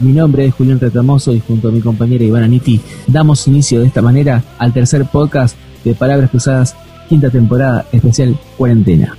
Mi 0.00 0.12
nombre 0.12 0.46
es 0.46 0.54
Julián 0.54 0.80
Retamoso 0.80 1.30
y 1.32 1.40
junto 1.40 1.68
a 1.68 1.70
mi 1.70 1.80
compañera 1.80 2.24
Ivana 2.24 2.48
Niti 2.48 2.80
damos 3.06 3.46
inicio 3.46 3.80
de 3.80 3.86
esta 3.86 4.00
manera 4.00 4.42
al 4.58 4.72
tercer 4.72 5.04
podcast 5.04 5.56
de 5.84 5.94
Palabras 5.94 6.30
Cruzadas, 6.30 6.74
quinta 7.06 7.28
temporada 7.28 7.84
especial 7.92 8.34
cuarentena. 8.56 9.14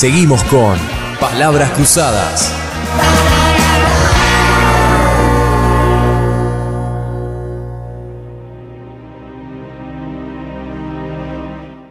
Seguimos 0.00 0.42
con 0.44 0.78
Palabras 1.20 1.72
Cruzadas. 1.72 2.56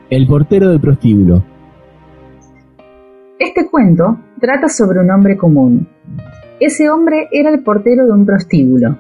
El 0.10 0.26
portero 0.26 0.70
del 0.70 0.82
prostíbulo. 0.82 1.44
Este 3.38 3.70
cuento 3.70 4.18
trata 4.42 4.70
sobre 4.70 5.02
un 5.02 5.12
hombre 5.12 5.38
común. 5.38 5.88
Ese 6.60 6.90
hombre 6.90 7.28
era 7.32 7.52
el 7.52 7.62
portero 7.62 8.08
de 8.08 8.12
un 8.14 8.26
prostíbulo. 8.26 8.98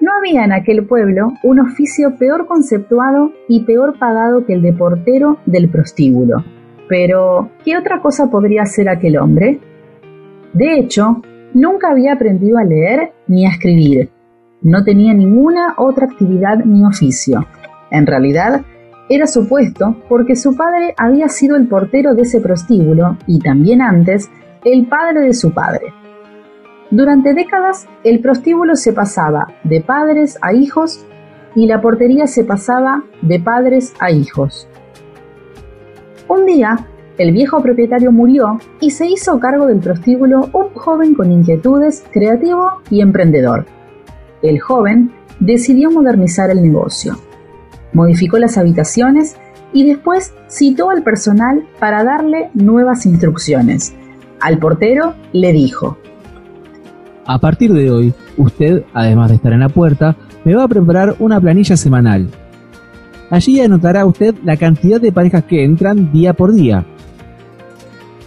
No 0.00 0.12
había 0.16 0.44
en 0.44 0.52
aquel 0.52 0.86
pueblo 0.86 1.32
un 1.42 1.58
oficio 1.58 2.14
peor 2.16 2.46
conceptuado 2.46 3.32
y 3.48 3.64
peor 3.64 3.98
pagado 3.98 4.46
que 4.46 4.52
el 4.52 4.62
de 4.62 4.72
portero 4.72 5.38
del 5.46 5.68
prostíbulo. 5.68 6.44
Pero, 6.90 7.50
¿qué 7.64 7.78
otra 7.78 8.02
cosa 8.02 8.30
podría 8.30 8.62
hacer 8.62 8.88
aquel 8.88 9.16
hombre? 9.16 9.60
De 10.52 10.74
hecho, 10.74 11.22
nunca 11.54 11.92
había 11.92 12.14
aprendido 12.14 12.58
a 12.58 12.64
leer 12.64 13.12
ni 13.28 13.46
a 13.46 13.50
escribir. 13.50 14.10
No 14.60 14.82
tenía 14.82 15.14
ninguna 15.14 15.74
otra 15.76 16.06
actividad 16.06 16.56
ni 16.64 16.84
oficio. 16.84 17.46
En 17.92 18.08
realidad, 18.08 18.62
era 19.08 19.28
supuesto 19.28 20.02
porque 20.08 20.34
su 20.34 20.56
padre 20.56 20.94
había 20.96 21.28
sido 21.28 21.56
el 21.56 21.68
portero 21.68 22.14
de 22.14 22.22
ese 22.22 22.40
prostíbulo 22.40 23.16
y 23.24 23.38
también 23.38 23.82
antes 23.82 24.28
el 24.64 24.86
padre 24.86 25.20
de 25.20 25.32
su 25.32 25.54
padre. 25.54 25.94
Durante 26.90 27.34
décadas 27.34 27.86
el 28.02 28.18
prostíbulo 28.18 28.74
se 28.74 28.92
pasaba 28.92 29.46
de 29.62 29.80
padres 29.80 30.38
a 30.42 30.52
hijos 30.52 31.06
y 31.54 31.66
la 31.66 31.80
portería 31.80 32.26
se 32.26 32.42
pasaba 32.42 33.04
de 33.22 33.38
padres 33.38 33.94
a 34.00 34.10
hijos. 34.10 34.68
Un 36.30 36.46
día, 36.46 36.86
el 37.18 37.32
viejo 37.32 37.60
propietario 37.60 38.10
murió 38.10 38.58
y 38.80 38.90
se 38.90 39.06
hizo 39.06 39.38
cargo 39.38 39.66
del 39.66 39.80
prostíbulo 39.80 40.48
un 40.54 40.70
joven 40.74 41.14
con 41.14 41.30
inquietudes, 41.30 42.04
creativo 42.10 42.80
y 42.88 43.02
emprendedor. 43.02 43.66
El 44.40 44.60
joven 44.60 45.12
decidió 45.40 45.90
modernizar 45.90 46.48
el 46.50 46.62
negocio 46.62 47.18
modificó 47.92 48.38
las 48.38 48.58
habitaciones 48.58 49.36
y 49.72 49.86
después 49.86 50.34
citó 50.48 50.90
al 50.90 51.02
personal 51.02 51.64
para 51.78 52.04
darle 52.04 52.50
nuevas 52.54 53.06
instrucciones. 53.06 53.94
Al 54.40 54.58
portero 54.58 55.14
le 55.32 55.52
dijo, 55.52 55.98
A 57.26 57.38
partir 57.38 57.72
de 57.72 57.90
hoy, 57.90 58.14
usted, 58.36 58.84
además 58.94 59.28
de 59.28 59.36
estar 59.36 59.52
en 59.52 59.60
la 59.60 59.68
puerta, 59.68 60.16
me 60.44 60.54
va 60.54 60.64
a 60.64 60.68
preparar 60.68 61.16
una 61.18 61.40
planilla 61.40 61.76
semanal. 61.76 62.30
Allí 63.30 63.60
anotará 63.60 64.04
usted 64.04 64.34
la 64.44 64.56
cantidad 64.56 65.00
de 65.00 65.12
parejas 65.12 65.44
que 65.44 65.64
entran 65.64 66.12
día 66.12 66.34
por 66.34 66.52
día. 66.52 66.84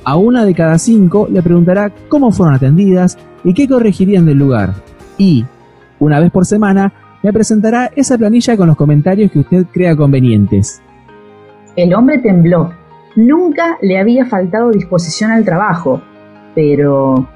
A 0.06 0.16
una 0.16 0.46
de 0.46 0.54
cada 0.54 0.78
cinco 0.78 1.28
le 1.30 1.44
preguntará 1.44 1.92
cómo 2.08 2.32
fueron 2.32 2.56
atendidas 2.56 3.18
y 3.44 3.54
qué 3.54 3.68
corregirían 3.68 4.26
del 4.26 4.38
lugar. 4.38 4.74
Y, 5.18 5.46
una 6.00 6.20
vez 6.20 6.32
por 6.32 6.46
semana, 6.46 6.94
me 7.22 7.32
presentará 7.32 7.92
esa 7.96 8.18
planilla 8.18 8.58
con 8.58 8.68
los 8.68 8.78
comentarios 8.78 9.32
que 9.32 9.40
usted 9.40 9.66
crea 9.72 9.96
convenientes. 9.96 10.82
El 11.76 11.94
hombre 11.94 12.20
tembló. 12.20 12.74
Nunca 13.16 13.78
le 13.82 14.00
había 14.00 14.26
faltado 14.26 14.72
disposición 14.72 15.32
al 15.32 15.46
trabajo, 15.46 16.02
pero... 16.56 17.28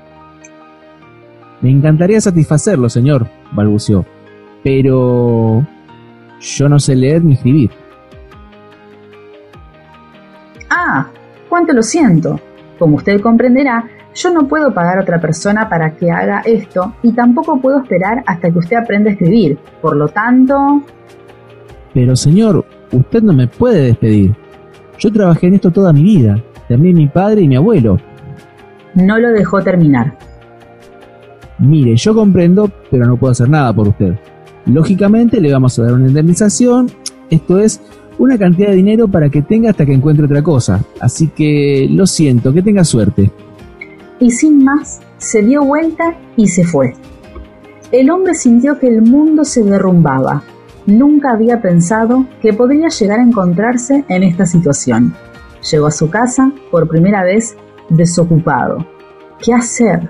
Me 1.62 1.72
encantaría 1.72 2.20
satisfacerlo, 2.22 2.90
señor, 2.90 3.28
balbuceó. 3.52 4.06
Pero... 4.64 5.66
Yo 6.40 6.70
no 6.70 6.80
sé 6.80 6.96
leer 6.96 7.24
ni 7.24 7.34
escribir. 7.34 7.72
Ah, 10.70 11.08
cuánto 11.50 11.74
lo 11.74 11.82
siento. 11.82 12.40
Como 12.78 12.98
usted 12.98 13.22
comprenderá, 13.22 13.86
yo 14.14 14.32
no 14.32 14.48
puedo 14.48 14.74
pagar 14.74 14.98
a 14.98 15.02
otra 15.02 15.20
persona 15.20 15.70
para 15.70 15.96
que 15.96 16.12
haga 16.12 16.42
esto 16.46 16.94
y 17.04 17.12
tampoco 17.12 17.60
puedo 17.60 17.80
esperar 17.80 18.24
hasta 18.26 18.52
que 18.52 18.60
usted 18.60 18.78
aprenda 18.78 19.10
a 19.10 19.14
escribir. 19.14 19.58
Por 19.82 19.96
lo 19.96 20.08
tanto... 20.08 20.82
Pero 21.94 22.16
señor, 22.16 22.66
usted 22.92 23.24
no 23.24 23.34
me 23.34 23.48
puede 23.48 23.88
despedir. 23.88 24.36
Yo 25.00 25.12
trabajé 25.12 25.48
en 25.48 25.56
esto 25.56 25.72
toda 25.72 25.94
mi 25.94 26.04
vida. 26.04 26.44
También 26.68 26.96
mi 26.96 27.08
padre 27.08 27.42
y 27.42 27.48
mi 27.48 27.56
abuelo. 27.56 28.00
No 28.94 29.18
lo 29.20 29.30
dejó 29.30 29.62
terminar. 29.62 30.18
Mire, 31.60 31.96
yo 31.96 32.14
comprendo, 32.14 32.70
pero 32.92 33.06
no 33.06 33.18
puedo 33.18 33.32
hacer 33.32 33.50
nada 33.50 33.74
por 33.74 33.88
usted. 33.88 34.16
Lógicamente 34.68 35.42
le 35.42 35.52
vamos 35.52 35.78
a 35.80 35.84
dar 35.84 35.94
una 35.94 36.08
indemnización, 36.08 36.92
esto 37.30 37.60
es 37.60 37.82
una 38.20 38.38
cantidad 38.38 38.70
de 38.70 38.76
dinero 38.76 39.08
para 39.08 39.30
que 39.30 39.42
tenga 39.42 39.72
hasta 39.72 39.86
que 39.86 39.94
encuentre 39.94 40.26
otra 40.26 40.42
cosa. 40.42 40.84
Así 41.00 41.30
que 41.30 41.88
lo 41.90 42.06
siento, 42.06 42.54
que 42.54 42.62
tenga 42.62 42.84
suerte 42.84 43.32
y 44.20 44.32
sin 44.32 44.64
más 44.64 45.02
se 45.18 45.42
dio 45.42 45.64
vuelta 45.64 46.16
y 46.36 46.48
se 46.48 46.64
fue. 46.64 46.94
El 47.92 48.10
hombre 48.10 48.34
sintió 48.34 48.80
que 48.80 48.88
el 48.88 49.02
mundo 49.02 49.46
se 49.46 49.64
derrumbaba. 49.64 50.44
Nunca 50.86 51.32
había 51.32 51.62
pensado 51.62 52.26
que 52.42 52.54
podría 52.54 52.90
llegar 52.90 53.20
a 53.20 53.24
encontrarse 53.24 54.06
en 54.10 54.24
esta 54.24 54.46
situación. 54.46 55.14
Llegó 55.72 55.88
a 55.88 55.92
su 55.92 56.10
casa 56.10 56.52
por 56.72 56.88
primera 56.88 57.24
vez 57.24 57.56
desocupado. 57.90 58.86
¿Qué 59.40 59.54
hacer? 59.54 60.10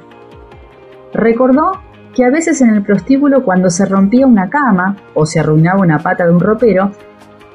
Recordó 1.14 1.72
que 2.16 2.26
a 2.26 2.30
veces 2.30 2.62
en 2.62 2.70
el 2.70 2.84
prostíbulo 2.84 3.44
cuando 3.44 3.70
se 3.70 3.86
rompía 3.86 4.28
una 4.28 4.50
cama 4.50 4.96
o 5.14 5.26
se 5.26 5.40
arruinaba 5.40 5.82
una 5.82 6.00
pata 6.00 6.26
de 6.26 6.34
un 6.34 6.40
ropero, 6.40 6.92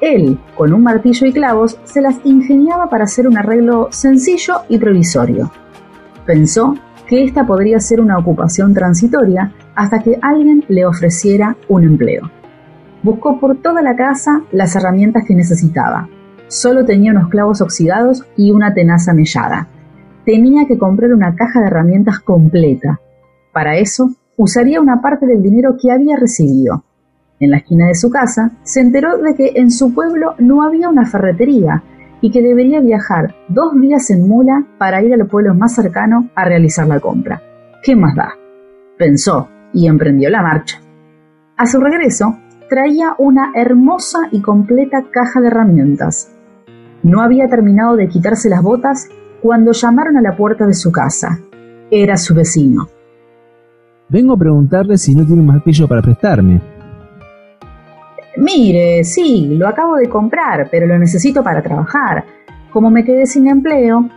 él, 0.01 0.37
con 0.55 0.73
un 0.73 0.83
martillo 0.83 1.27
y 1.27 1.33
clavos, 1.33 1.79
se 1.85 2.01
las 2.01 2.19
ingeniaba 2.25 2.87
para 2.89 3.05
hacer 3.05 3.27
un 3.27 3.37
arreglo 3.37 3.87
sencillo 3.91 4.61
y 4.67 4.77
provisorio. 4.77 5.51
Pensó 6.25 6.75
que 7.07 7.23
esta 7.23 7.45
podría 7.45 7.79
ser 7.79 8.01
una 8.01 8.17
ocupación 8.17 8.73
transitoria 8.73 9.53
hasta 9.75 9.99
que 9.99 10.17
alguien 10.21 10.65
le 10.67 10.85
ofreciera 10.85 11.55
un 11.69 11.83
empleo. 11.83 12.29
Buscó 13.01 13.39
por 13.39 13.57
toda 13.57 13.81
la 13.81 13.95
casa 13.95 14.43
las 14.51 14.75
herramientas 14.75 15.23
que 15.27 15.35
necesitaba. 15.35 16.07
Solo 16.47 16.85
tenía 16.85 17.11
unos 17.11 17.29
clavos 17.29 17.61
oxidados 17.61 18.25
y 18.37 18.51
una 18.51 18.73
tenaza 18.73 19.13
mellada. 19.13 19.67
Tenía 20.25 20.67
que 20.67 20.77
comprar 20.77 21.13
una 21.13 21.35
caja 21.35 21.59
de 21.59 21.67
herramientas 21.67 22.19
completa. 22.19 22.99
Para 23.51 23.77
eso, 23.77 24.11
usaría 24.37 24.81
una 24.81 25.01
parte 25.01 25.25
del 25.25 25.41
dinero 25.41 25.75
que 25.81 25.91
había 25.91 26.15
recibido. 26.17 26.83
En 27.39 27.51
la 27.51 27.57
esquina 27.57 27.87
de 27.87 27.95
su 27.95 28.09
casa, 28.09 28.51
se 28.63 28.79
enteró 28.79 29.17
de 29.17 29.35
que 29.35 29.53
en 29.55 29.71
su 29.71 29.93
pueblo 29.93 30.35
no 30.39 30.63
había 30.63 30.89
una 30.89 31.05
ferretería 31.05 31.83
y 32.21 32.31
que 32.31 32.41
debería 32.41 32.79
viajar 32.79 33.35
dos 33.49 33.73
días 33.79 34.09
en 34.09 34.27
mula 34.27 34.65
para 34.77 35.03
ir 35.03 35.13
al 35.13 35.27
pueblo 35.27 35.53
más 35.53 35.75
cercano 35.75 36.29
a 36.35 36.45
realizar 36.45 36.87
la 36.87 36.99
compra. 36.99 37.41
¿Qué 37.83 37.95
más 37.95 38.15
da? 38.15 38.33
Pensó 38.97 39.49
y 39.73 39.87
emprendió 39.87 40.29
la 40.29 40.41
marcha. 40.41 40.79
A 41.57 41.65
su 41.65 41.81
regreso, 41.81 42.37
traía 42.69 43.13
una 43.17 43.51
hermosa 43.55 44.19
y 44.31 44.41
completa 44.41 45.03
caja 45.11 45.41
de 45.41 45.47
herramientas. 45.47 46.31
No 47.03 47.21
había 47.21 47.49
terminado 47.49 47.97
de 47.97 48.07
quitarse 48.07 48.47
las 48.47 48.63
botas 48.63 49.09
cuando 49.41 49.73
llamaron 49.73 50.15
a 50.15 50.21
la 50.21 50.37
puerta 50.37 50.65
de 50.65 50.73
su 50.73 50.91
casa. 50.91 51.39
Era 51.91 52.15
su 52.15 52.33
vecino. 52.33 52.87
Vengo 54.09 54.33
a 54.33 54.37
preguntarle 54.37 54.97
si 54.97 55.15
no 55.15 55.25
tiene 55.25 55.41
un 55.41 55.47
martillo 55.47 55.87
para 55.87 56.01
prestarme. 56.01 56.61
Mire, 58.37 59.03
sí, 59.03 59.55
lo 59.57 59.67
acabo 59.67 59.95
de 59.95 60.09
comprar, 60.09 60.67
pero 60.71 60.87
lo 60.87 60.97
necesito 60.97 61.43
para 61.43 61.61
trabajar. 61.61 62.25
Como 62.71 62.89
me 62.89 63.03
quedé 63.03 63.25
sin 63.25 63.47
empleo. 63.47 64.09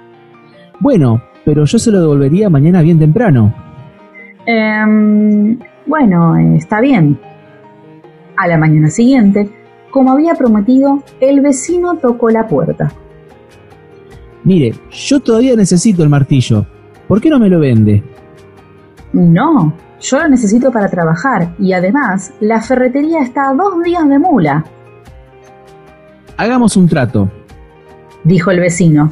Bueno, 0.81 1.23
pero 1.45 1.64
yo 1.64 1.78
se 1.78 1.90
lo 1.90 2.00
devolvería 2.00 2.50
mañana 2.50 2.83
bien 2.83 2.99
temprano. 2.99 3.55
Eh, 4.47 5.57
bueno, 5.87 6.37
está 6.57 6.81
bien. 6.81 7.19
A 8.37 8.49
la 8.49 8.59
mañana 8.59 8.90
siguiente, 8.90 9.49
como 9.90 10.12
había 10.12 10.35
prometido, 10.35 11.02
el 11.21 11.40
vecino 11.40 11.95
tocó 11.95 12.31
la 12.31 12.47
puerta. 12.47 12.93
Mire, 14.45 14.75
yo 14.90 15.21
todavía 15.21 15.57
necesito 15.57 16.02
el 16.02 16.09
martillo. 16.09 16.66
¿Por 17.09 17.21
qué 17.21 17.31
no 17.31 17.38
me 17.38 17.49
lo 17.49 17.61
vende? 17.61 18.02
No, 19.16 19.73
yo 19.99 20.18
lo 20.18 20.28
necesito 20.28 20.70
para 20.70 20.90
trabajar 20.90 21.54
y 21.58 21.73
además 21.73 22.35
la 22.40 22.61
ferretería 22.61 23.23
está 23.23 23.49
a 23.49 23.54
dos 23.54 23.82
días 23.82 24.06
de 24.06 24.18
mula. 24.18 24.62
Hagamos 26.37 26.76
un 26.76 26.87
trato, 26.87 27.30
dijo 28.25 28.50
el 28.50 28.61
vecino. 28.61 29.11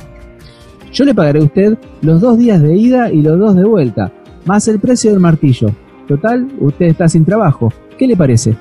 Yo 0.92 1.06
le 1.06 1.14
pagaré 1.14 1.40
a 1.40 1.44
usted 1.44 1.78
los 2.02 2.20
dos 2.20 2.36
días 2.36 2.60
de 2.60 2.76
ida 2.76 3.10
y 3.10 3.22
los 3.22 3.38
dos 3.38 3.56
de 3.56 3.64
vuelta, 3.64 4.12
más 4.44 4.68
el 4.68 4.78
precio 4.78 5.10
del 5.10 5.20
martillo. 5.20 5.70
Total, 6.06 6.48
usted 6.60 6.84
está 6.84 7.08
sin 7.08 7.24
trabajo. 7.24 7.72
¿Qué 7.96 8.06
le 8.06 8.14
parece? 8.14 8.54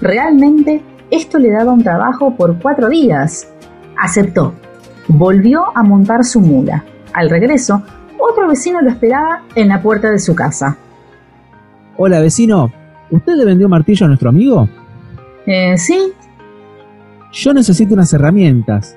Realmente, 0.00 0.80
esto 1.10 1.38
le 1.38 1.50
daba 1.50 1.74
un 1.74 1.82
trabajo 1.82 2.34
por 2.34 2.58
cuatro 2.60 2.88
días. 2.88 3.52
Aceptó. 3.94 4.54
Volvió 5.06 5.64
a 5.76 5.82
montar 5.82 6.24
su 6.24 6.40
mula. 6.40 6.82
Al 7.12 7.28
regreso, 7.28 7.82
otro 8.18 8.48
vecino 8.48 8.80
lo 8.80 8.90
esperaba 8.90 9.42
en 9.54 9.68
la 9.68 9.80
puerta 9.80 10.10
de 10.10 10.18
su 10.18 10.34
casa. 10.34 10.76
Hola 11.96 12.20
vecino, 12.20 12.72
¿usted 13.10 13.34
le 13.34 13.44
vendió 13.44 13.68
martillo 13.68 14.06
a 14.06 14.08
nuestro 14.08 14.28
amigo? 14.28 14.68
Eh, 15.46 15.76
sí. 15.76 16.12
Yo 17.32 17.52
necesito 17.52 17.94
unas 17.94 18.12
herramientas. 18.12 18.96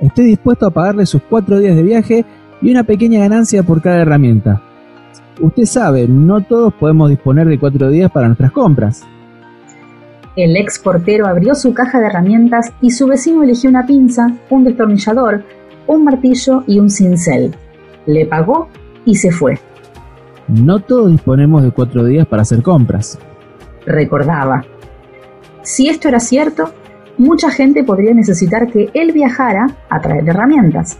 Estoy 0.00 0.26
dispuesto 0.26 0.66
a 0.66 0.70
pagarle 0.70 1.06
sus 1.06 1.22
cuatro 1.22 1.58
días 1.58 1.76
de 1.76 1.82
viaje 1.82 2.24
y 2.60 2.70
una 2.70 2.84
pequeña 2.84 3.20
ganancia 3.20 3.62
por 3.62 3.80
cada 3.80 4.02
herramienta. 4.02 4.62
Usted 5.40 5.64
sabe, 5.64 6.06
no 6.08 6.42
todos 6.42 6.74
podemos 6.74 7.10
disponer 7.10 7.46
de 7.46 7.58
cuatro 7.58 7.88
días 7.90 8.10
para 8.10 8.26
nuestras 8.26 8.52
compras. 8.52 9.04
El 10.36 10.56
ex 10.56 10.78
portero 10.78 11.26
abrió 11.26 11.54
su 11.54 11.72
caja 11.74 12.00
de 12.00 12.06
herramientas 12.06 12.72
y 12.80 12.90
su 12.90 13.06
vecino 13.06 13.42
eligió 13.42 13.70
una 13.70 13.86
pinza, 13.86 14.34
un 14.50 14.64
destornillador, 14.64 15.44
un 15.86 16.04
martillo 16.04 16.64
y 16.66 16.80
un 16.80 16.90
cincel. 16.90 17.54
Le 18.06 18.26
pagó 18.26 18.68
y 19.04 19.16
se 19.16 19.30
fue. 19.30 19.58
No 20.48 20.80
todos 20.80 21.10
disponemos 21.10 21.62
de 21.62 21.70
cuatro 21.70 22.04
días 22.04 22.26
para 22.26 22.42
hacer 22.42 22.62
compras. 22.62 23.18
Recordaba. 23.86 24.64
Si 25.62 25.88
esto 25.88 26.08
era 26.08 26.20
cierto, 26.20 26.70
mucha 27.16 27.50
gente 27.50 27.84
podría 27.84 28.12
necesitar 28.12 28.70
que 28.70 28.90
él 28.92 29.12
viajara 29.12 29.66
a 29.88 30.00
traer 30.00 30.28
herramientas. 30.28 30.98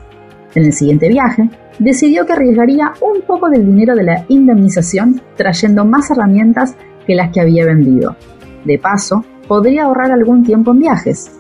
En 0.55 0.65
el 0.65 0.73
siguiente 0.73 1.09
viaje, 1.09 1.51
decidió 1.79 2.25
que 2.25 2.33
arriesgaría 2.33 2.93
un 3.01 3.23
poco 3.23 3.49
del 3.51 3.67
dinero 3.67 3.95
de 3.95 4.05
la 4.05 4.25
indemnización 4.29 5.21
trayendo 5.37 5.85
más 5.85 6.11
herramientas 6.11 6.77
que 7.07 7.15
las 7.15 7.31
que 7.31 7.41
había 7.41 7.67
vendido. 7.67 8.17
De 8.65 8.79
paso, 8.79 9.25
podría 9.49 9.85
ahorrar 9.85 10.13
algún 10.13 10.45
tiempo 10.45 10.73
en 10.73 10.81
viajes. 10.81 11.33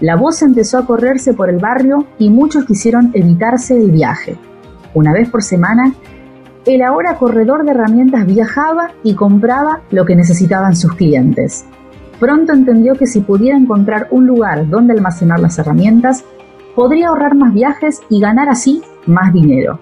La 0.00 0.16
voz 0.16 0.42
empezó 0.42 0.78
a 0.78 0.86
correrse 0.86 1.34
por 1.34 1.48
el 1.48 1.58
barrio 1.58 2.06
y 2.18 2.28
muchos 2.28 2.64
quisieron 2.64 3.10
evitarse 3.14 3.76
el 3.76 3.90
viaje. 3.90 4.36
Una 4.94 5.12
vez 5.12 5.28
por 5.28 5.42
semana, 5.42 5.92
el 6.66 6.82
ahora 6.82 7.18
corredor 7.18 7.64
de 7.64 7.72
herramientas 7.72 8.24
viajaba 8.24 8.92
y 9.02 9.14
compraba 9.14 9.80
lo 9.90 10.06
que 10.06 10.16
necesitaban 10.16 10.76
sus 10.76 10.94
clientes. 10.94 11.66
Pronto 12.20 12.52
entendió 12.52 12.94
que 12.94 13.06
si 13.06 13.20
pudiera 13.20 13.58
encontrar 13.58 14.06
un 14.12 14.26
lugar 14.26 14.68
donde 14.68 14.92
almacenar 14.92 15.40
las 15.40 15.58
herramientas, 15.58 16.24
podría 16.74 17.08
ahorrar 17.08 17.34
más 17.34 17.52
viajes 17.52 18.00
y 18.08 18.20
ganar 18.20 18.48
así 18.48 18.82
más 19.06 19.32
dinero. 19.32 19.80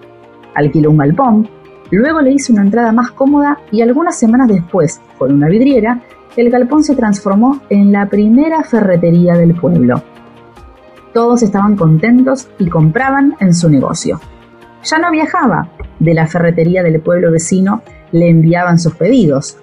Alquiló 0.55 0.89
un 0.91 0.97
galpón, 0.97 1.47
luego 1.91 2.21
le 2.21 2.33
hizo 2.33 2.51
una 2.51 2.63
entrada 2.63 2.91
más 2.91 3.11
cómoda 3.11 3.59
y 3.71 3.81
algunas 3.81 4.17
semanas 4.17 4.47
después, 4.47 4.99
con 5.17 5.31
una 5.31 5.47
vidriera, 5.47 6.01
el 6.35 6.49
galpón 6.49 6.83
se 6.83 6.95
transformó 6.95 7.61
en 7.69 7.91
la 7.91 8.07
primera 8.07 8.63
ferretería 8.63 9.35
del 9.35 9.53
pueblo. 9.53 10.01
Todos 11.13 11.43
estaban 11.43 11.75
contentos 11.75 12.49
y 12.57 12.67
compraban 12.67 13.35
en 13.39 13.53
su 13.53 13.69
negocio. 13.69 14.19
Ya 14.83 14.99
no 14.99 15.11
viajaba, 15.11 15.69
de 15.99 16.13
la 16.13 16.27
ferretería 16.27 16.83
del 16.83 16.99
pueblo 16.99 17.31
vecino 17.31 17.81
le 18.11 18.29
enviaban 18.29 18.77
sus 18.77 18.95
pedidos. 18.95 19.57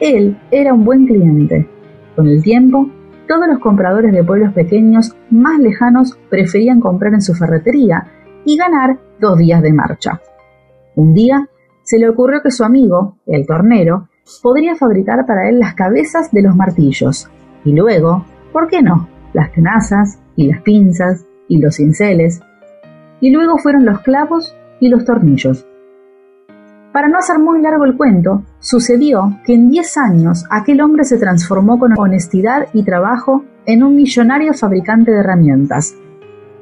Él 0.00 0.38
era 0.50 0.72
un 0.72 0.84
buen 0.84 1.06
cliente. 1.06 1.68
Con 2.16 2.26
el 2.28 2.42
tiempo, 2.42 2.88
todos 3.28 3.46
los 3.46 3.58
compradores 3.58 4.12
de 4.12 4.24
pueblos 4.24 4.52
pequeños 4.54 5.14
más 5.30 5.58
lejanos 5.58 6.18
preferían 6.30 6.80
comprar 6.80 7.12
en 7.14 7.22
su 7.22 7.34
ferretería 7.34 8.06
y 8.44 8.56
ganar 8.56 8.98
dos 9.20 9.38
días 9.38 9.62
de 9.62 9.72
marcha. 9.72 10.20
Un 10.96 11.14
día 11.14 11.48
se 11.82 11.98
le 11.98 12.08
ocurrió 12.08 12.40
que 12.42 12.50
su 12.50 12.64
amigo, 12.64 13.18
el 13.26 13.46
tornero, 13.46 14.08
podría 14.42 14.74
fabricar 14.74 15.26
para 15.26 15.48
él 15.48 15.58
las 15.58 15.74
cabezas 15.74 16.30
de 16.32 16.42
los 16.42 16.56
martillos 16.56 17.28
y 17.64 17.72
luego, 17.72 18.24
¿por 18.52 18.68
qué 18.68 18.82
no?, 18.82 19.08
las 19.32 19.52
tenazas 19.52 20.18
y 20.36 20.50
las 20.50 20.62
pinzas 20.62 21.26
y 21.48 21.58
los 21.58 21.76
cinceles. 21.76 22.40
Y 23.20 23.30
luego 23.30 23.58
fueron 23.58 23.84
los 23.84 24.00
clavos 24.00 24.54
y 24.82 24.88
los 24.88 25.04
tornillos. 25.04 25.64
Para 26.92 27.08
no 27.08 27.16
hacer 27.16 27.38
muy 27.38 27.62
largo 27.62 27.84
el 27.84 27.96
cuento, 27.96 28.42
sucedió 28.58 29.38
que 29.46 29.54
en 29.54 29.70
10 29.70 29.96
años 29.96 30.44
aquel 30.50 30.80
hombre 30.80 31.04
se 31.04 31.18
transformó 31.18 31.78
con 31.78 31.96
honestidad 31.96 32.66
y 32.74 32.82
trabajo 32.82 33.44
en 33.64 33.84
un 33.84 33.94
millonario 33.94 34.52
fabricante 34.54 35.12
de 35.12 35.20
herramientas, 35.20 35.94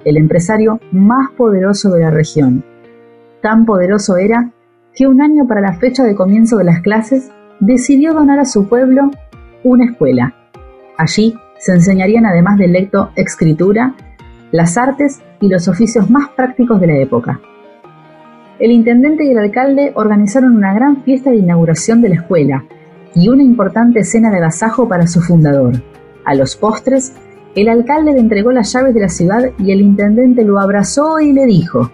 el 0.04 0.18
empresario 0.18 0.80
más 0.92 1.30
poderoso 1.30 1.90
de 1.90 2.00
la 2.00 2.10
región. 2.10 2.62
Tan 3.40 3.64
poderoso 3.64 4.18
era 4.18 4.52
que 4.94 5.06
un 5.06 5.22
año 5.22 5.48
para 5.48 5.62
la 5.62 5.72
fecha 5.72 6.04
de 6.04 6.14
comienzo 6.14 6.58
de 6.58 6.64
las 6.64 6.82
clases 6.82 7.32
decidió 7.58 8.12
donar 8.12 8.38
a 8.38 8.44
su 8.44 8.68
pueblo 8.68 9.10
una 9.64 9.86
escuela. 9.86 10.34
Allí 10.98 11.34
se 11.58 11.72
enseñarían 11.72 12.26
además 12.26 12.58
del 12.58 12.72
lecto 12.72 13.12
escritura, 13.16 13.94
las 14.52 14.76
artes 14.76 15.22
y 15.40 15.48
los 15.48 15.68
oficios 15.68 16.10
más 16.10 16.28
prácticos 16.36 16.80
de 16.80 16.86
la 16.86 16.98
época 16.98 17.40
el 18.60 18.70
intendente 18.72 19.24
y 19.24 19.30
el 19.30 19.38
alcalde 19.38 19.92
organizaron 19.94 20.54
una 20.54 20.74
gran 20.74 21.02
fiesta 21.02 21.30
de 21.30 21.38
inauguración 21.38 22.02
de 22.02 22.10
la 22.10 22.16
escuela 22.16 22.64
y 23.14 23.28
una 23.30 23.42
importante 23.42 24.04
cena 24.04 24.30
de 24.30 24.36
agasajo 24.36 24.86
para 24.86 25.06
su 25.06 25.22
fundador. 25.22 25.82
A 26.26 26.34
los 26.34 26.56
postres, 26.56 27.14
el 27.56 27.70
alcalde 27.70 28.12
le 28.12 28.20
entregó 28.20 28.52
las 28.52 28.72
llaves 28.72 28.94
de 28.94 29.00
la 29.00 29.08
ciudad 29.08 29.50
y 29.58 29.72
el 29.72 29.80
intendente 29.80 30.44
lo 30.44 30.60
abrazó 30.60 31.20
y 31.20 31.32
le 31.32 31.46
dijo, 31.46 31.90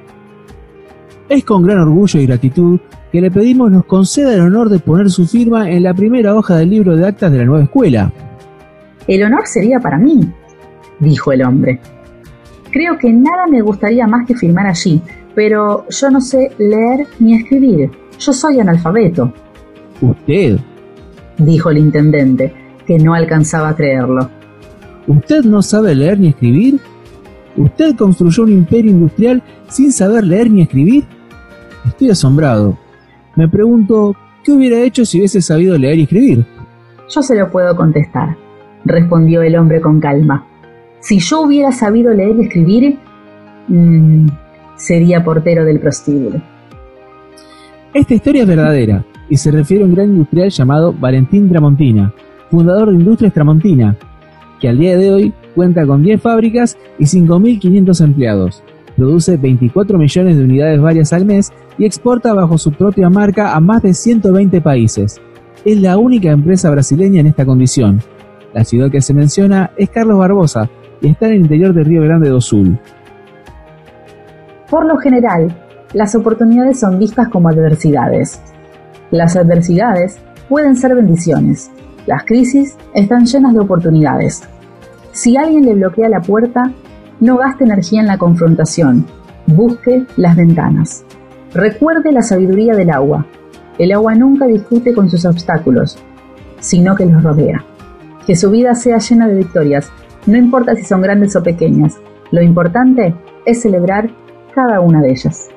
Es 1.29 1.45
con 1.45 1.63
gran 1.63 1.79
orgullo 1.79 2.21
y 2.21 2.27
gratitud 2.27 2.81
que 3.13 3.21
le 3.21 3.31
pedimos 3.31 3.71
nos 3.71 3.85
conceda 3.85 4.35
el 4.35 4.41
honor 4.41 4.69
de 4.69 4.81
poner 4.81 5.09
su 5.09 5.27
firma 5.27 5.71
en 5.71 5.85
la 5.85 5.95
primera 5.95 6.35
hoja 6.35 6.57
del 6.57 6.71
libro 6.71 6.97
de 6.97 7.07
actas 7.07 7.31
de 7.31 7.39
la 7.39 7.45
nueva 7.45 7.63
escuela. 7.63 8.13
El 9.07 9.23
honor 9.23 9.47
sería 9.47 9.79
para 9.79 9.99
mí, 9.99 10.21
dijo 10.99 11.31
el 11.31 11.45
hombre. 11.45 11.79
Creo 12.73 12.99
que 12.99 13.13
nada 13.13 13.47
me 13.49 13.63
gustaría 13.63 14.07
más 14.09 14.27
que 14.27 14.35
firmar 14.35 14.67
allí, 14.67 15.01
pero 15.37 15.85
yo 15.91 16.11
no 16.11 16.21
sé 16.21 16.51
leer 16.59 17.07
ni 17.21 17.35
escribir. 17.35 17.91
Yo 18.19 18.33
soy 18.33 18.59
analfabeto. 18.59 19.33
¿Usted? 20.01 20.59
dijo 21.39 21.69
el 21.69 21.77
intendente, 21.77 22.55
que 22.87 22.99
no 22.99 23.13
alcanzaba 23.13 23.69
a 23.69 23.77
creerlo. 23.77 24.31
¿Usted 25.07 25.45
no 25.45 25.61
sabe 25.61 25.95
leer 25.95 26.19
ni 26.19 26.29
escribir? 26.29 26.81
¿Usted 27.55 27.95
construyó 27.95 28.45
un 28.45 28.53
imperio 28.53 28.91
industrial 28.91 29.43
sin 29.69 29.93
saber 29.93 30.25
leer 30.25 30.51
ni 30.51 30.63
escribir? 30.63 31.05
Estoy 31.87 32.09
asombrado. 32.11 32.79
Me 33.37 33.47
pregunto, 33.47 34.17
¿qué 34.43 34.53
hubiera 34.53 34.81
hecho 34.81 35.05
si 35.05 35.19
hubiese 35.19 35.43
sabido 35.43 35.77
leer 35.77 35.99
y 35.99 36.03
escribir? 36.05 36.47
Yo 37.11 37.21
se 37.21 37.37
lo 37.37 37.51
puedo 37.51 37.77
contestar, 37.77 38.39
respondió 38.87 39.43
el 39.43 39.57
hombre 39.57 39.83
con 39.83 40.01
calma. 40.01 40.47
Si 41.01 41.19
yo 41.19 41.43
hubiera 41.43 41.73
sabido 41.73 42.15
leer 42.15 42.37
y 42.37 42.43
escribir, 42.47 42.99
mmm, 43.69 44.27
sería 44.77 45.25
portero 45.25 45.65
del 45.65 45.81
prostíbulo. 45.81 46.41
Esta 47.95 48.15
historia 48.15 48.43
es 48.43 48.49
verdadera 48.49 49.05
y 49.29 49.37
se 49.37 49.51
refiere 49.51 49.83
a 49.83 49.87
un 49.87 49.95
gran 49.95 50.11
industrial 50.11 50.51
llamado 50.51 50.93
Valentín 50.93 51.49
Tramontina, 51.49 52.13
fundador 52.51 52.91
de 52.91 52.97
Industrias 52.97 53.33
Tramontina, 53.33 53.97
que 54.61 54.69
al 54.69 54.79
día 54.79 54.97
de 54.97 55.11
hoy 55.11 55.33
cuenta 55.55 55.87
con 55.87 56.03
10 56.03 56.21
fábricas 56.21 56.77
y 56.99 57.05
5.500 57.05 58.05
empleados. 58.05 58.63
Produce 58.97 59.37
24 59.37 59.99
millones 59.99 60.37
de 60.37 60.45
unidades 60.45 60.81
varias 60.81 61.13
al 61.13 61.27
mes 61.27 61.53
y 61.79 61.85
exporta 61.85 62.33
bajo 62.33 62.57
su 62.57 62.73
propia 62.73 63.11
marca 63.11 63.55
a 63.55 63.61
más 63.61 63.83
de 63.83 63.93
120 63.93 64.61
países. 64.61 65.21
Es 65.65 65.81
la 65.81 65.99
única 65.99 66.31
empresa 66.31 66.71
brasileña 66.71 67.21
en 67.21 67.27
esta 67.27 67.45
condición. 67.45 68.01
La 68.55 68.65
ciudad 68.65 68.91
que 68.91 69.03
se 69.03 69.13
menciona 69.13 69.71
es 69.77 69.91
Carlos 69.91 70.19
Barbosa 70.19 70.71
y 71.03 71.09
está 71.09 71.27
en 71.27 71.33
el 71.33 71.41
interior 71.41 71.75
de 71.75 71.85
Río 71.85 72.03
Grande 72.03 72.31
do 72.31 72.41
Sul. 72.41 72.79
Por 74.71 74.85
lo 74.85 74.97
general, 74.99 75.55
las 75.93 76.15
oportunidades 76.15 76.81
son 76.81 76.99
vistas 76.99 77.29
como 77.29 77.49
adversidades. 77.49 78.41
Las 79.11 79.37
adversidades 79.37 80.19
pueden 80.49 80.77
ser 80.77 80.95
bendiciones. 80.95 81.71
Las 82.07 82.25
crisis 82.25 82.77
están 82.95 83.27
llenas 83.27 83.55
de 83.55 83.61
oportunidades. 83.61 84.43
Si 85.13 85.37
alguien 85.37 85.65
le 85.65 85.75
bloquea 85.75 86.09
la 86.09 86.21
puerta, 86.21 86.73
no 87.21 87.37
gaste 87.37 87.65
energía 87.65 88.01
en 88.01 88.09
la 88.09 88.19
confrontación. 88.19 89.07
Busque 89.47 90.05
las 90.17 90.37
ventanas. 90.37 91.05
Recuerde 91.55 92.13
la 92.13 92.23
sabiduría 92.23 92.75
del 92.75 92.91
agua. 92.91 93.25
El 93.79 93.93
agua 93.93 94.15
nunca 94.15 94.47
discute 94.47 94.93
con 94.93 95.09
sus 95.09 95.25
obstáculos, 95.25 95.97
sino 96.59 96.97
que 96.97 97.07
los 97.07 97.23
rodea. 97.23 97.65
Que 98.27 98.35
su 98.35 98.51
vida 98.51 98.75
sea 98.75 98.99
llena 98.99 99.29
de 99.29 99.37
victorias, 99.37 99.91
no 100.27 100.37
importa 100.37 100.75
si 100.75 100.83
son 100.83 101.03
grandes 101.03 101.37
o 101.37 101.43
pequeñas. 101.43 101.97
Lo 102.33 102.43
importante 102.43 103.15
es 103.45 103.63
celebrar 103.63 104.11
cada 104.57 104.81
una 104.81 105.03
de 105.03 105.11
ellas. 105.11 105.51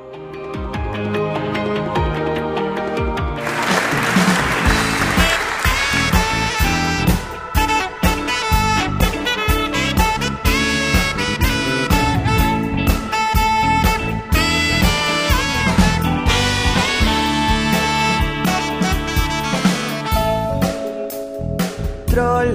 Troll, 22.08 22.54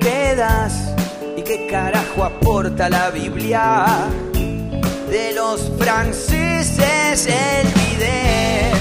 ¿qué 0.00 0.34
das? 0.36 0.92
¿Y 1.36 1.42
qué 1.42 1.68
carajo 1.70 2.24
aporta 2.24 2.90
la 2.90 3.10
Biblia? 3.10 4.25
De 5.16 5.32
los 5.32 5.72
franceses 5.78 7.26
el 7.26 7.66
bidet. 7.68 8.74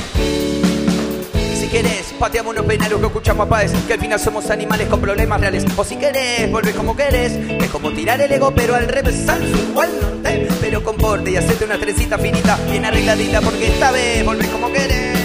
Si 1.58 1.68
quieres 1.68 2.13
pateamos 2.20 2.54
unos 2.54 2.65
penalos 2.65 3.00
que 3.00 3.06
escuchamos 3.08 3.48
a 3.50 3.65
que 3.88 3.94
al 3.94 4.00
final 4.00 4.20
somos 4.20 4.50
animales 4.50 4.89
con 4.89 5.00
problemas 5.00 5.39
reales. 5.39 5.63
O 5.77 5.84
si 5.86 5.96
querés, 5.96 6.51
volvés 6.51 6.75
como 6.75 6.94
querés, 6.94 7.32
es 7.32 7.70
como 7.70 7.89
tirar 7.92 8.20
el 8.20 8.30
ego, 8.30 8.51
pero 8.51 8.75
al 8.75 8.88
revés, 8.88 9.30
al 9.30 9.48
igual 9.48 9.89
no 10.01 10.08
te, 10.24 10.50
pero 10.60 10.84
comporte 10.84 11.32
y 11.32 11.38
hacete 11.38 11.63
una 11.63 11.77
trencita 11.77 12.18
finita, 12.18 12.58
bien 12.70 12.84
arregladita, 12.84 13.39
porque 13.39 13.68
esta 13.68 13.92
vez 13.92 14.25
volvés 14.25 14.48
como 14.50 14.70
querés. 14.74 15.18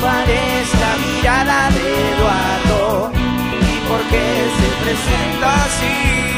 ¿Cuál 0.00 0.30
es 0.30 0.80
la 0.80 0.92
mirada 1.04 1.70
de 1.70 2.14
Eduardo? 2.14 3.10
¿Y 3.12 3.88
por 3.88 4.00
qué 4.08 4.24
se 4.58 4.68
presenta 4.84 5.64
así? 5.64 6.37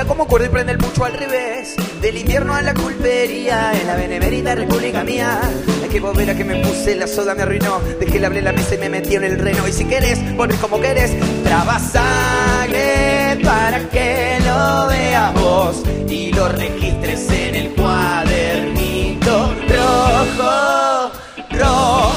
Mira 0.00 0.08
cómo 0.08 0.26
y 0.42 0.48
prende 0.48 0.72
el 0.72 0.78
al 1.04 1.12
revés. 1.12 1.76
Del 2.00 2.16
invierno 2.16 2.54
a 2.54 2.62
la 2.62 2.72
culpería, 2.72 3.70
en 3.78 3.86
la 3.86 3.96
benemerita 3.96 4.54
república 4.54 5.04
mía. 5.04 5.38
Hay 5.82 5.90
que 5.90 6.00
volver 6.00 6.30
a 6.30 6.34
que 6.34 6.42
me 6.42 6.56
puse, 6.64 6.96
la 6.96 7.06
soda 7.06 7.34
me 7.34 7.42
arruinó. 7.42 7.80
Dejé 8.00 8.24
hablé 8.24 8.40
la 8.40 8.52
mesa 8.52 8.76
y 8.76 8.78
me 8.78 8.88
metí 8.88 9.16
en 9.16 9.24
el 9.24 9.38
reno. 9.38 9.68
Y 9.68 9.72
si 9.74 9.84
querés, 9.84 10.18
volvés 10.38 10.58
como 10.58 10.80
querés. 10.80 11.12
Traba 11.44 11.78
sangre 11.78 13.40
para 13.44 13.90
que 13.90 14.38
lo 14.42 14.86
veas 14.86 15.34
vos. 15.34 15.82
Y 16.08 16.32
lo 16.32 16.48
registres 16.48 17.30
en 17.30 17.54
el 17.56 17.74
cuadernito 17.74 19.54
rojo, 19.68 21.12
rojo. 21.50 22.09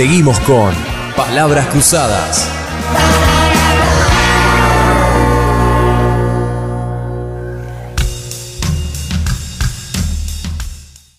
Seguimos 0.00 0.40
con 0.40 0.72
Palabras 1.14 1.66
Cruzadas. 1.66 2.50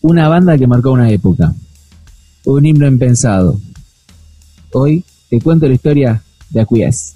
Una 0.01 0.27
banda 0.29 0.57
que 0.57 0.65
marcó 0.65 0.93
una 0.93 1.11
época. 1.11 1.53
Un 2.45 2.65
himno 2.65 2.87
impensado. 2.87 3.59
Hoy 4.73 5.05
te 5.29 5.39
cuento 5.39 5.67
la 5.67 5.75
historia 5.75 6.23
de 6.49 6.61
Acquiesce. 6.61 7.13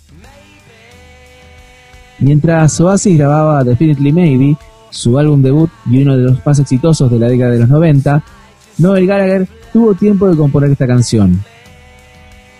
Mientras 2.19 2.79
Oasis 2.79 3.17
grababa 3.17 3.63
Definitely 3.63 4.13
Maybe, 4.13 4.57
su 4.91 5.17
álbum 5.17 5.41
debut 5.41 5.71
y 5.87 6.03
uno 6.03 6.15
de 6.15 6.25
los 6.25 6.45
más 6.45 6.59
exitosos 6.59 7.09
de 7.09 7.17
la 7.17 7.27
década 7.27 7.53
de 7.53 7.59
los 7.61 7.69
90, 7.69 8.23
Noel 8.77 9.07
Gallagher 9.07 9.47
tuvo 9.73 9.95
tiempo 9.95 10.29
de 10.29 10.37
componer 10.37 10.69
esta 10.69 10.85
canción. 10.85 11.43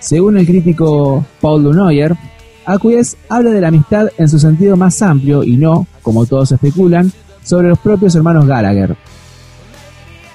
Según 0.05 0.37
el 0.37 0.45
crítico 0.45 1.25
Paul 1.41 1.63
Dunoyer, 1.63 2.15
Acquiesce 2.63 3.17
habla 3.27 3.49
de 3.49 3.59
la 3.59 3.69
amistad 3.69 4.09
en 4.19 4.29
su 4.29 4.37
sentido 4.37 4.77
más 4.77 5.01
amplio 5.01 5.43
y 5.43 5.57
no, 5.57 5.87
como 6.03 6.27
todos 6.27 6.51
especulan, 6.51 7.11
sobre 7.43 7.69
los 7.69 7.79
propios 7.79 8.13
hermanos 8.13 8.45
Gallagher. 8.45 8.95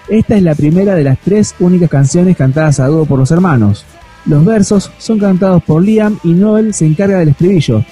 Esta 0.09 0.37
es 0.37 0.43
la 0.43 0.57
primera 0.57 0.97
de 0.97 1.05
las 1.05 1.19
tres 1.21 1.55
únicas 1.61 1.89
canciones 1.89 2.37
cantadas 2.37 2.81
a 2.81 2.89
dúo 2.89 3.05
por 3.05 3.21
los 3.21 3.31
hermanos. 3.31 3.85
Los 4.27 4.45
versos 4.45 4.91
son 4.99 5.21
cantados 5.21 5.63
por 5.63 5.85
Liam 5.85 6.19
y 6.25 6.33
Noel 6.33 6.75
se 6.75 6.87
encarga 6.87 7.21
del 7.21 7.29
estribillo, 7.29 7.85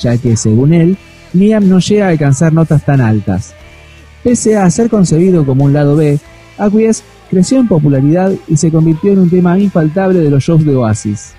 ya 0.00 0.16
que, 0.18 0.36
según 0.36 0.74
él, 0.74 0.96
Liam 1.32 1.68
no 1.68 1.80
llega 1.80 2.06
a 2.06 2.10
alcanzar 2.10 2.52
notas 2.52 2.84
tan 2.84 3.00
altas. 3.00 3.52
Pese 4.22 4.56
a 4.56 4.70
ser 4.70 4.88
concebido 4.88 5.44
como 5.44 5.64
un 5.64 5.72
lado 5.72 5.96
B, 5.96 6.20
Acquiesce 6.56 7.02
creció 7.30 7.58
en 7.58 7.68
popularidad 7.68 8.32
y 8.48 8.56
se 8.56 8.70
convirtió 8.70 9.12
en 9.12 9.20
un 9.20 9.30
tema 9.30 9.58
infaltable 9.58 10.20
de 10.20 10.30
los 10.30 10.44
shows 10.44 10.64
de 10.64 10.74
Oasis. 10.74 11.32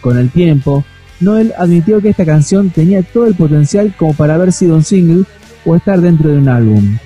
Con 0.00 0.18
el 0.18 0.30
tiempo, 0.30 0.84
Noel 1.20 1.52
admitió 1.58 2.00
que 2.00 2.10
esta 2.10 2.24
canción 2.24 2.70
tenía 2.70 3.02
todo 3.02 3.26
el 3.26 3.34
potencial 3.34 3.94
como 3.96 4.14
para 4.14 4.34
haber 4.34 4.52
sido 4.52 4.76
un 4.76 4.84
single 4.84 5.24
o 5.64 5.76
estar 5.76 6.00
dentro 6.00 6.30
de 6.30 6.38
un 6.38 6.48
álbum. 6.48 6.98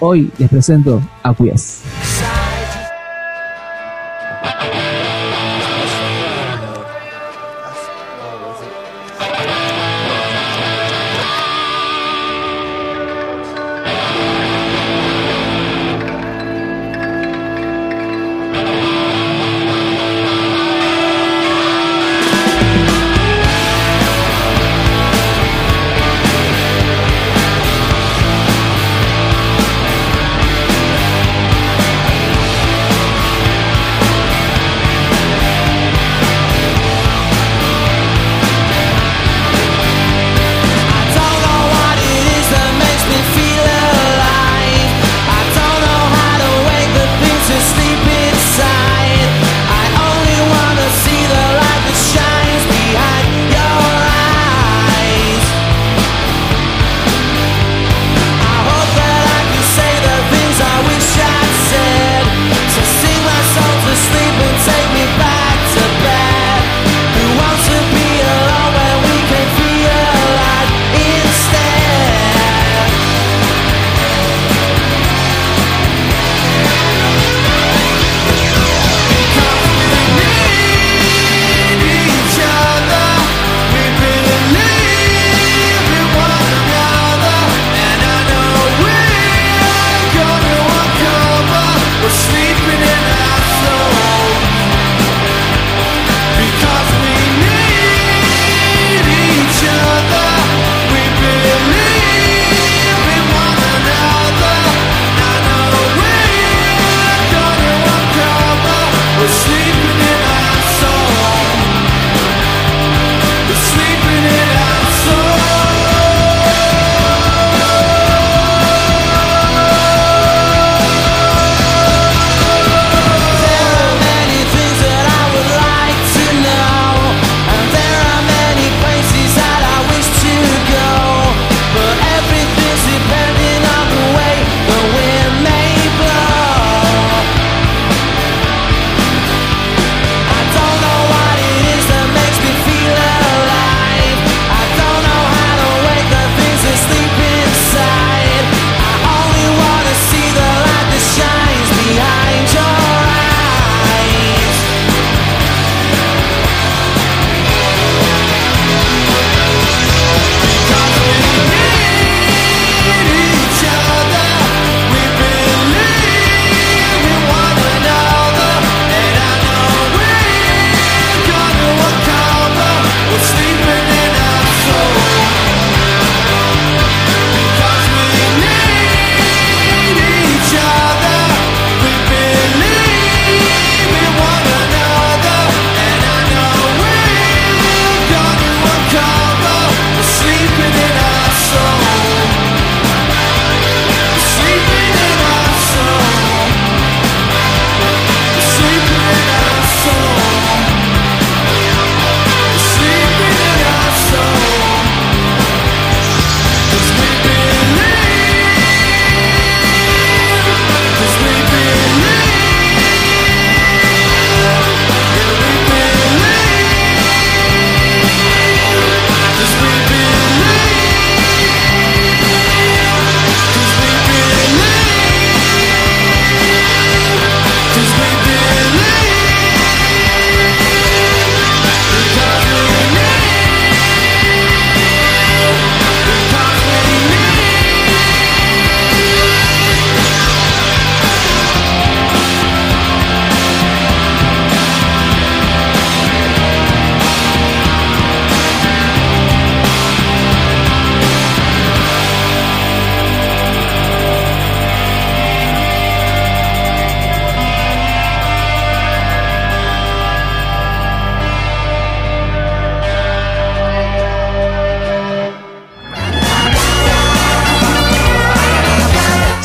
Hoy 0.00 0.30
les 0.38 0.48
presento. 0.48 1.02
Thank 1.22 2.33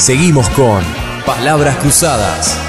Seguimos 0.10 0.50
con 0.50 0.82
Palabras 1.24 1.78
Cruzadas. 1.78 2.60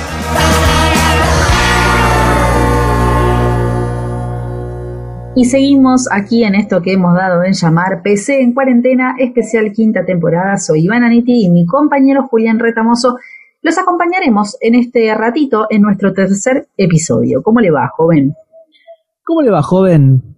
Y 5.35 5.47
seguimos 5.47 6.07
aquí 6.13 6.45
en 6.45 6.55
esto 6.55 6.83
que 6.83 6.93
hemos 6.93 7.15
dado 7.15 7.43
en 7.43 7.55
llamar 7.55 8.03
PC 8.03 8.43
en 8.43 8.53
cuarentena, 8.53 9.15
especial 9.19 9.73
quinta 9.73 10.05
temporada. 10.05 10.59
Soy 10.59 10.85
Iván 10.85 11.03
Aniti 11.03 11.47
y 11.47 11.49
mi 11.49 11.65
compañero 11.65 12.29
Julián 12.29 12.59
Retamoso. 12.59 13.17
Los 13.63 13.79
acompañaremos 13.79 14.59
en 14.61 14.75
este 14.75 15.15
ratito 15.15 15.67
en 15.71 15.81
nuestro 15.81 16.13
tercer 16.13 16.69
episodio. 16.77 17.43
¿Cómo 17.43 17.61
le 17.61 17.71
va, 17.71 17.89
joven? 17.89 18.35
¿Cómo 19.25 19.41
le 19.41 19.51
va, 19.51 19.63
joven? 19.63 20.37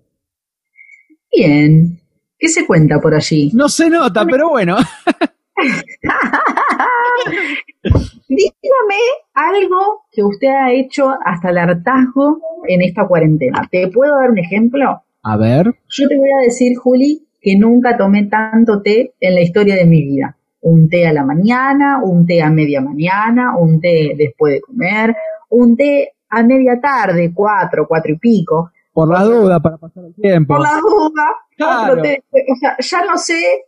Bien. 1.37 1.99
¿Qué 2.39 2.49
se 2.49 2.65
cuenta 2.65 3.01
por 3.01 3.13
allí? 3.13 3.51
No 3.55 3.69
se 3.69 3.91
nota, 3.91 4.25
pero 4.25 4.51
bueno. 4.51 4.77
Dígame 8.29 9.01
algo 9.35 10.05
que 10.11 10.23
usted 10.23 10.49
ha 10.49 10.73
hecho 10.73 11.15
hasta 11.25 11.51
el 11.51 11.59
hartazgo 11.59 12.41
en 12.67 12.83
esta 12.83 13.07
cuarentena. 13.07 13.69
¿Te 13.71 13.89
puedo 13.89 14.19
dar 14.19 14.31
un 14.31 14.39
ejemplo? 14.39 15.03
A 15.23 15.37
ver. 15.37 15.75
Yo 15.89 16.09
te 16.09 16.17
voy 16.17 16.31
a 16.31 16.45
decir, 16.45 16.77
Juli, 16.77 17.27
que 17.41 17.57
nunca 17.57 17.97
tomé 17.97 18.25
tanto 18.25 18.83
té 18.83 19.15
en 19.21 19.35
la 19.35 19.41
historia 19.41 19.77
de 19.77 19.87
mi 19.87 20.03
vida. 20.03 20.37
Un 20.63 20.89
té 20.89 21.07
a 21.07 21.13
la 21.13 21.25
mañana, 21.25 22.01
un 22.03 22.27
té 22.27 22.41
a 22.41 22.51
media 22.51 22.81
mañana, 22.81 23.57
un 23.57 23.81
té 23.81 24.15
después 24.17 24.55
de 24.55 24.61
comer, 24.61 25.17
un 25.51 25.77
té 25.77 26.15
a 26.31 26.43
media 26.43 26.81
tarde, 26.81 27.33
cuatro, 27.35 27.87
cuatro 27.87 28.13
y 28.13 28.19
pico. 28.19 28.71
Por 28.93 29.09
la 29.09 29.25
duda, 29.25 29.61
para 29.61 29.79
pasar 29.79 30.05
el 30.05 30.15
tiempo. 30.15 30.55
Por 30.55 30.63
la 30.63 30.81
duda, 30.81 32.03
té. 32.03 32.23
O 32.31 32.57
sea, 32.57 32.77
ya 32.79 33.05
no 33.05 33.19
sé 33.19 33.65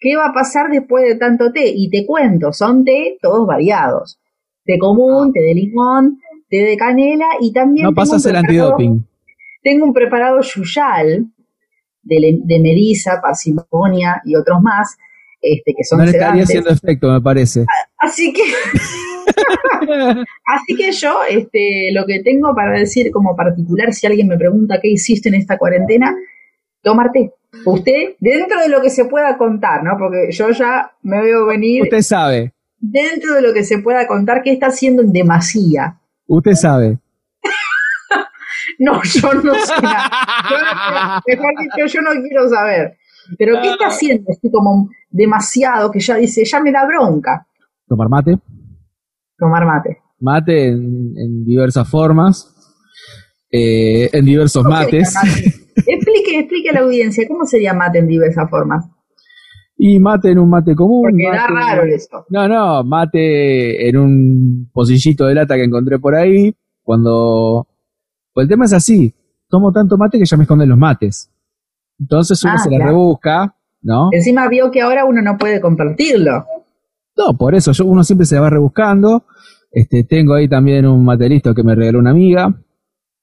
qué 0.00 0.16
va 0.16 0.28
a 0.28 0.32
pasar 0.32 0.70
después 0.70 1.04
de 1.04 1.16
tanto 1.16 1.52
té. 1.52 1.72
Y 1.74 1.90
te 1.90 2.06
cuento, 2.06 2.52
son 2.52 2.84
té 2.84 3.18
todos 3.20 3.46
variados. 3.46 4.18
Té 4.64 4.78
común, 4.78 5.32
té 5.32 5.40
de 5.40 5.54
limón, 5.54 6.18
té 6.48 6.56
de 6.56 6.76
canela 6.76 7.26
y 7.40 7.52
también... 7.52 7.84
No 7.84 7.94
pasas 7.94 8.24
el 8.26 8.36
antidoping. 8.36 9.06
Tengo 9.62 9.84
un 9.84 9.92
preparado 9.92 10.40
yuyal 10.40 11.26
de, 12.02 12.38
de 12.42 12.60
melisa, 12.60 13.20
parsimonia 13.20 14.22
y 14.24 14.34
otros 14.34 14.60
más, 14.62 14.96
este, 15.40 15.74
que 15.76 15.84
son 15.84 15.98
No 15.98 16.04
le 16.04 16.12
estaría 16.12 16.42
haciendo 16.42 16.70
efecto, 16.70 17.10
me 17.10 17.20
parece. 17.20 17.66
Así 17.98 18.32
que... 18.32 18.42
Así 20.44 20.76
que 20.76 20.92
yo, 20.92 21.20
este, 21.28 21.90
lo 21.92 22.04
que 22.06 22.22
tengo 22.22 22.54
para 22.54 22.78
decir 22.78 23.10
como 23.10 23.34
particular, 23.34 23.92
si 23.92 24.06
alguien 24.06 24.28
me 24.28 24.36
pregunta 24.36 24.78
qué 24.80 24.88
hiciste 24.88 25.28
en 25.28 25.36
esta 25.36 25.58
cuarentena, 25.58 26.14
tomar 26.82 27.10
té. 27.12 27.32
Usted, 27.64 28.14
dentro 28.20 28.60
de 28.60 28.68
lo 28.68 28.80
que 28.80 28.90
se 28.90 29.04
pueda 29.06 29.36
contar, 29.36 29.82
¿no? 29.82 29.96
Porque 29.98 30.30
yo 30.30 30.50
ya 30.50 30.92
me 31.02 31.20
veo 31.20 31.46
venir. 31.46 31.82
Usted 31.82 32.02
sabe. 32.02 32.54
Dentro 32.78 33.34
de 33.34 33.42
lo 33.42 33.52
que 33.52 33.64
se 33.64 33.78
pueda 33.78 34.06
contar, 34.06 34.42
¿qué 34.42 34.52
está 34.52 34.68
haciendo 34.68 35.02
en 35.02 35.12
demasía? 35.12 35.98
Usted 36.26 36.52
sabe. 36.52 36.98
no, 38.78 39.02
yo 39.02 39.34
no 39.34 39.54
sé 39.54 39.74
nada. 39.82 41.20
mejor 41.26 41.52
dicho, 41.58 41.86
yo 41.86 42.00
no 42.00 42.10
quiero 42.22 42.48
saber. 42.48 42.96
Pero 43.36 43.60
¿qué 43.60 43.70
está 43.70 43.88
haciendo? 43.88 44.24
Estoy 44.28 44.50
como 44.50 44.88
demasiado 45.10 45.90
que 45.90 46.00
ya 46.00 46.16
dice, 46.16 46.44
ya 46.44 46.60
me 46.60 46.72
da 46.72 46.86
bronca. 46.86 47.46
Tomar 47.86 48.08
mate. 48.08 48.38
Tomar 49.36 49.66
mate. 49.66 49.98
Mate 50.20 50.68
en, 50.68 51.44
diversas 51.44 51.88
formas. 51.88 52.54
Eh, 53.50 54.08
en 54.12 54.24
diversos 54.24 54.64
mates. 54.64 55.14
Explique, 56.12 56.38
explique 56.40 56.70
a 56.70 56.72
la 56.74 56.80
audiencia, 56.80 57.26
¿cómo 57.28 57.44
sería 57.46 57.74
mate 57.74 57.98
en 57.98 58.06
diversas 58.06 58.48
formas? 58.50 58.86
Y 59.76 59.98
mate 59.98 60.30
en 60.30 60.38
un 60.38 60.50
mate 60.50 60.74
común. 60.74 61.02
Porque 61.10 61.24
da 61.30 61.46
raro 61.46 61.84
eso. 61.84 62.26
No, 62.28 62.46
no, 62.46 62.84
mate 62.84 63.88
en 63.88 63.96
un 63.96 64.70
pocillito 64.72 65.26
de 65.26 65.34
lata 65.34 65.54
que 65.56 65.64
encontré 65.64 65.98
por 65.98 66.14
ahí. 66.14 66.54
Cuando. 66.82 67.66
Pues 68.34 68.44
el 68.44 68.48
tema 68.50 68.66
es 68.66 68.72
así. 68.74 69.14
Tomo 69.48 69.72
tanto 69.72 69.96
mate 69.96 70.18
que 70.18 70.24
ya 70.26 70.36
me 70.36 70.42
esconden 70.44 70.68
los 70.68 70.78
mates. 70.78 71.30
Entonces 71.98 72.42
uno 72.44 72.54
Ah, 72.56 72.58
se 72.58 72.70
la 72.70 72.76
claro. 72.76 72.90
rebusca, 72.92 73.56
¿no? 73.82 74.08
Encima 74.12 74.48
vio 74.48 74.70
que 74.70 74.80
ahora 74.82 75.04
uno 75.04 75.22
no 75.22 75.36
puede 75.38 75.60
compartirlo. 75.60 76.44
No, 77.16 77.36
por 77.36 77.54
eso 77.54 77.72
yo, 77.72 77.84
uno 77.86 78.04
siempre 78.04 78.26
se 78.26 78.34
la 78.36 78.42
va 78.42 78.50
rebuscando. 78.50 79.24
Este, 79.70 80.04
tengo 80.04 80.34
ahí 80.34 80.48
también 80.48 80.86
un 80.86 81.04
mate 81.04 81.28
listo 81.28 81.54
que 81.54 81.62
me 81.62 81.74
regaló 81.74 81.98
una 82.00 82.10
amiga. 82.10 82.52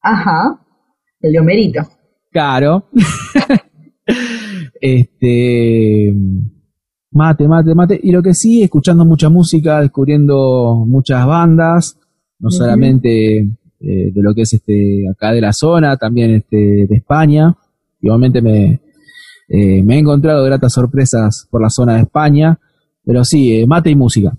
Ajá. 0.02 0.60
El 1.22 1.32
de 1.34 1.40
Homerito. 1.40 1.82
Caro. 2.32 2.90
este. 4.82 6.14
Mate, 7.12 7.48
mate, 7.48 7.76
mate. 7.76 8.00
Y 8.04 8.12
lo 8.12 8.22
que 8.22 8.34
sí, 8.34 8.64
escuchando 8.64 9.06
mucha 9.06 9.30
música, 9.30 9.82
descubriendo 9.82 10.84
muchas 10.86 11.26
bandas, 11.26 11.98
no 12.40 12.52
solamente 12.52 13.38
eh, 13.40 14.12
de 14.14 14.22
lo 14.22 14.34
que 14.36 14.42
es 14.42 14.54
este 14.54 15.06
acá 15.10 15.32
de 15.32 15.42
la 15.42 15.54
zona, 15.54 15.98
también 15.98 16.32
este 16.32 16.86
de 16.88 16.96
España. 16.96 17.56
Igualmente 18.02 18.42
me, 18.42 18.82
eh, 19.50 19.84
me 19.84 19.96
he 19.96 20.00
encontrado 20.00 20.44
gratas 20.46 20.74
sorpresas 20.74 21.48
por 21.50 21.62
la 21.62 21.70
zona 21.70 21.96
de 21.96 22.02
España. 22.02 22.60
Pero 23.04 23.24
sí, 23.24 23.56
eh, 23.56 23.66
mate 23.66 23.90
y 23.90 23.96
música. 23.96 24.34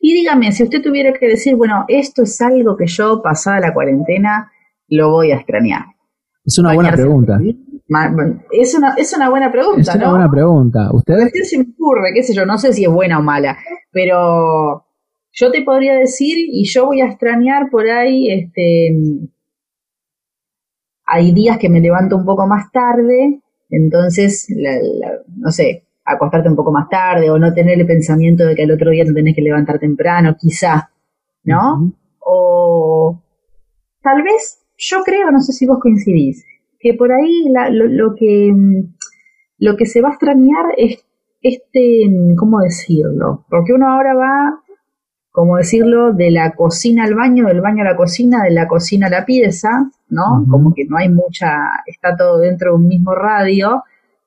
Y 0.00 0.14
dígame, 0.14 0.50
si 0.50 0.64
usted 0.64 0.82
tuviera 0.82 1.12
que 1.12 1.28
decir, 1.28 1.54
bueno, 1.54 1.84
esto 1.86 2.24
es 2.24 2.40
algo 2.40 2.76
que 2.76 2.88
yo, 2.88 3.22
pasada 3.22 3.60
la 3.60 3.72
cuarentena, 3.72 4.50
lo 4.88 5.10
voy 5.10 5.30
a 5.30 5.36
extrañar. 5.36 5.84
Es 6.44 6.58
una 6.58 6.74
buena 6.74 6.92
pregunta. 6.92 7.38
Es 8.50 8.74
una, 8.74 8.94
es 8.96 9.12
una 9.14 9.28
buena 9.30 9.52
pregunta, 9.52 9.80
Es 9.82 9.94
una 9.96 10.04
¿no? 10.06 10.10
buena 10.10 10.30
pregunta. 10.30 10.90
¿Usted? 10.92 11.14
Recién 11.24 11.44
se 11.44 11.58
me 11.58 11.64
ocurre, 11.74 12.12
qué 12.14 12.22
sé 12.22 12.34
yo, 12.34 12.46
no 12.46 12.58
sé 12.58 12.72
si 12.72 12.84
es 12.84 12.90
buena 12.90 13.18
o 13.18 13.22
mala, 13.22 13.58
pero 13.90 14.86
yo 15.32 15.50
te 15.50 15.62
podría 15.62 15.94
decir, 15.94 16.36
y 16.38 16.64
yo 16.68 16.86
voy 16.86 17.00
a 17.00 17.06
extrañar 17.06 17.70
por 17.70 17.88
ahí, 17.88 18.30
este, 18.30 18.90
hay 21.06 21.32
días 21.32 21.58
que 21.58 21.68
me 21.68 21.80
levanto 21.80 22.16
un 22.16 22.24
poco 22.24 22.46
más 22.46 22.70
tarde, 22.72 23.40
entonces, 23.70 24.46
la- 24.56 24.72
la- 24.78 25.18
no 25.36 25.50
sé, 25.50 25.86
acostarte 26.04 26.48
un 26.48 26.56
poco 26.56 26.72
más 26.72 26.88
tarde 26.88 27.30
o 27.30 27.38
no 27.38 27.52
tener 27.54 27.78
el 27.78 27.86
pensamiento 27.86 28.44
de 28.44 28.54
que 28.54 28.64
al 28.64 28.70
otro 28.72 28.90
día 28.90 29.04
te 29.04 29.12
tenés 29.12 29.34
que 29.36 29.42
levantar 29.42 29.78
temprano, 29.78 30.36
quizá, 30.38 30.90
¿no? 31.44 31.92
O 32.20 33.20
tal 34.02 34.22
vez, 34.22 34.61
yo 34.90 35.02
creo, 35.04 35.30
no 35.30 35.40
sé 35.40 35.52
si 35.52 35.66
vos 35.66 35.78
coincidís, 35.80 36.44
que 36.80 36.94
por 36.94 37.12
ahí 37.12 37.44
la- 37.50 37.70
lo, 37.70 37.86
lo 37.86 38.14
que 38.16 38.52
mm, 38.52 38.94
lo 39.58 39.76
que 39.76 39.86
se 39.86 40.00
va 40.00 40.08
a 40.08 40.12
extrañar 40.12 40.64
es 40.76 41.04
este, 41.40 42.06
mm, 42.08 42.34
¿cómo 42.36 42.60
decirlo? 42.60 43.44
Porque 43.48 43.72
uno 43.72 43.88
ahora 43.92 44.14
va, 44.14 44.60
como 45.30 45.56
decirlo, 45.56 46.12
de 46.12 46.30
la 46.30 46.52
cocina 46.54 47.04
al 47.04 47.14
baño, 47.14 47.46
del 47.46 47.60
baño 47.60 47.82
a 47.82 47.90
la 47.92 47.96
cocina, 47.96 48.42
de 48.44 48.50
la 48.50 48.66
cocina 48.68 49.06
a 49.06 49.10
la 49.10 49.24
pieza, 49.24 49.70
¿no? 50.10 50.44
Como 50.50 50.74
que 50.74 50.84
no 50.84 50.96
hay 50.98 51.08
mucha, 51.08 51.48
está 51.86 52.16
todo 52.16 52.38
dentro 52.38 52.70
de 52.72 52.76
un 52.76 52.86
mismo 52.88 53.14
radio, 53.14 53.82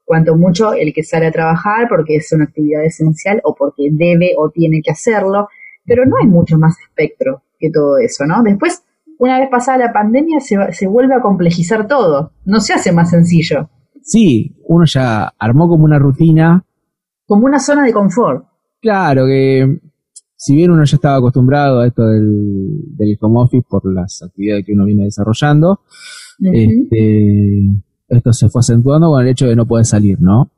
cuanto 0.06 0.36
mucho 0.38 0.74
el 0.74 0.94
que 0.94 1.04
sale 1.04 1.28
a 1.28 1.32
trabajar 1.32 1.88
porque 1.90 2.16
es 2.18 2.32
una 2.32 2.46
actividad 2.46 2.84
esencial 2.86 3.42
o 3.44 3.56
porque 3.56 3.90
debe 3.92 4.32
o 4.38 4.50
tiene 4.52 4.82
que 4.84 4.92
hacerlo, 4.92 5.50
pero 5.86 6.06
no 6.06 6.16
hay 6.22 6.28
mucho 6.28 6.58
más 6.58 6.76
espectro 6.80 7.42
que 7.60 7.70
todo 7.72 7.98
eso, 8.00 8.26
¿no? 8.26 8.42
Después, 8.44 8.84
una 9.20 9.40
vez 9.40 9.50
pasada 9.50 9.78
la 9.78 9.94
pandemia, 9.94 10.40
se, 10.40 10.58
se 10.72 10.88
vuelve 10.88 11.16
a 11.16 11.22
complejizar 11.22 11.88
todo, 11.88 12.32
no 12.46 12.60
se 12.60 12.74
hace 12.74 12.92
más 12.92 13.10
sencillo, 13.10 13.70
Sí, 14.06 14.56
uno 14.68 14.86
ya 14.86 15.34
armó 15.40 15.68
como 15.68 15.84
una 15.84 15.98
rutina. 15.98 16.64
Como 17.26 17.48
una 17.48 17.60
zona 17.60 17.84
de 17.84 17.92
confort. 17.92 18.46
Claro 18.80 19.26
que 19.26 19.80
si 20.36 20.56
bien 20.56 20.70
uno 20.70 20.84
ya 20.84 20.96
estaba 20.96 21.18
acostumbrado 21.18 21.80
a 21.80 21.88
esto 21.88 22.06
del, 22.06 22.96
del 22.96 23.18
home 23.20 23.42
office 23.42 23.66
por 23.68 23.92
las 23.92 24.22
actividades 24.22 24.64
que 24.64 24.74
uno 24.74 24.86
viene 24.86 25.06
desarrollando, 25.06 25.80
este, 26.40 27.64
esto 28.08 28.32
se 28.32 28.50
fue 28.50 28.60
acentuando 28.60 29.10
con 29.10 29.24
el 29.24 29.30
hecho 29.30 29.48
de 29.48 29.56
no 29.56 29.66
poder 29.66 29.86
salir, 29.86 30.22
¿no? 30.22 30.52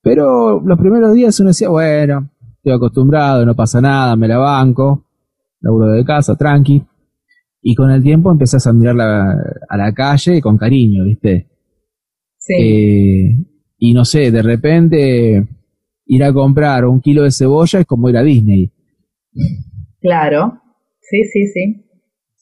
Pero 0.00 0.60
los 0.60 0.78
primeros 0.78 1.12
días 1.12 1.38
uno 1.40 1.48
decía, 1.48 1.68
bueno, 1.68 2.30
estoy 2.56 2.72
acostumbrado, 2.72 3.44
no 3.44 3.54
pasa 3.54 3.82
nada, 3.82 4.16
me 4.16 4.28
la 4.28 4.38
banco, 4.38 5.04
laburo 5.64 5.86
de 5.92 6.04
casa, 6.04 6.36
tranqui. 6.36 6.82
Y 7.62 7.74
con 7.74 7.90
el 7.90 8.02
tiempo 8.02 8.30
empezás 8.30 8.66
a 8.66 8.72
mirar 8.72 8.94
la- 8.94 9.34
a 9.68 9.76
la 9.76 9.92
calle 9.92 10.40
con 10.42 10.56
cariño, 10.58 11.04
¿viste? 11.04 11.48
Sí. 12.36 12.54
Eh, 12.60 13.44
y 13.78 13.94
no 13.94 14.04
sé, 14.04 14.30
de 14.30 14.42
repente 14.42 15.48
ir 16.06 16.24
a 16.24 16.32
comprar 16.32 16.84
un 16.84 17.00
kilo 17.00 17.22
de 17.22 17.30
cebolla 17.32 17.80
es 17.80 17.86
como 17.86 18.08
ir 18.10 18.16
a 18.18 18.22
Disney. 18.22 18.70
Claro, 20.00 20.60
sí, 21.00 21.22
sí, 21.24 21.46
sí. 21.48 21.86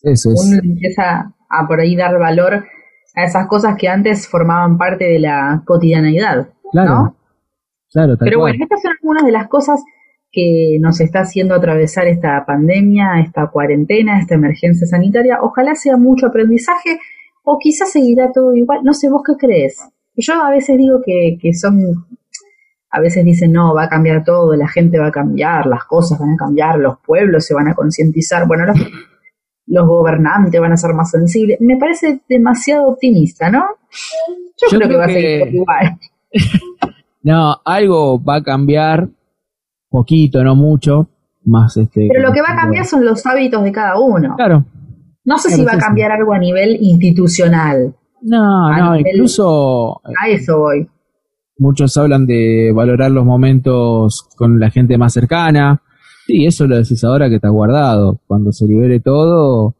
Eso 0.02 0.30
es. 0.32 0.44
Uno 0.44 0.58
empieza 0.62 1.32
a 1.48 1.66
por 1.68 1.80
ahí 1.80 1.94
dar 1.94 2.18
valor 2.18 2.64
a 3.14 3.24
esas 3.24 3.46
cosas 3.46 3.76
que 3.78 3.88
antes 3.88 4.26
formaban 4.26 4.78
parte 4.78 5.04
de 5.04 5.18
la 5.20 5.62
cotidianeidad, 5.64 6.48
Claro, 6.72 6.90
¿no? 6.94 7.16
claro, 7.92 8.16
Pero 8.18 8.38
cual. 8.40 8.52
bueno, 8.52 8.64
estas 8.64 8.82
son 8.82 8.92
algunas 9.00 9.24
de 9.24 9.32
las 9.32 9.48
cosas 9.48 9.80
que 10.32 10.78
nos 10.80 11.00
está 11.00 11.20
haciendo 11.20 11.54
atravesar 11.54 12.06
esta 12.06 12.44
pandemia, 12.46 13.20
esta 13.20 13.48
cuarentena, 13.48 14.18
esta 14.18 14.34
emergencia 14.34 14.86
sanitaria. 14.86 15.38
Ojalá 15.42 15.74
sea 15.74 15.96
mucho 15.96 16.26
aprendizaje 16.26 16.98
o 17.44 17.58
quizás 17.58 17.92
seguirá 17.92 18.32
todo 18.32 18.54
igual. 18.54 18.80
No 18.82 18.94
sé, 18.94 19.10
¿vos 19.10 19.22
qué 19.26 19.34
crees? 19.36 19.78
Yo 20.16 20.42
a 20.42 20.50
veces 20.50 20.78
digo 20.78 21.00
que, 21.04 21.38
que 21.40 21.52
son 21.52 22.06
a 22.92 23.00
veces 23.00 23.24
dicen, 23.24 23.52
no, 23.52 23.74
va 23.74 23.84
a 23.84 23.88
cambiar 23.88 24.22
todo, 24.22 24.54
la 24.54 24.68
gente 24.68 24.98
va 24.98 25.06
a 25.06 25.12
cambiar, 25.12 25.66
las 25.66 25.84
cosas 25.84 26.18
van 26.18 26.34
a 26.34 26.36
cambiar, 26.36 26.78
los 26.78 26.98
pueblos 26.98 27.46
se 27.46 27.54
van 27.54 27.68
a 27.68 27.74
concientizar, 27.74 28.46
bueno, 28.46 28.66
los, 28.66 28.78
los 29.66 29.86
gobernantes 29.86 30.60
van 30.60 30.72
a 30.72 30.76
ser 30.76 30.92
más 30.92 31.10
sensibles. 31.10 31.58
Me 31.60 31.78
parece 31.78 32.20
demasiado 32.28 32.88
optimista, 32.88 33.50
¿no? 33.50 33.64
Yo, 34.70 34.76
creo, 34.76 34.88
que 34.90 34.96
va 34.96 35.04
a 35.06 35.08
seguir 35.08 35.54
igual. 35.54 35.98
no, 37.22 37.56
algo 37.64 38.22
va 38.22 38.36
a 38.36 38.42
cambiar, 38.42 39.08
poquito, 39.92 40.42
no 40.42 40.56
mucho, 40.56 41.08
más 41.44 41.76
este. 41.76 42.08
Pero 42.12 42.26
lo 42.26 42.32
que 42.32 42.40
va 42.40 42.52
a 42.52 42.56
cambiar 42.56 42.84
son 42.84 43.04
los 43.04 43.24
hábitos 43.24 43.62
de 43.62 43.70
cada 43.70 44.00
uno. 44.00 44.34
Claro. 44.34 44.64
No 45.24 45.38
sé 45.38 45.50
si 45.50 45.64
va 45.64 45.74
a 45.74 45.78
cambiar 45.78 46.10
algo 46.10 46.32
a 46.32 46.38
nivel 46.38 46.78
institucional. 46.80 47.94
No, 48.22 48.76
no, 48.76 48.98
incluso. 48.98 50.00
A 50.04 50.28
eso 50.28 50.58
voy. 50.58 50.88
Muchos 51.58 51.96
hablan 51.96 52.26
de 52.26 52.72
valorar 52.74 53.12
los 53.12 53.24
momentos 53.24 54.28
con 54.36 54.58
la 54.58 54.70
gente 54.70 54.98
más 54.98 55.12
cercana. 55.12 55.80
Sí, 56.26 56.46
eso 56.46 56.66
lo 56.66 56.76
decís 56.76 57.04
ahora 57.04 57.28
que 57.28 57.36
está 57.36 57.50
guardado. 57.50 58.18
Cuando 58.26 58.50
se 58.52 58.66
libere 58.66 58.98
todo, 58.98 59.74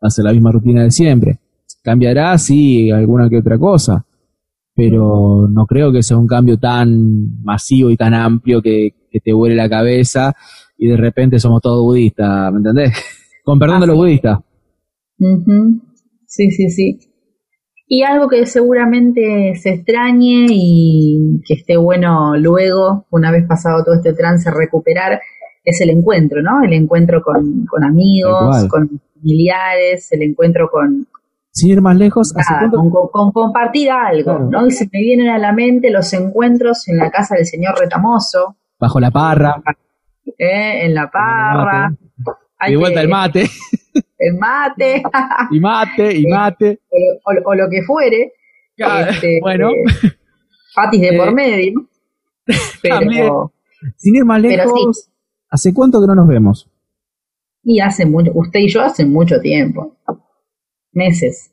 hace 0.00 0.22
la 0.22 0.32
misma 0.32 0.52
rutina 0.52 0.82
de 0.82 0.90
siempre. 0.90 1.38
Cambiará, 1.82 2.36
sí, 2.38 2.90
alguna 2.90 3.28
que 3.28 3.38
otra 3.38 3.58
cosa, 3.58 4.04
pero 4.74 5.46
no 5.48 5.66
creo 5.66 5.92
que 5.92 6.02
sea 6.02 6.16
un 6.16 6.26
cambio 6.26 6.58
tan 6.58 7.42
masivo 7.42 7.90
y 7.90 7.96
tan 7.96 8.14
amplio 8.14 8.60
que, 8.60 8.94
te 9.22 9.32
vuele 9.32 9.54
la 9.54 9.68
cabeza 9.68 10.34
y 10.76 10.88
de 10.88 10.96
repente 10.96 11.38
somos 11.38 11.62
todos 11.62 11.82
budistas, 11.82 12.50
¿me 12.50 12.58
entendés? 12.58 12.92
Con 13.44 13.60
perdón 13.60 13.82
de 13.82 13.86
los 13.86 13.96
budistas. 13.96 14.40
Sí, 16.26 16.50
sí, 16.50 16.68
sí. 16.68 16.98
Y 17.86 18.02
algo 18.02 18.26
que 18.26 18.44
seguramente 18.46 19.54
se 19.54 19.74
extrañe 19.74 20.46
y 20.50 21.40
que 21.46 21.54
esté 21.54 21.76
bueno 21.76 22.36
luego, 22.36 23.06
una 23.10 23.30
vez 23.30 23.46
pasado 23.46 23.84
todo 23.84 23.94
este 23.94 24.14
trance, 24.14 24.50
recuperar, 24.50 25.20
es 25.62 25.80
el 25.80 25.90
encuentro, 25.90 26.42
¿no? 26.42 26.64
El 26.64 26.72
encuentro 26.72 27.22
con, 27.22 27.66
con 27.66 27.84
amigos, 27.84 28.66
con 28.68 29.00
familiares, 29.14 30.10
el 30.12 30.22
encuentro 30.22 30.68
con... 30.70 31.06
Sin 31.54 31.70
ir 31.70 31.80
más 31.80 31.96
lejos, 31.96 32.34
con, 33.12 33.30
compartir 33.30 33.88
algo, 33.88 34.40
¿no? 34.40 34.66
Y 34.66 34.72
se 34.72 34.88
me 34.92 34.98
vienen 34.98 35.28
a 35.28 35.38
la 35.38 35.52
mente 35.52 35.88
los 35.88 36.12
encuentros 36.12 36.88
en 36.88 36.96
la 36.96 37.12
casa 37.12 37.36
del 37.36 37.46
señor 37.46 37.78
Retamoso. 37.78 38.56
Bajo 38.80 38.98
la 38.98 39.12
parra. 39.12 39.62
¿Eh? 40.36 40.84
En 40.84 40.94
la 40.94 41.08
parra. 41.08 41.94
Y 42.66 42.74
vuelta 42.74 43.00
el 43.00 43.08
mate. 43.08 43.48
El 44.18 44.38
mate. 44.38 45.02
y 45.50 45.60
mate, 45.60 46.16
y 46.16 46.26
mate. 46.30 46.80
O, 47.24 47.54
lo 47.54 47.68
que 47.70 47.82
fuere. 47.82 48.32
Este, 48.76 49.38
bueno. 49.42 49.68
patis 50.74 51.00
de 51.00 51.16
por 51.16 51.28
eh, 51.28 51.34
medio. 51.34 51.88
Pero, 52.82 53.52
sin 53.96 54.16
ir 54.16 54.24
más 54.24 54.40
lejos, 54.40 55.10
¿hace 55.50 55.72
cuánto 55.72 56.00
que 56.00 56.06
no 56.06 56.14
nos 56.14 56.26
vemos? 56.26 56.68
Y 57.62 57.80
hace 57.80 58.06
mucho, 58.06 58.32
usted 58.34 58.60
y 58.60 58.68
yo 58.68 58.82
hace 58.82 59.04
mucho 59.04 59.40
tiempo. 59.40 59.96
Meses. 60.94 61.50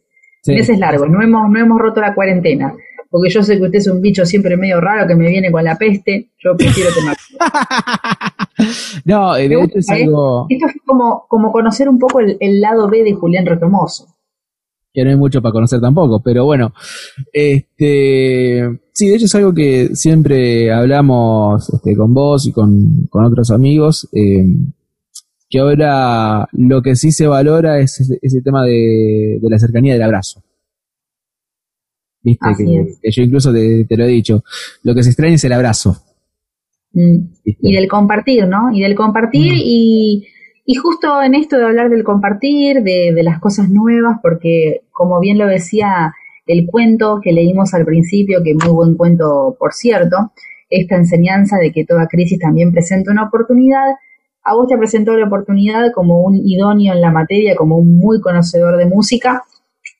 Meses 0.47 0.79
largos. 0.79 1.09
No 1.09 1.21
hemos, 1.21 1.49
no 1.49 1.59
hemos 1.59 1.79
roto 1.79 2.01
la 2.01 2.15
cuarentena 2.15 2.73
porque 3.11 3.29
yo 3.29 3.43
sé 3.43 3.57
que 3.57 3.63
usted 3.63 3.79
es 3.79 3.87
un 3.87 4.01
bicho 4.01 4.25
siempre 4.25 4.55
medio 4.55 4.79
raro 4.79 5.05
que 5.05 5.15
me 5.15 5.27
viene 5.27 5.51
con 5.51 5.65
la 5.65 5.77
peste, 5.77 6.29
yo 6.39 6.55
prefiero 6.55 6.89
que 6.95 7.01
me... 7.05 8.65
no, 9.05 9.33
de 9.33 9.45
hecho 9.45 9.79
es 9.79 9.89
algo... 9.89 10.45
Esto 10.47 10.67
es 10.67 10.75
como, 10.85 11.25
como 11.27 11.51
conocer 11.51 11.89
un 11.89 11.99
poco 11.99 12.21
el, 12.21 12.61
lado 12.61 12.89
B 12.89 13.03
de 13.03 13.13
Julián 13.13 13.45
Retomoso. 13.45 14.07
Que 14.93 15.03
no 15.03 15.09
hay 15.09 15.17
mucho 15.17 15.41
para 15.41 15.51
conocer 15.51 15.81
tampoco, 15.81 16.21
pero 16.23 16.45
bueno, 16.45 16.73
este, 17.33 18.79
sí, 18.93 19.09
de 19.09 19.15
hecho 19.15 19.25
es 19.25 19.35
algo 19.35 19.53
que 19.53 19.89
siempre 19.93 20.71
hablamos 20.71 21.69
este, 21.69 21.95
con 21.97 22.13
vos 22.13 22.47
y 22.47 22.53
con, 22.53 23.09
otros 23.11 23.51
amigos, 23.51 24.07
eh, 24.13 24.45
que 25.51 25.59
ahora 25.59 26.47
lo 26.53 26.81
que 26.81 26.95
sí 26.95 27.11
se 27.11 27.27
valora 27.27 27.79
es 27.79 27.99
ese, 28.21 28.41
tema 28.41 28.65
de 28.65 29.37
la 29.43 29.59
cercanía 29.59 29.93
del 29.93 30.03
abrazo. 30.03 30.41
Viste, 32.23 32.47
que, 32.57 33.11
yo 33.11 33.23
incluso 33.23 33.51
te, 33.51 33.85
lo 33.89 34.03
he 34.05 34.07
dicho. 34.07 34.43
Lo 34.83 34.95
que 34.95 35.03
se 35.03 35.09
extraña 35.09 35.35
es 35.35 35.43
el 35.43 35.53
abrazo. 35.53 35.97
Mm. 36.93 37.33
Y 37.43 37.75
del 37.75 37.87
compartir, 37.87 38.47
¿no? 38.47 38.71
Y 38.71 38.81
del 38.81 38.95
compartir 38.95 39.53
mm. 39.53 39.61
y, 39.61 40.27
y, 40.65 40.75
justo 40.75 41.21
en 41.21 41.35
esto 41.35 41.57
de 41.57 41.65
hablar 41.65 41.89
del 41.89 42.03
compartir, 42.03 42.83
de, 42.83 43.11
de 43.13 43.23
las 43.23 43.39
cosas 43.39 43.69
nuevas, 43.69 44.19
porque 44.21 44.81
como 44.91 45.19
bien 45.19 45.37
lo 45.37 45.47
decía 45.47 46.13
el 46.45 46.65
cuento 46.65 47.19
que 47.21 47.33
leímos 47.33 47.73
al 47.73 47.85
principio, 47.85 48.43
que 48.43 48.53
muy 48.53 48.73
buen 48.73 48.95
cuento, 48.95 49.55
por 49.59 49.73
cierto, 49.73 50.31
esta 50.69 50.95
enseñanza 50.95 51.57
de 51.57 51.71
que 51.71 51.85
toda 51.85 52.07
crisis 52.07 52.39
también 52.39 52.71
presenta 52.71 53.11
una 53.11 53.23
oportunidad, 53.23 53.95
a 54.43 54.55
vos 54.55 54.67
te 54.67 54.77
presentó 54.77 55.13
la 55.15 55.27
oportunidad 55.27 55.91
como 55.93 56.21
un 56.23 56.35
idóneo 56.35 56.93
en 56.93 57.01
la 57.01 57.11
materia, 57.11 57.55
como 57.55 57.77
un 57.77 57.97
muy 57.97 58.19
conocedor 58.21 58.77
de 58.77 58.85
música, 58.85 59.43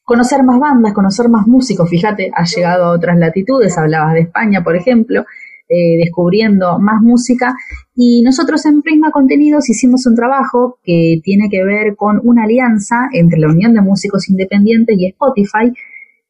conocer 0.04 0.44
más 0.44 0.60
bandas, 0.60 0.94
conocer 0.94 1.30
más 1.30 1.48
músicos. 1.48 1.90
Fíjate, 1.90 2.32
has 2.36 2.56
llegado 2.56 2.86
a 2.86 2.92
otras 2.92 3.18
latitudes, 3.18 3.78
hablabas 3.78 4.14
de 4.14 4.22
España, 4.22 4.64
por 4.64 4.76
ejemplo, 4.76 5.26
eh, 5.70 5.98
descubriendo 6.04 6.80
más 6.80 7.02
música. 7.02 7.56
Y 7.96 8.22
nosotros 8.24 8.66
en 8.66 8.82
Prisma 8.82 9.12
Contenidos 9.12 9.70
hicimos 9.70 10.06
un 10.06 10.16
trabajo 10.16 10.80
que 10.84 11.22
tiene 11.24 11.50
que 11.50 11.64
ver 11.64 11.96
con 11.96 12.20
una 12.24 12.44
alianza 12.44 13.08
entre 13.14 13.40
la 13.40 13.48
Unión 13.48 13.74
de 13.74 13.82
Músicos 13.82 14.28
Independientes 14.30 14.98
y 14.98 15.08
Spotify, 15.08 15.72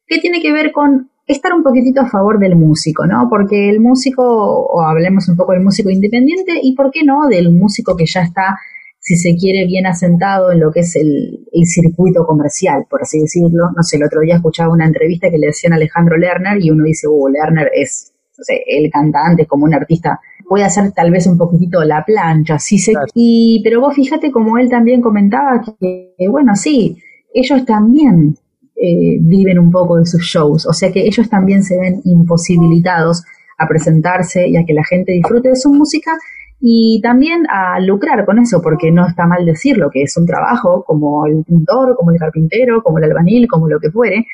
que 0.06 0.18
tiene 0.18 0.42
que 0.42 0.52
ver 0.52 0.70
con 0.72 1.11
estar 1.32 1.52
un 1.52 1.62
poquitito 1.62 2.00
a 2.00 2.08
favor 2.08 2.38
del 2.38 2.56
músico, 2.56 3.06
¿no? 3.06 3.28
Porque 3.28 3.70
el 3.70 3.80
músico, 3.80 4.22
o 4.24 4.82
hablemos 4.82 5.28
un 5.28 5.36
poco 5.36 5.52
del 5.52 5.62
músico 5.62 5.90
independiente, 5.90 6.60
y 6.62 6.74
por 6.74 6.90
qué 6.90 7.04
no 7.04 7.26
del 7.28 7.50
músico 7.50 7.96
que 7.96 8.06
ya 8.06 8.22
está 8.22 8.56
si 9.02 9.16
se 9.16 9.34
quiere, 9.36 9.66
bien 9.66 9.84
asentado 9.86 10.52
en 10.52 10.60
lo 10.60 10.70
que 10.70 10.80
es 10.80 10.94
el, 10.94 11.44
circuito 11.64 12.24
comercial, 12.24 12.86
por 12.88 13.02
así 13.02 13.18
decirlo. 13.18 13.70
No 13.74 13.82
sé, 13.82 13.96
el 13.96 14.04
otro 14.04 14.20
día 14.20 14.36
escuchaba 14.36 14.72
una 14.72 14.86
entrevista 14.86 15.28
que 15.28 15.38
le 15.38 15.48
decían 15.48 15.72
a 15.72 15.76
Alejandro 15.76 16.16
Lerner 16.16 16.64
y 16.64 16.70
uno 16.70 16.84
dice, 16.84 17.08
uh, 17.08 17.28
Lerner 17.28 17.68
es, 17.74 18.12
no 18.38 18.44
sé, 18.44 18.62
el 18.64 18.92
cantante, 18.92 19.46
como 19.46 19.64
un 19.64 19.74
artista, 19.74 20.20
puede 20.48 20.64
hacer 20.64 20.92
tal 20.92 21.10
vez 21.10 21.26
un 21.26 21.36
poquitito 21.36 21.82
la 21.82 22.04
plancha, 22.04 22.60
sí 22.60 22.78
se... 22.78 22.92
Y, 23.14 23.60
pero 23.64 23.80
vos 23.80 23.92
fíjate 23.92 24.30
como 24.30 24.56
él 24.56 24.70
también 24.70 25.00
comentaba 25.00 25.60
que, 25.80 26.14
bueno, 26.30 26.54
sí, 26.54 26.96
ellos 27.34 27.64
también 27.66 28.36
eh, 28.76 29.18
viven 29.20 29.58
un 29.58 29.70
poco 29.70 29.98
de 29.98 30.06
sus 30.06 30.22
shows, 30.22 30.66
o 30.66 30.72
sea 30.72 30.92
que 30.92 31.00
ellos 31.00 31.28
también 31.28 31.62
se 31.62 31.78
ven 31.78 32.00
imposibilitados 32.04 33.24
a 33.58 33.68
presentarse 33.68 34.48
y 34.48 34.56
a 34.56 34.64
que 34.66 34.74
la 34.74 34.84
gente 34.84 35.12
disfrute 35.12 35.50
de 35.50 35.56
su 35.56 35.72
música 35.72 36.12
y 36.60 37.00
también 37.02 37.44
a 37.50 37.80
lucrar 37.80 38.24
con 38.24 38.38
eso, 38.38 38.62
porque 38.62 38.92
no 38.92 39.06
está 39.06 39.26
mal 39.26 39.44
decirlo, 39.44 39.90
que 39.90 40.02
es 40.02 40.16
un 40.16 40.26
trabajo 40.26 40.84
como 40.84 41.26
el 41.26 41.44
pintor, 41.44 41.96
como 41.96 42.12
el 42.12 42.18
carpintero, 42.18 42.82
como 42.82 42.98
el 42.98 43.04
albanil, 43.04 43.48
como 43.48 43.68
lo 43.68 43.80
que 43.80 43.90
fuere, 43.90 44.26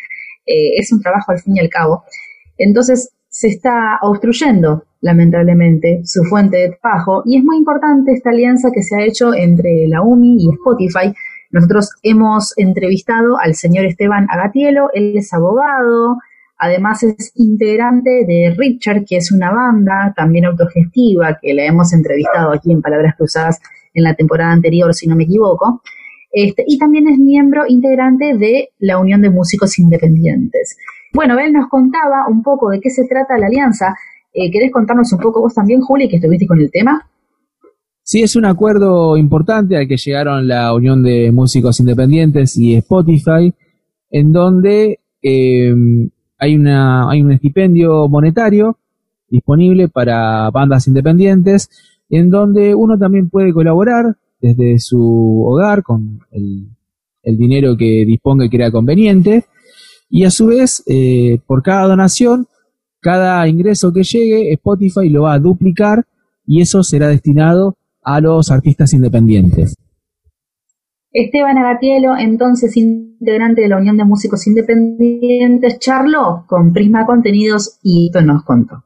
eh, 0.45 0.77
es 0.79 0.93
un 0.93 1.01
trabajo 1.01 1.33
al 1.33 1.39
fin 1.39 1.57
y 1.57 1.61
al 1.61 1.71
cabo. 1.71 2.05
Entonces 2.59 3.11
se 3.31 3.49
está 3.49 3.99
obstruyendo, 4.03 4.85
lamentablemente, 5.01 6.03
su 6.05 6.25
fuente 6.25 6.57
de 6.57 6.77
trabajo 6.81 7.23
y 7.25 7.39
es 7.39 7.45
muy 7.45 7.57
importante 7.57 8.13
esta 8.13 8.31
alianza 8.31 8.71
que 8.75 8.83
se 8.83 8.97
ha 8.97 9.05
hecho 9.05 9.33
entre 9.33 9.87
la 9.89 10.03
UMI 10.03 10.37
y 10.39 10.51
Spotify. 10.55 11.15
Nosotros 11.51 11.91
hemos 12.03 12.53
entrevistado 12.57 13.39
al 13.39 13.55
señor 13.55 13.85
Esteban 13.85 14.27
Agatielo, 14.31 14.91
él 14.93 15.17
es 15.17 15.33
abogado, 15.33 16.19
Además 16.59 17.05
es 17.05 17.31
integrante 17.37 18.25
de 18.27 18.55
Richard, 18.59 19.05
que 19.07 19.17
es 19.17 19.31
una 19.31 19.53
banda 19.53 20.13
también 20.17 20.45
autogestiva, 20.45 21.39
que 21.41 21.55
la 21.55 21.65
hemos 21.65 21.93
entrevistado 21.93 22.53
aquí 22.53 22.73
en 22.73 22.83
Palabras 22.83 23.15
Cruzadas 23.17 23.61
en 23.95 24.03
la 24.03 24.15
temporada 24.15 24.51
anterior, 24.51 24.93
si 24.93 25.07
no 25.07 25.15
me 25.15 25.25
equivoco. 25.25 25.83
Este, 26.33 26.65
y 26.67 26.77
también 26.79 27.07
es 27.09 27.19
miembro 27.19 27.63
integrante 27.69 28.37
de 28.37 28.71
la 28.81 28.99
Unión 28.99 29.23
de 29.23 29.31
Músicos 29.31 29.79
Independientes. 29.79 30.77
Bueno, 31.15 31.39
él 31.39 31.53
nos 31.53 31.69
contaba 31.69 32.27
un 32.29 32.43
poco 32.43 32.71
de 32.71 32.81
qué 32.81 32.91
se 32.91 33.07
trata 33.07 33.39
la 33.39 33.47
alianza. 33.47 33.95
Eh, 34.35 34.51
¿Querés 34.51 34.73
contarnos 34.73 35.13
un 35.13 35.21
poco 35.21 35.41
vos 35.41 35.55
también, 35.55 35.81
Juli, 35.81 36.09
que 36.09 36.17
estuviste 36.17 36.47
con 36.47 36.61
el 36.61 36.73
tema? 36.73 37.09
Sí, 38.11 38.23
es 38.23 38.37
un 38.37 38.47
acuerdo 38.47 39.19
importante 39.19 39.77
al 39.77 39.87
que 39.87 39.99
llegaron 39.99 40.49
la 40.49 40.73
Unión 40.73 41.03
de 41.03 41.31
Músicos 41.31 41.79
Independientes 41.79 42.57
y 42.57 42.75
Spotify, 42.77 43.53
en 44.11 44.33
donde 44.33 45.01
eh, 45.21 45.75
hay, 46.39 46.57
una, 46.57 47.11
hay 47.11 47.21
un 47.21 47.33
estipendio 47.33 48.09
monetario 48.09 48.79
disponible 49.29 49.89
para 49.89 50.49
bandas 50.51 50.89
independientes 50.89 51.69
en 52.09 52.31
donde 52.31 52.75
uno 52.75 52.97
también 52.97 53.29
puede 53.29 53.53
colaborar 53.53 54.17
desde 54.41 54.79
su 54.79 55.45
hogar 55.47 55.83
con 55.83 56.21
el, 56.31 56.67
dinero 57.37 57.77
que 57.77 58.07
disponga 58.07 58.47
y 58.47 58.49
crea 58.49 58.71
conveniente. 58.71 59.45
Y 60.09 60.25
a 60.25 60.31
su 60.31 60.47
vez 60.47 60.83
eh, 60.87 61.41
por 61.47 61.63
cada 61.63 61.87
donación 61.87 62.47
cada 63.01 63.47
ingreso 63.47 63.93
que 63.93 64.03
llegue 64.03 64.51
Spotify 64.55 65.11
lo 65.11 65.25
va 65.25 65.35
a 65.35 65.39
duplicar 65.39 66.07
y 66.47 66.63
eso 66.63 66.83
será 66.83 67.09
destinado 67.09 67.77
a 68.09 68.21
los 68.23 68.51
artistas 68.51 68.95
independientes. 68.95 69.75
Esteban 71.13 71.59
Agatielo, 71.59 72.17
entonces 72.17 72.75
integrante 72.77 73.61
de 73.63 73.69
la 73.69 73.77
Unión 73.77 73.99
de 73.99 74.05
Músicos 74.05 74.47
Independientes, 74.47 75.79
charló 75.79 76.45
con 76.47 76.73
Prisma 76.73 77.05
Contenidos 77.05 77.79
y 77.83 78.07
esto 78.07 78.23
nos 78.23 78.45
contó. 78.45 78.85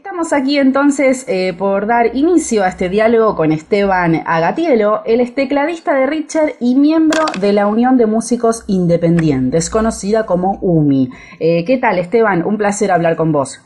Estamos 0.00 0.32
aquí 0.32 0.58
entonces 0.58 1.26
eh, 1.28 1.52
por 1.52 1.86
dar 1.86 2.16
inicio 2.16 2.64
a 2.64 2.68
este 2.68 2.88
diálogo 2.88 3.36
con 3.36 3.52
Esteban 3.52 4.22
Agatielo. 4.26 5.02
Él 5.04 5.20
es 5.20 5.34
tecladista 5.34 5.92
de 5.92 6.06
Richard 6.06 6.54
y 6.58 6.74
miembro 6.76 7.26
de 7.38 7.52
la 7.52 7.66
Unión 7.66 7.98
de 7.98 8.06
Músicos 8.06 8.64
Independientes, 8.66 9.68
conocida 9.68 10.24
como 10.24 10.58
UMI. 10.62 11.10
Eh, 11.38 11.66
¿Qué 11.66 11.76
tal, 11.76 11.98
Esteban? 11.98 12.46
Un 12.46 12.56
placer 12.56 12.90
hablar 12.92 13.14
con 13.14 13.30
vos. 13.30 13.60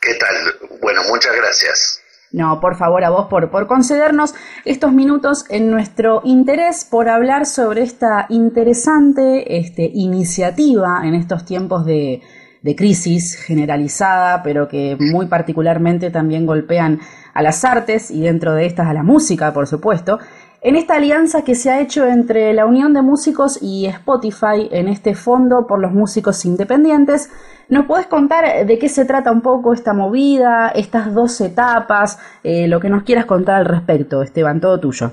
¿Qué 0.00 0.14
tal? 0.14 0.78
Bueno, 0.80 1.02
muchas 1.10 1.36
gracias. 1.36 2.02
No, 2.32 2.60
por 2.62 2.76
favor, 2.76 3.04
a 3.04 3.10
vos 3.10 3.26
por, 3.28 3.50
por 3.50 3.66
concedernos 3.66 4.34
estos 4.64 4.92
minutos 4.92 5.44
en 5.50 5.70
nuestro 5.70 6.22
interés 6.24 6.86
por 6.86 7.10
hablar 7.10 7.44
sobre 7.44 7.82
esta 7.82 8.24
interesante 8.30 9.58
este, 9.58 9.90
iniciativa 9.92 11.02
en 11.04 11.14
estos 11.14 11.44
tiempos 11.44 11.84
de, 11.84 12.22
de 12.62 12.76
crisis 12.76 13.36
generalizada, 13.36 14.42
pero 14.42 14.68
que 14.68 14.96
muy 14.98 15.26
particularmente 15.26 16.10
también 16.10 16.46
golpean 16.46 17.00
a 17.32 17.42
las 17.42 17.64
artes 17.64 18.10
y 18.10 18.22
dentro 18.22 18.54
de 18.54 18.66
estas 18.66 18.88
a 18.88 18.94
la 18.94 19.02
música, 19.02 19.52
por 19.52 19.66
supuesto, 19.66 20.18
en 20.62 20.76
esta 20.76 20.96
alianza 20.96 21.42
que 21.42 21.54
se 21.54 21.70
ha 21.70 21.80
hecho 21.80 22.06
entre 22.06 22.52
la 22.52 22.66
Unión 22.66 22.92
de 22.92 23.00
Músicos 23.00 23.58
y 23.62 23.86
Spotify 23.86 24.68
en 24.70 24.88
este 24.88 25.14
fondo 25.14 25.66
por 25.66 25.80
los 25.80 25.92
músicos 25.92 26.44
independientes. 26.44 27.30
¿Nos 27.70 27.86
puedes 27.86 28.06
contar 28.06 28.66
de 28.66 28.78
qué 28.78 28.90
se 28.90 29.06
trata 29.06 29.32
un 29.32 29.40
poco 29.40 29.72
esta 29.72 29.94
movida, 29.94 30.68
estas 30.68 31.14
dos 31.14 31.40
etapas, 31.40 32.18
eh, 32.42 32.68
lo 32.68 32.78
que 32.78 32.90
nos 32.90 33.04
quieras 33.04 33.24
contar 33.24 33.56
al 33.56 33.64
respecto, 33.64 34.22
Esteban, 34.22 34.60
todo 34.60 34.78
tuyo? 34.78 35.12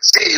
Sí, 0.00 0.37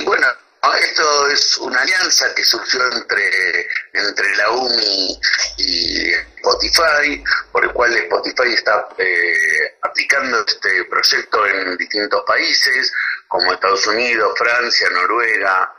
esto 0.79 1.29
es 1.29 1.59
una 1.59 1.81
alianza 1.81 2.35
que 2.35 2.45
surgió 2.45 2.81
entre, 2.93 3.69
entre 3.93 4.37
la 4.37 4.51
UMI 4.51 5.21
y 5.59 6.11
Spotify, 6.37 7.23
por 7.53 7.65
el 7.65 7.73
cual 7.73 7.97
Spotify 7.97 8.55
está 8.55 8.89
eh, 8.99 9.79
aplicando 9.83 10.45
este 10.47 10.85
proyecto 10.85 11.47
en 11.47 11.77
distintos 11.77 12.23
países, 12.27 12.93
como 13.29 13.53
Estados 13.53 13.87
Unidos, 13.87 14.33
Francia, 14.37 14.91
Noruega, 14.91 15.75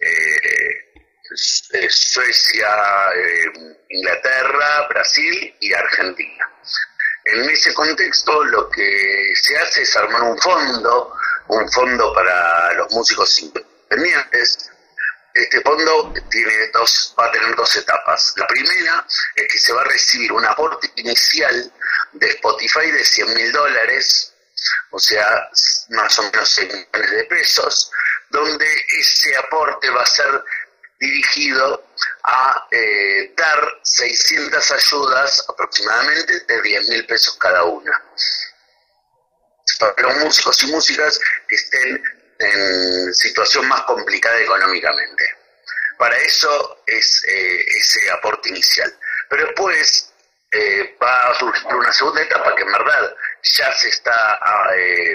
eh, 0.00 0.92
eh, 1.72 1.88
Suecia, 1.88 2.68
Inglaterra, 3.88 4.86
Brasil 4.88 5.56
y 5.60 5.72
Argentina. 5.72 6.50
En 7.24 7.50
ese 7.50 7.74
contexto 7.74 8.44
lo 8.44 8.70
que 8.70 9.32
se 9.34 9.58
hace 9.58 9.82
es 9.82 9.96
armar 9.96 10.22
un 10.22 10.38
fondo, 10.38 11.12
un 11.48 11.72
fondo 11.72 12.12
para 12.14 12.74
los 12.74 12.92
músicos 12.92 13.34
Este 15.36 15.60
fondo 15.60 16.14
tiene 16.30 16.68
dos, 16.72 17.14
va 17.18 17.26
a 17.26 17.32
tener 17.32 17.54
dos 17.54 17.76
etapas. 17.76 18.32
La 18.36 18.46
primera 18.46 19.06
es 19.34 19.52
que 19.52 19.58
se 19.58 19.72
va 19.72 19.82
a 19.82 19.84
recibir 19.84 20.32
un 20.32 20.44
aporte 20.44 20.90
inicial 20.96 21.72
de 22.12 22.28
Spotify 22.30 22.90
de 22.90 23.04
100 23.04 23.34
mil 23.34 23.52
dólares, 23.52 24.32
o 24.90 24.98
sea, 24.98 25.50
más 25.90 26.18
o 26.18 26.22
menos 26.22 26.48
6 26.50 26.72
millones 26.72 27.10
de 27.10 27.24
pesos, 27.24 27.90
donde 28.30 28.66
ese 28.98 29.36
aporte 29.36 29.90
va 29.90 30.02
a 30.02 30.06
ser 30.06 30.42
dirigido 30.98 31.86
a 32.24 32.66
eh, 32.70 33.34
dar 33.36 33.80
600 33.82 34.70
ayudas 34.70 35.44
aproximadamente 35.48 36.40
de 36.40 36.62
10 36.62 36.88
mil 36.88 37.06
pesos 37.06 37.36
cada 37.36 37.64
una 37.64 38.02
para 39.78 40.02
los 40.02 40.16
músicos 40.16 40.62
y 40.62 40.66
músicas 40.68 41.20
que 41.46 41.54
estén 41.54 42.02
en 42.38 43.14
situación 43.14 43.66
más 43.68 43.82
complicada 43.82 44.38
económicamente. 44.40 45.36
Para 45.98 46.16
eso 46.18 46.82
es 46.86 47.24
eh, 47.28 47.64
ese 47.78 48.10
aporte 48.10 48.50
inicial. 48.50 48.92
Pero 49.28 49.46
después 49.46 50.12
eh, 50.50 50.96
va 51.02 51.30
a 51.30 51.34
surgir 51.34 51.74
una 51.74 51.92
segunda 51.92 52.22
etapa 52.22 52.54
que 52.54 52.62
en 52.62 52.72
verdad 52.72 53.14
ya 53.42 53.72
se 53.72 53.88
está 53.88 54.38
ah, 54.40 54.70
eh, 54.76 55.14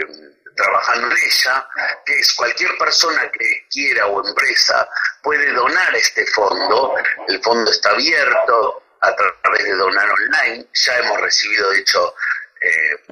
trabajando 0.56 1.08
en 1.08 1.18
ella, 1.18 1.68
que 2.06 2.20
es 2.20 2.34
cualquier 2.34 2.78
persona 2.78 3.30
que 3.32 3.68
quiera 3.70 4.08
o 4.08 4.28
empresa 4.28 4.88
puede 5.22 5.52
donar 5.54 5.96
este 5.96 6.26
fondo. 6.28 6.96
El 7.28 7.42
fondo 7.42 7.72
está 7.72 7.92
abierto 7.92 8.84
a 9.02 9.16
través 9.16 9.64
de 9.64 9.76
donar 9.76 10.10
online. 10.10 10.68
Ya 10.74 10.98
hemos 10.98 11.22
recibido, 11.22 11.70
de 11.72 11.80
hecho, 11.80 12.16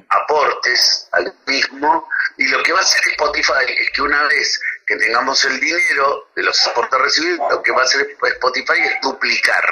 aportes 0.08 1.08
al 1.12 1.34
mismo 1.46 2.08
y 2.36 2.48
lo 2.48 2.62
que 2.62 2.72
va 2.72 2.78
a 2.78 2.82
hacer 2.82 3.00
Spotify 3.10 3.64
es 3.66 3.90
que 3.90 4.02
una 4.02 4.22
vez 4.24 4.60
que 4.86 4.96
tengamos 4.96 5.44
el 5.44 5.60
dinero 5.60 6.30
de 6.34 6.42
los 6.42 6.66
aportes 6.66 7.00
recibidos, 7.00 7.50
lo 7.50 7.62
que 7.62 7.72
va 7.72 7.82
a 7.82 7.84
hacer 7.84 8.06
Spotify 8.22 8.80
es 8.84 9.00
duplicar 9.02 9.62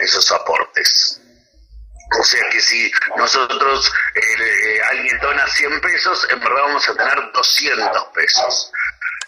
esos 0.00 0.30
aportes. 0.32 1.20
O 2.18 2.22
sea 2.22 2.42
que 2.50 2.60
si 2.60 2.90
nosotros, 3.16 3.92
eh, 4.14 4.80
alguien 4.90 5.18
dona 5.20 5.46
100 5.46 5.80
pesos, 5.80 6.26
en 6.30 6.40
verdad 6.40 6.62
vamos 6.62 6.88
a 6.88 6.94
tener 6.94 7.32
200 7.32 8.04
pesos. 8.14 8.72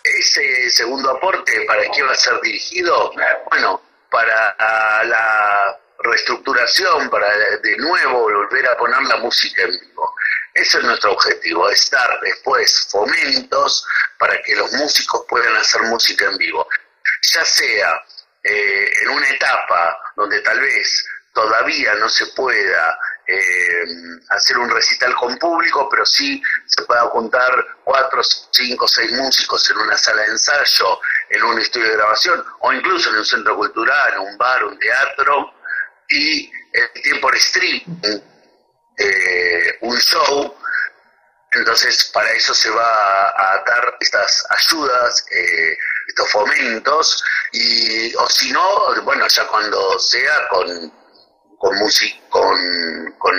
Ese 0.02 0.70
segundo 0.70 1.10
aporte, 1.10 1.60
¿para 1.66 1.82
qué 1.90 2.02
va 2.02 2.12
a 2.12 2.16
ser 2.16 2.40
dirigido? 2.40 3.12
Bueno, 3.50 3.82
para 4.10 4.56
la 5.04 5.79
reestructuración, 6.02 7.10
para 7.10 7.28
de 7.62 7.76
nuevo 7.78 8.22
volver 8.22 8.68
a 8.68 8.76
poner 8.76 9.02
la 9.02 9.16
música 9.18 9.62
en 9.62 9.70
vivo. 9.70 10.14
Ese 10.54 10.78
es 10.78 10.84
nuestro 10.84 11.12
objetivo, 11.12 11.68
es 11.68 11.90
dar 11.90 12.18
después 12.20 12.88
fomentos 12.90 13.86
para 14.18 14.40
que 14.42 14.56
los 14.56 14.72
músicos 14.72 15.24
puedan 15.28 15.54
hacer 15.56 15.82
música 15.82 16.26
en 16.26 16.38
vivo. 16.38 16.66
Ya 17.32 17.44
sea 17.44 18.02
eh, 18.42 18.90
en 19.02 19.10
una 19.10 19.28
etapa 19.28 19.96
donde 20.16 20.40
tal 20.40 20.60
vez 20.60 21.06
todavía 21.32 21.94
no 21.94 22.08
se 22.08 22.26
pueda 22.28 22.98
eh, 23.26 23.84
hacer 24.30 24.58
un 24.58 24.68
recital 24.70 25.14
con 25.14 25.38
público, 25.38 25.88
pero 25.88 26.04
sí 26.04 26.42
se 26.66 26.82
pueda 26.84 27.02
juntar 27.10 27.64
cuatro, 27.84 28.22
cinco, 28.50 28.88
seis 28.88 29.12
músicos 29.12 29.70
en 29.70 29.78
una 29.78 29.96
sala 29.96 30.22
de 30.22 30.32
ensayo, 30.32 31.00
en 31.28 31.42
un 31.44 31.60
estudio 31.60 31.88
de 31.88 31.96
grabación, 31.96 32.44
o 32.60 32.72
incluso 32.72 33.10
en 33.10 33.16
un 33.16 33.24
centro 33.24 33.56
cultural, 33.56 34.18
un 34.18 34.36
bar, 34.36 34.64
un 34.64 34.78
teatro, 34.78 35.54
y 36.10 36.50
el 36.72 37.02
tiempo 37.02 37.30
de 37.30 37.38
streaming, 37.38 38.20
eh, 38.98 39.78
un 39.80 39.96
show, 39.98 40.54
entonces 41.52 42.10
para 42.12 42.30
eso 42.32 42.54
se 42.54 42.70
va 42.70 43.28
a 43.28 43.62
dar 43.66 43.96
estas 44.00 44.46
ayudas, 44.50 45.24
eh, 45.30 45.76
estos 46.08 46.30
fomentos, 46.30 47.24
y 47.52 48.14
o 48.14 48.28
si 48.28 48.52
no, 48.52 49.02
bueno, 49.02 49.26
ya 49.28 49.46
cuando 49.46 49.98
sea 49.98 50.48
con 50.48 51.00
con, 51.60 51.76
con, 52.30 53.12
con 53.18 53.36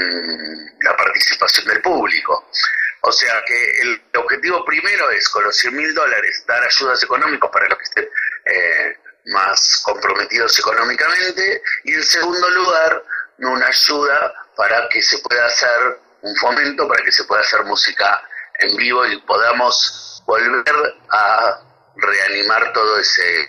la 0.81 0.95
participación 0.95 1.65
del 1.65 1.81
público. 1.81 2.47
O 3.01 3.11
sea 3.11 3.41
que 3.47 3.81
el 3.81 4.01
objetivo 4.15 4.63
primero 4.63 5.09
es 5.09 5.27
con 5.29 5.43
los 5.43 5.57
100 5.57 5.75
mil 5.75 5.93
dólares 5.95 6.43
dar 6.47 6.63
ayudas 6.63 7.01
económicas 7.03 7.49
para 7.51 7.67
los 7.67 7.79
que 7.79 7.83
estén 7.83 8.09
eh, 8.45 8.97
más 9.25 9.81
comprometidos 9.83 10.57
económicamente 10.59 11.61
y 11.83 11.93
en 11.93 12.03
segundo 12.03 12.49
lugar 12.49 13.03
una 13.39 13.67
ayuda 13.67 14.33
para 14.55 14.87
que 14.89 15.01
se 15.01 15.17
pueda 15.19 15.45
hacer 15.45 15.99
un 16.21 16.35
fomento 16.35 16.87
para 16.87 17.03
que 17.03 17.11
se 17.11 17.23
pueda 17.23 17.41
hacer 17.41 17.63
música 17.63 18.21
en 18.59 18.75
vivo 18.77 19.05
y 19.05 19.19
podamos 19.21 20.23
volver 20.25 20.95
a 21.09 21.59
reanimar 21.95 22.71
todo 22.73 22.99
ese 22.99 23.45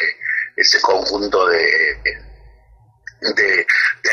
ese 0.56 0.80
conjunto 0.80 1.46
de, 1.46 2.02
de, 3.30 3.66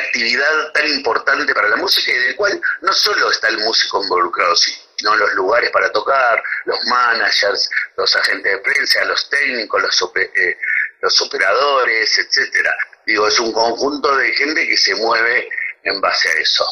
actividad 0.07 0.71
tan 0.73 0.87
importante 0.87 1.53
para 1.53 1.69
la 1.69 1.75
música 1.77 2.11
y 2.11 2.17
del 2.17 2.35
cual 2.35 2.61
no 2.81 2.93
solo 2.93 3.31
está 3.31 3.49
el 3.49 3.57
músico 3.59 4.03
involucrado, 4.03 4.55
sino 4.55 5.15
los 5.15 5.33
lugares 5.33 5.69
para 5.71 5.91
tocar, 5.91 6.41
los 6.65 6.77
managers, 6.85 7.69
los 7.97 8.15
agentes 8.15 8.51
de 8.51 8.57
prensa, 8.59 9.05
los 9.05 9.29
técnicos, 9.29 9.81
los, 9.81 10.11
eh, 10.15 10.57
los 11.01 11.21
operadores, 11.21 12.17
etcétera. 12.17 12.75
Digo, 13.05 13.27
es 13.27 13.39
un 13.39 13.51
conjunto 13.51 14.15
de 14.15 14.31
gente 14.33 14.67
que 14.67 14.77
se 14.77 14.95
mueve 14.95 15.49
en 15.83 15.99
base 16.01 16.29
a 16.29 16.41
eso. 16.41 16.65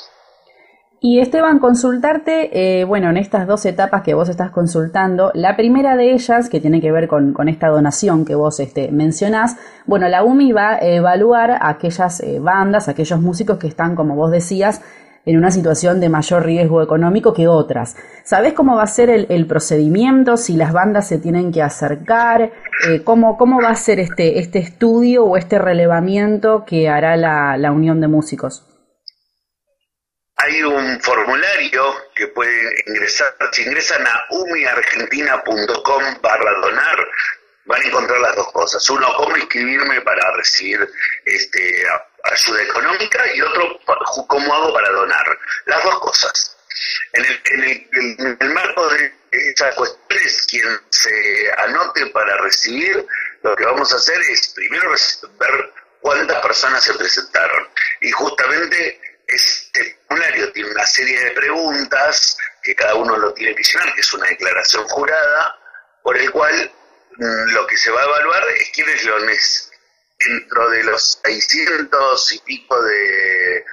Y 1.00 1.20
Esteban, 1.20 1.60
consultarte, 1.60 2.80
eh, 2.80 2.84
bueno, 2.84 3.12
en 3.12 3.18
estas 3.18 3.46
dos 3.46 3.64
etapas 3.68 4.02
que 4.02 4.16
vos 4.16 4.30
estás 4.30 4.50
consultando, 4.50 5.32
la 5.36 5.56
primera 5.56 5.96
de 5.96 6.14
ellas, 6.14 6.50
que 6.50 6.60
tiene 6.60 6.82
que 6.82 6.92
ver 6.92 7.08
con, 7.08 7.36
esta 7.48 7.68
donación 7.68 8.26
que 8.26 8.34
vos 8.34 8.60
este, 8.60 8.92
mencionás, 8.92 9.58
bueno, 9.86 10.08
la 10.08 10.24
UMI 10.24 10.54
va 10.54 10.74
a 10.74 10.80
evaluar 10.80 11.52
a 11.52 11.70
aquellas 11.70 12.20
eh, 12.22 12.40
bandas, 12.40 12.88
aquellos 12.88 13.22
músicos 13.22 13.60
que 13.60 13.68
están, 13.68 13.96
como 13.96 14.16
vos 14.16 14.32
decías, 14.32 14.82
en 15.28 15.38
una 15.38 15.52
situación 15.52 16.00
de 16.00 16.10
mayor 16.10 16.44
riesgo 16.44 16.82
económico 16.82 17.36
que 17.36 17.48
otras. 17.48 17.96
¿Sabés 18.24 18.54
cómo 18.54 18.76
va 18.76 18.84
a 18.84 18.88
ser 18.88 19.12
el, 19.12 19.46
procedimiento? 19.46 20.38
Si 20.38 20.54
las 20.54 20.74
bandas 20.74 21.08
se 21.08 21.20
tienen 21.20 21.52
que 21.52 21.62
acercar, 21.62 22.52
eh, 22.88 23.04
¿cómo, 23.04 23.38
¿cómo 23.38 23.62
va 23.62 23.70
a 23.70 23.76
ser 23.76 24.00
este, 24.00 24.40
este 24.40 24.58
estudio 24.58 25.24
o 25.26 25.38
este 25.38 25.60
relevamiento 25.60 26.66
que 26.66 26.90
hará 26.90 27.16
la 27.16 27.72
Unión 27.72 28.02
de 28.02 28.08
Músicos? 28.08 28.64
hay 30.38 30.62
un 30.62 31.02
formulario 31.02 31.84
que 32.16 32.28
pueden 32.28 32.74
ingresar, 32.86 33.28
si 33.52 33.64
ingresan 33.64 34.06
a 34.06 34.26
umiargentina.com 34.30 36.04
barra 36.22 36.52
donar, 36.62 37.08
van 37.66 37.82
a 37.82 37.86
encontrar 37.86 38.20
las 38.22 38.36
dos 38.36 38.52
cosas. 38.52 38.90
Uno, 38.90 39.08
cómo 39.18 39.36
inscribirme 39.36 40.00
para 40.02 40.32
recibir 40.36 40.88
este 41.26 41.84
ayuda 42.32 42.64
económica 42.64 43.34
y 43.34 43.42
otro 43.42 43.80
cómo 44.28 44.54
hago 44.54 44.74
para 44.74 44.90
donar. 44.90 45.40
Las 45.66 45.84
dos 45.84 46.00
cosas. 46.00 46.58
En 47.14 47.26
el, 47.26 47.42
en 47.46 48.38
el, 48.40 48.50
marco 48.54 48.88
de 48.90 49.14
esas 49.32 49.76
cuestiones, 49.76 50.46
quien 50.48 50.82
se 50.90 51.52
anote 51.58 52.06
para 52.08 52.38
recibir, 52.38 53.06
lo 53.44 53.56
que 53.56 53.66
vamos 53.66 53.92
a 53.94 53.96
hacer 53.96 54.20
es 54.30 54.50
primero 54.50 54.92
ver 55.40 55.74
cuántas 56.02 56.42
personas 56.42 56.84
se 56.84 56.94
presentaron. 56.94 57.68
Y 58.02 58.12
justamente 58.12 59.02
este 59.28 60.00
formulario 60.08 60.52
tiene 60.52 60.72
una 60.72 60.86
serie 60.86 61.20
de 61.20 61.32
preguntas 61.32 62.38
que 62.64 62.76
cada 62.76 62.96
uno 62.96 63.18
lo 63.18 63.34
tiene 63.34 63.56
que 63.56 63.64
llenar, 63.64 63.94
que 63.94 64.02
es 64.02 64.14
una 64.14 64.28
declaración 64.28 64.88
jurada, 64.88 65.60
por 66.04 66.18
el 66.18 66.32
cual 66.32 66.72
mm, 67.18 67.52
lo 67.54 67.68
que 67.68 67.78
se 67.78 67.92
va 67.92 68.02
a 68.02 68.06
evaluar 68.06 68.44
es 68.52 68.70
quiénes 68.74 69.04
lo 69.06 69.20
necesitan 69.20 69.67
dentro 70.20 70.70
de 70.70 70.84
los 70.84 71.20
600 71.24 72.32
y 72.34 72.40
pico 72.40 72.82
de, 72.82 73.66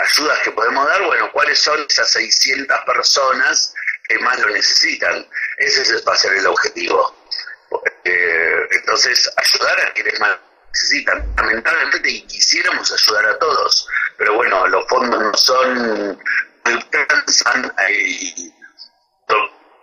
ayudas 0.00 0.38
que 0.40 0.50
podemos 0.52 0.86
dar, 0.86 1.02
bueno, 1.04 1.30
¿cuáles 1.32 1.58
son 1.58 1.84
esas 1.88 2.10
600 2.10 2.76
personas 2.86 3.74
que 4.08 4.18
más 4.18 4.38
lo 4.40 4.48
necesitan? 4.50 5.26
Ese 5.58 6.02
va 6.02 6.12
a 6.12 6.16
ser 6.16 6.34
el 6.34 6.46
objetivo. 6.46 7.14
Eh, 8.04 8.68
entonces, 8.70 9.30
ayudar 9.36 9.80
a 9.86 9.92
quienes 9.92 10.18
más 10.18 10.38
necesitan. 10.72 11.34
Lamentablemente 11.36 12.10
y 12.10 12.22
quisiéramos 12.22 12.90
ayudar 12.90 13.26
a 13.26 13.38
todos, 13.38 13.88
pero 14.16 14.34
bueno, 14.34 14.66
los 14.68 14.86
fondos 14.88 15.20
no 15.20 15.34
son, 15.34 16.18
alcanzan 16.64 17.74
y 17.90 18.52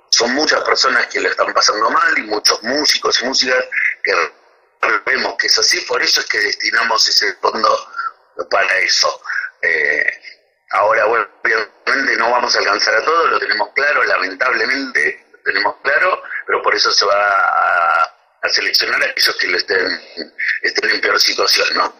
son 0.09 0.33
muchas 0.33 0.63
personas 0.63 1.07
que 1.07 1.19
lo 1.19 1.29
están 1.29 1.53
pasando 1.53 1.89
mal 1.89 2.17
y 2.17 2.21
muchos 2.21 2.63
músicos 2.63 3.21
y 3.21 3.25
músicas 3.25 3.65
que 4.01 4.13
que 5.37 5.47
es 5.47 5.59
así, 5.59 5.81
por 5.81 6.01
eso 6.01 6.21
es 6.21 6.27
que 6.27 6.39
destinamos 6.39 7.07
ese 7.07 7.33
fondo 7.35 7.69
para 8.49 8.77
eso. 8.79 9.07
Eh, 9.61 10.05
ahora, 10.71 11.05
bueno, 11.05 11.27
obviamente 11.43 12.17
no 12.17 12.31
vamos 12.31 12.55
a 12.55 12.59
alcanzar 12.59 12.95
a 12.95 13.03
todos, 13.03 13.31
lo 13.31 13.39
tenemos 13.39 13.69
claro, 13.73 14.03
lamentablemente 14.03 15.25
lo 15.31 15.39
tenemos 15.43 15.75
claro, 15.83 16.21
pero 16.45 16.61
por 16.61 16.75
eso 16.75 16.91
se 16.91 17.05
va 17.05 17.13
a, 17.13 18.11
seleccionar 18.49 19.01
a 19.01 19.05
aquellos 19.05 19.35
que 19.37 19.55
estén, 19.55 19.99
estén 20.61 20.89
en 20.91 21.01
peor 21.01 21.19
situación, 21.19 21.67
¿no? 21.75 21.93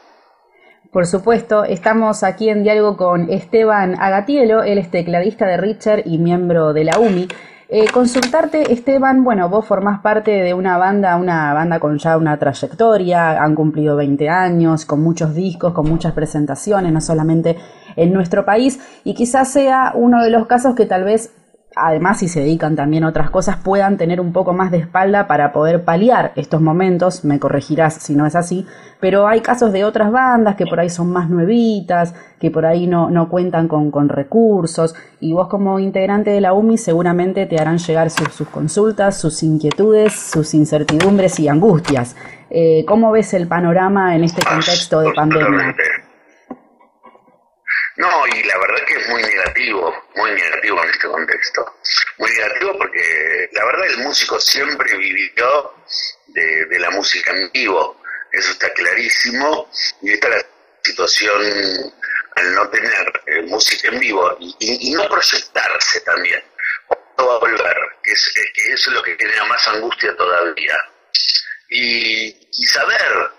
Por 0.92 1.08
supuesto, 1.08 1.64
estamos 1.66 2.24
aquí 2.24 2.50
en 2.50 2.64
diálogo 2.64 2.96
con 2.96 3.30
Esteban 3.32 4.00
Agatielo, 4.00 4.64
él 4.64 4.78
es 4.78 4.92
tecladista 4.92 5.48
de 5.48 5.58
Richard 5.58 6.04
y 6.06 6.20
miembro 6.20 6.72
de 6.72 6.84
la 6.84 7.00
UMI. 7.00 7.28
Eh, 7.68 7.88
consultarte, 7.92 8.72
Esteban, 8.72 9.24
bueno, 9.24 9.50
vos 9.50 9.66
formás 9.66 10.00
parte 10.02 10.30
de 10.30 10.54
una 10.54 10.78
banda, 10.78 11.16
una 11.16 11.52
banda 11.54 11.80
con 11.80 11.98
ya 11.98 12.16
una 12.16 12.38
trayectoria, 12.38 13.42
han 13.42 13.56
cumplido 13.56 13.96
20 13.96 14.30
años, 14.30 14.86
con 14.86 15.02
muchos 15.02 15.34
discos, 15.34 15.74
con 15.74 15.90
muchas 15.90 16.14
presentaciones, 16.14 16.94
no 16.94 17.02
solamente 17.02 17.58
en 17.96 18.14
nuestro 18.14 18.46
país, 18.46 18.80
y 19.04 19.16
quizás 19.16 19.52
sea 19.52 19.94
uno 19.96 20.22
de 20.22 20.30
los 20.30 20.46
casos 20.46 20.76
que 20.76 20.86
tal 20.86 21.06
vez 21.06 21.34
además 21.76 22.20
si 22.20 22.28
se 22.28 22.40
dedican 22.40 22.76
también 22.76 23.04
a 23.04 23.10
otras 23.10 23.30
cosas, 23.30 23.58
puedan 23.58 23.98
tener 23.98 24.22
un 24.22 24.34
poco 24.34 24.54
más 24.54 24.72
de 24.72 24.78
espalda 24.78 25.28
para 25.28 25.52
poder 25.52 25.84
paliar 25.84 26.32
estos 26.36 26.62
momentos, 26.62 27.26
me 27.26 27.40
corregirás 27.40 27.96
si 27.96 28.16
no 28.16 28.26
es 28.26 28.36
así, 28.36 28.66
pero 29.00 29.28
hay 29.28 29.42
casos 29.42 29.72
de 29.72 29.84
otras 29.84 30.12
bandas 30.12 30.56
que 30.56 30.66
por 30.66 30.80
ahí 30.80 30.90
son 30.90 31.12
más 31.12 31.30
nuevitas, 31.30 32.16
que 32.40 32.50
por 32.52 32.66
ahí 32.66 32.88
no, 32.88 33.10
no 33.10 33.30
cuentan 33.30 33.68
con, 33.68 33.92
con 33.92 34.10
recursos, 34.10 34.96
y 35.20 35.34
vos 35.34 35.48
como 35.48 35.80
integrante 35.80 36.32
de 36.32 36.42
la 36.42 36.54
UMI 36.54 36.78
seguramente 36.78 37.46
te 37.46 37.60
harán 37.60 37.78
llegar 37.78 38.10
sus, 38.10 38.34
sus 38.34 38.48
consultas, 38.48 39.20
sus 39.20 39.44
inquietudes, 39.44 40.14
sus 40.14 40.54
incertidumbres 40.54 41.40
y 41.40 41.48
angustias. 41.48 42.16
Eh, 42.50 42.86
¿Cómo 42.88 43.12
ves 43.12 43.34
el 43.34 43.48
panorama 43.48 44.16
en 44.16 44.24
este 44.24 44.44
contexto 44.44 45.02
de 45.02 45.12
pandemia? 45.14 45.76
No, 47.98 48.28
y 48.28 48.44
la 48.44 48.58
verdad 48.58 48.86
que 48.86 48.96
es 48.96 49.08
muy 49.08 49.24
negativo, 49.24 50.04
muy 50.16 50.32
negativo 50.32 50.84
en 50.84 50.90
este 50.90 51.08
contexto. 51.08 51.80
Muy 52.18 52.30
negativo 52.32 52.78
porque 52.78 53.50
la 53.54 53.66
verdad 53.66 53.86
el 53.86 53.98
músico 54.00 54.40
siempre 54.40 54.98
vivió 54.98 55.74
de, 56.28 56.80
la 56.80 56.90
música 56.90 57.32
en 57.32 57.50
vivo, 57.54 58.02
eso 58.34 58.52
está 58.52 58.70
clarísimo, 58.74 59.72
y 60.02 60.12
está 60.12 60.28
la 60.28 60.46
situación 60.84 61.94
al 62.36 62.54
no 62.54 62.70
tener 62.70 63.22
eh, 63.28 63.42
música 63.44 63.88
en 63.88 64.00
vivo 64.00 64.36
y, 64.40 64.94
no 64.94 65.08
proyectarse 65.08 66.02
también. 66.02 66.44
¿Cuándo 66.88 67.32
va 67.32 67.36
a 67.36 67.40
volver? 67.40 67.78
Que, 68.04 68.12
es, 68.12 68.34
que 68.54 68.74
eso 68.74 68.90
es 68.90 68.96
lo 68.96 69.04
que 69.04 69.16
genera 69.18 69.46
más 69.46 69.66
angustia 69.70 70.16
todavía. 70.18 70.76
Y, 71.70 72.50
y 72.52 72.66
saber 72.66 73.32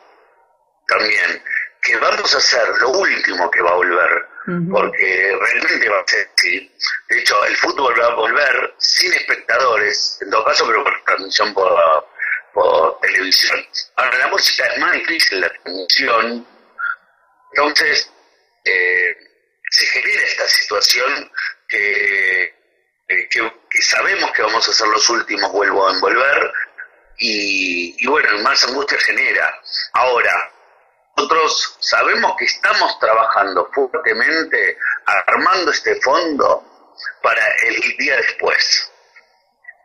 también 0.89 1.43
que 1.83 1.97
vamos 1.99 2.35
a 2.35 2.39
hacer 2.39 2.67
lo 2.81 2.89
último 2.91 3.51
que 3.51 3.61
va 3.61 3.71
a 3.71 3.75
volver 3.75 4.36
porque 4.71 5.37
realmente 5.41 5.89
va 5.89 6.01
a 6.01 6.07
ser 6.07 6.31
así. 6.37 6.73
De 7.09 7.21
hecho, 7.21 7.45
el 7.45 7.57
fútbol 7.57 8.01
va 8.01 8.07
a 8.07 8.15
volver 8.15 8.75
sin 8.79 9.13
espectadores, 9.13 10.19
en 10.21 10.31
todo 10.31 10.45
caso, 10.45 10.67
pero 10.67 10.85
por 10.85 11.05
transmisión 11.05 11.53
por, 11.53 13.01
televisión. 13.03 13.65
Ahora, 13.97 14.19
la 14.19 14.29
música 14.29 14.67
es 14.67 14.79
más 14.79 14.93
difícil, 14.93 15.41
la 15.41 15.49
transmisión, 15.49 16.47
entonces 17.53 18.11
eh, 18.65 19.17
se 19.71 19.87
genera 19.87 20.23
esta 20.23 20.49
situación 20.49 21.31
que, 21.69 22.55
que, 23.09 23.83
sabemos 23.83 24.31
que 24.33 24.43
vamos 24.43 24.67
a 24.69 24.73
ser 24.73 24.89
los 24.89 25.09
últimos, 25.11 25.53
vuelvo 25.53 25.89
a 25.89 25.93
envolver, 25.93 26.53
y, 27.19 27.97
y 27.99 28.07
bueno, 28.07 28.39
más 28.43 28.65
angustia 28.65 28.99
genera. 29.01 29.61
Ahora, 29.93 30.51
nosotros 31.17 31.77
sabemos 31.81 32.37
que 32.39 32.45
estamos 32.45 32.99
trabajando 32.99 33.71
fuertemente 33.73 34.79
armando 35.27 35.71
este 35.71 35.99
fondo 36.03 36.63
para 37.23 37.43
el 37.63 37.97
día 37.97 38.17
después, 38.17 38.93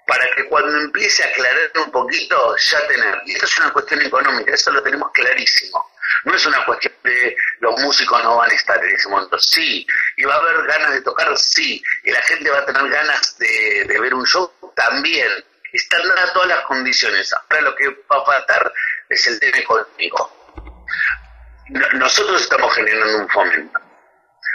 para 0.07 0.27
que 0.35 0.45
cuando 0.47 0.77
empiece 0.77 1.23
a 1.23 1.27
aclarar 1.27 1.71
un 1.85 1.91
poquito 1.91 2.55
ya 2.57 2.87
tener, 2.87 3.21
y 3.25 3.33
esto 3.33 3.45
es 3.45 3.57
una 3.59 3.71
cuestión 3.71 4.01
económica, 4.01 4.53
eso 4.53 4.71
lo 4.71 4.83
tenemos 4.83 5.09
clarísimo, 5.13 5.89
no 6.25 6.35
es 6.35 6.45
una 6.45 6.65
cuestión 6.65 6.93
de 7.03 7.37
los 7.61 7.79
músicos 7.79 8.21
no 8.23 8.35
van 8.35 8.51
a 8.51 8.53
estar 8.53 8.83
en 8.83 8.93
ese 8.93 9.07
momento, 9.07 9.39
sí, 9.39 9.87
y 10.17 10.23
va 10.25 10.35
a 10.35 10.37
haber 10.37 10.67
ganas 10.67 10.91
de 10.91 11.01
tocar, 11.01 11.37
sí, 11.37 11.81
y 12.03 12.11
la 12.11 12.21
gente 12.23 12.49
va 12.49 12.59
a 12.59 12.65
tener 12.65 12.89
ganas 12.89 13.37
de, 13.37 13.85
ver 13.87 14.13
un 14.13 14.25
show 14.25 14.51
también, 14.75 15.31
están 15.71 16.05
dadas 16.09 16.33
todas 16.33 16.49
las 16.49 16.65
condiciones, 16.65 17.33
ahora 17.33 17.61
lo 17.61 17.75
que 17.75 17.87
va 17.89 18.17
a 18.17 18.25
faltar 18.25 18.73
es 19.07 19.27
el 19.27 19.39
tema 19.39 19.59
económico 19.59 20.40
nosotros 21.93 22.41
estamos 22.41 22.73
generando 22.75 23.19
un 23.19 23.29
fomento. 23.29 23.79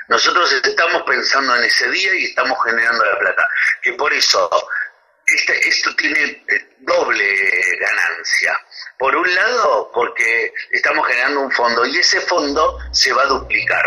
Nosotros 0.09 0.53
estamos 0.53 1.03
pensando 1.03 1.57
en 1.57 1.65
ese 1.65 1.91
día 1.91 2.15
y 2.17 2.25
estamos 2.27 2.59
generando 2.65 3.05
la 3.05 3.19
plata. 3.19 3.49
Que 3.83 3.93
por 3.95 4.13
eso 4.13 4.49
este, 5.27 5.69
esto 5.69 5.95
tiene 5.97 6.45
eh, 6.49 6.77
doble 6.81 7.37
ganancia. 7.81 8.61
Por 8.99 9.17
un 9.17 9.35
lado, 9.35 9.91
porque 9.93 10.53
estamos 10.71 11.07
generando 11.07 11.41
un 11.41 11.51
fondo 11.51 11.85
y 11.87 11.99
ese 11.99 12.21
fondo 12.21 12.79
se 12.93 13.13
va 13.13 13.23
a 13.23 13.27
duplicar. 13.27 13.85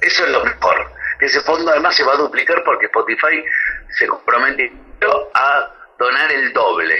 Eso 0.00 0.24
es 0.24 0.30
lo 0.30 0.44
mejor. 0.44 0.92
Ese 1.20 1.40
fondo 1.42 1.70
además 1.70 1.94
se 1.94 2.02
va 2.02 2.14
a 2.14 2.16
duplicar 2.16 2.62
porque 2.64 2.86
Spotify 2.86 3.44
se 3.96 4.06
comprometió 4.08 5.30
a 5.34 5.72
donar 5.98 6.32
el 6.32 6.52
doble 6.52 6.98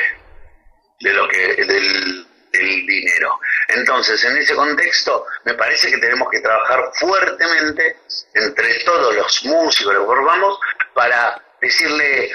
de 1.00 1.12
lo 1.12 1.28
que 1.28 1.64
del 1.64 2.26
el 2.54 2.86
dinero. 2.86 3.40
Entonces, 3.68 4.22
en 4.24 4.36
ese 4.36 4.54
contexto, 4.54 5.26
me 5.44 5.54
parece 5.54 5.90
que 5.90 5.98
tenemos 5.98 6.28
que 6.30 6.40
trabajar 6.40 6.90
fuertemente 6.94 7.98
entre 8.34 8.84
todos 8.84 9.14
los 9.14 9.44
músicos 9.44 9.94
que 9.94 10.04
formamos 10.04 10.58
para 10.94 11.42
decirle 11.60 12.34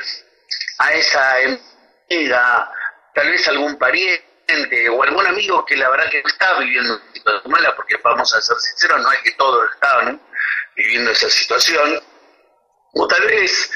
a 0.80 0.93
esa 0.93 1.36
amiga, 2.09 2.72
tal 3.13 3.30
vez 3.30 3.47
algún 3.47 3.78
pariente 3.78 4.89
o 4.89 5.03
algún 5.03 5.28
amigo 5.28 5.65
que 5.65 5.78
la 5.78 5.89
verdad 5.89 6.09
que 6.09 6.24
está 6.26 6.57
viviendo 6.59 6.95
una 6.95 7.13
situación 7.13 7.51
mala, 7.51 7.76
porque 7.76 7.97
vamos 8.03 8.34
a 8.34 8.41
ser 8.41 8.57
sinceros, 8.57 9.01
no 9.01 9.11
es 9.11 9.22
que 9.22 9.32
todos 9.32 9.72
estaban 9.74 10.22
viviendo 10.76 11.11
esa 11.11 11.30
situación, 11.30 12.01
o 12.93 13.07
tal 13.07 13.26
vez, 13.28 13.72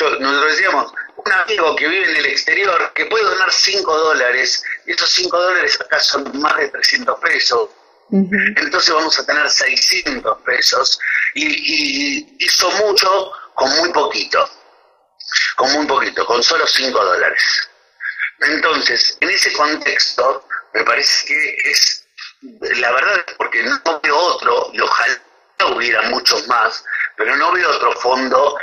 nosotros 0.00 0.50
decíamos, 0.50 0.92
un 1.28 1.32
amigo 1.32 1.76
que 1.76 1.86
vive 1.86 2.10
en 2.10 2.16
el 2.16 2.26
exterior 2.26 2.92
que 2.94 3.06
puede 3.06 3.24
donar 3.24 3.52
5 3.52 3.98
dólares, 3.98 4.64
y 4.86 4.92
esos 4.92 5.10
5 5.10 5.36
dólares 5.36 5.78
acá 5.80 6.00
son 6.00 6.40
más 6.40 6.56
de 6.56 6.68
300 6.68 7.20
pesos. 7.20 7.70
Entonces 8.10 8.94
vamos 8.94 9.18
a 9.18 9.26
tener 9.26 9.50
600 9.50 10.38
pesos 10.42 10.98
y, 11.34 12.42
hizo 12.42 12.70
mucho 12.72 13.32
con 13.54 13.68
muy 13.76 13.92
poquito, 13.92 14.48
con 15.56 15.70
muy 15.72 15.86
poquito, 15.86 16.24
con 16.24 16.42
solo 16.42 16.66
5 16.66 17.04
dólares. 17.04 17.68
Entonces, 18.40 19.18
en 19.20 19.30
ese 19.30 19.52
contexto, 19.52 20.48
me 20.72 20.84
parece 20.84 21.26
que 21.26 21.70
es 21.70 22.06
la 22.78 22.92
verdad, 22.92 23.26
porque 23.36 23.62
no 23.64 24.00
veo 24.00 24.16
otro, 24.16 24.70
y 24.72 24.80
ojalá 24.80 25.20
hubiera 25.74 26.02
muchos 26.02 26.46
más, 26.46 26.84
pero 27.16 27.36
no 27.36 27.52
veo 27.52 27.68
otro 27.68 27.92
fondo 28.00 28.56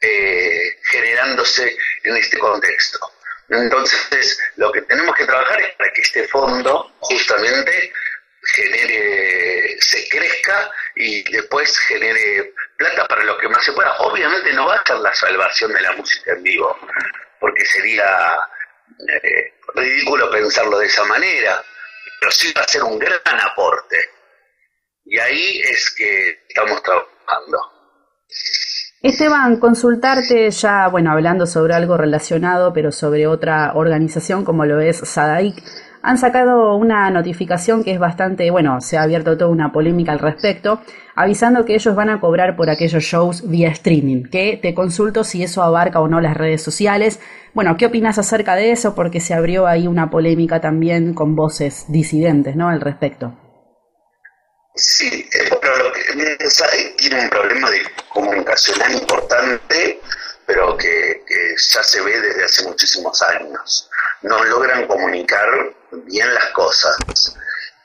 eh, 0.00 0.78
generándose 0.90 1.76
en 2.04 2.16
este 2.16 2.38
contexto. 2.38 2.98
Entonces, 3.48 4.38
lo 4.56 4.70
que 4.70 4.82
tenemos 4.82 5.14
que 5.16 5.24
trabajar 5.24 5.60
es 5.60 5.74
para 5.76 5.92
que 5.92 6.02
este 6.02 6.28
fondo 6.28 6.94
justamente 7.00 7.92
genere, 8.54 9.76
se 9.80 10.08
crezca 10.08 10.70
y 10.94 11.22
después 11.30 11.78
genere 11.80 12.54
plata 12.76 13.06
para 13.06 13.24
lo 13.24 13.38
que 13.38 13.48
más 13.48 13.64
se 13.64 13.72
pueda. 13.72 13.96
Obviamente 13.98 14.52
no 14.52 14.66
va 14.66 14.76
a 14.76 14.84
ser 14.84 14.96
la 14.98 15.14
salvación 15.14 15.72
de 15.72 15.80
la 15.80 15.92
música 15.92 16.32
en 16.32 16.42
vivo, 16.42 16.78
porque 17.40 17.64
sería 17.66 18.36
eh, 19.08 19.54
ridículo 19.74 20.30
pensarlo 20.30 20.78
de 20.78 20.86
esa 20.86 21.04
manera, 21.04 21.64
pero 22.20 22.32
sí 22.32 22.52
va 22.52 22.62
a 22.62 22.68
ser 22.68 22.82
un 22.84 22.98
gran 22.98 23.40
aporte. 23.40 24.10
Y 25.04 25.18
ahí 25.18 25.62
es 25.62 25.90
que 25.90 26.44
estamos 26.48 26.82
trabajando. 26.82 27.72
Esteban, 29.00 29.60
consultarte 29.60 30.50
ya, 30.50 30.88
bueno, 30.88 31.12
hablando 31.12 31.46
sobre 31.46 31.72
algo 31.72 31.96
relacionado, 31.96 32.72
pero 32.72 32.90
sobre 32.90 33.28
otra 33.28 33.72
organización 33.74 34.44
como 34.44 34.64
lo 34.64 34.80
es 34.80 34.96
SADAIC, 34.96 35.62
han 36.02 36.18
sacado 36.18 36.74
una 36.74 37.08
notificación 37.08 37.84
que 37.84 37.92
es 37.92 38.00
bastante, 38.00 38.50
bueno, 38.50 38.80
se 38.80 38.98
ha 38.98 39.02
abierto 39.02 39.36
toda 39.36 39.52
una 39.52 39.70
polémica 39.70 40.10
al 40.10 40.18
respecto, 40.18 40.80
avisando 41.14 41.64
que 41.64 41.76
ellos 41.76 41.94
van 41.94 42.10
a 42.10 42.18
cobrar 42.18 42.56
por 42.56 42.70
aquellos 42.70 43.04
shows 43.04 43.48
vía 43.48 43.68
streaming, 43.68 44.24
que 44.24 44.58
te 44.60 44.74
consulto 44.74 45.22
si 45.22 45.44
eso 45.44 45.62
abarca 45.62 46.00
o 46.00 46.08
no 46.08 46.20
las 46.20 46.36
redes 46.36 46.62
sociales. 46.62 47.20
Bueno, 47.54 47.76
¿qué 47.76 47.86
opinas 47.86 48.18
acerca 48.18 48.56
de 48.56 48.72
eso? 48.72 48.96
Porque 48.96 49.20
se 49.20 49.32
abrió 49.32 49.68
ahí 49.68 49.86
una 49.86 50.10
polémica 50.10 50.60
también 50.60 51.14
con 51.14 51.36
voces 51.36 51.84
disidentes, 51.88 52.56
¿no? 52.56 52.68
Al 52.68 52.80
respecto. 52.80 53.36
Sí, 54.74 55.24
pero 55.32 55.57
tiene 56.96 57.20
un 57.20 57.30
problema 57.30 57.70
de 57.70 57.82
comunicacional 58.08 58.92
importante, 58.92 60.00
pero 60.46 60.76
que, 60.76 61.24
ya 61.56 61.82
se 61.82 62.00
ve 62.00 62.20
desde 62.20 62.44
hace 62.44 62.62
muchísimos 62.64 63.20
años. 63.22 63.90
No 64.22 64.42
logran 64.44 64.86
comunicar 64.86 65.48
bien 65.92 66.32
las 66.34 66.46
cosas. 66.50 66.96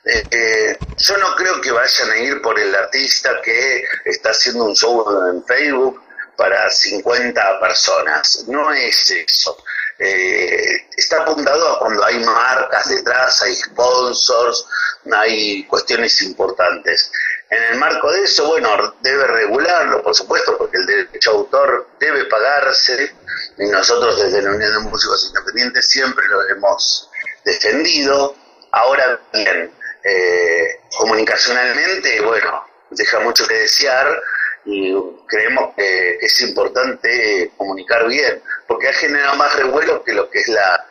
Eh, 0.04 0.22
eh, 0.30 0.78
yo 0.98 1.16
no 1.18 1.34
creo 1.34 1.60
que 1.60 1.70
vayan 1.70 2.10
a 2.10 2.16
ir 2.18 2.42
por 2.42 2.58
el 2.58 2.74
artista 2.74 3.40
que 3.42 3.84
está 4.04 4.30
haciendo 4.30 4.64
un 4.64 4.74
show 4.74 5.04
en 5.30 5.44
Facebook 5.44 6.02
para 6.36 6.70
50 6.70 7.60
personas. 7.60 8.44
No 8.48 8.72
es 8.72 9.10
eso. 9.10 9.56
Eh, 9.98 10.88
está 10.96 11.22
apuntado 11.22 11.76
a 11.76 11.78
cuando 11.78 12.04
hay 12.04 12.18
marcas 12.18 12.88
detrás, 12.88 13.40
hay 13.42 13.54
sponsors, 13.54 14.66
hay 15.12 15.64
cuestiones 15.64 16.20
importantes. 16.22 17.12
En 17.54 17.62
el 17.62 17.78
marco 17.78 18.10
de 18.10 18.24
eso, 18.24 18.48
bueno, 18.48 18.96
debe 19.00 19.28
regularlo, 19.28 20.02
por 20.02 20.12
supuesto, 20.12 20.58
porque 20.58 20.76
el 20.76 20.86
derecho 20.86 21.30
autor 21.30 21.86
debe 22.00 22.24
pagarse, 22.24 23.14
y 23.56 23.66
nosotros 23.66 24.20
desde 24.20 24.42
la 24.42 24.50
Unión 24.50 24.72
de 24.72 24.90
Músicos 24.90 25.28
Independientes 25.28 25.88
siempre 25.88 26.26
lo 26.26 26.48
hemos 26.48 27.08
defendido. 27.44 28.34
Ahora 28.72 29.20
bien, 29.32 29.72
eh, 30.02 30.80
comunicacionalmente, 30.98 32.20
bueno, 32.22 32.66
deja 32.90 33.20
mucho 33.20 33.46
que 33.46 33.54
desear 33.54 34.20
y 34.64 34.92
creemos 35.28 35.74
que, 35.76 36.18
es 36.22 36.40
importante 36.40 37.52
comunicar 37.56 38.08
bien, 38.08 38.42
porque 38.66 38.88
ha 38.88 38.94
generado 38.94 39.36
más 39.36 39.54
revuelo 39.54 40.02
que 40.02 40.12
lo 40.12 40.28
que 40.28 40.40
es 40.40 40.48
la, 40.48 40.84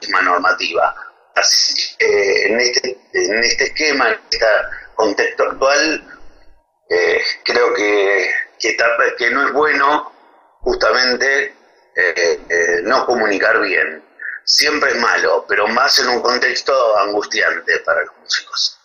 misma 0.00 0.22
normativa. 0.22 0.94
Así 1.34 1.74
que 1.98 2.46
en, 2.46 2.60
este, 2.60 2.98
en 3.12 3.44
este 3.44 3.64
esquema, 3.64 4.08
en 4.08 4.14
este 4.14 4.38
contexto 4.98 5.44
actual, 5.44 6.04
eh, 6.90 7.20
creo 7.44 7.72
que, 7.72 8.30
que, 8.58 9.30
no 9.30 9.46
es 9.46 9.52
bueno 9.52 10.10
justamente 10.60 11.54
eh, 11.94 12.40
eh, 12.48 12.80
no 12.82 13.06
comunicar 13.06 13.60
bien. 13.60 14.02
Siempre 14.44 14.90
es 14.90 15.00
malo, 15.00 15.44
pero 15.46 15.68
más 15.68 15.98
en 16.00 16.08
un 16.08 16.20
contexto 16.20 16.72
angustiante 16.98 17.78
para 17.84 18.02
los 18.04 18.16
músicos. 18.22 18.80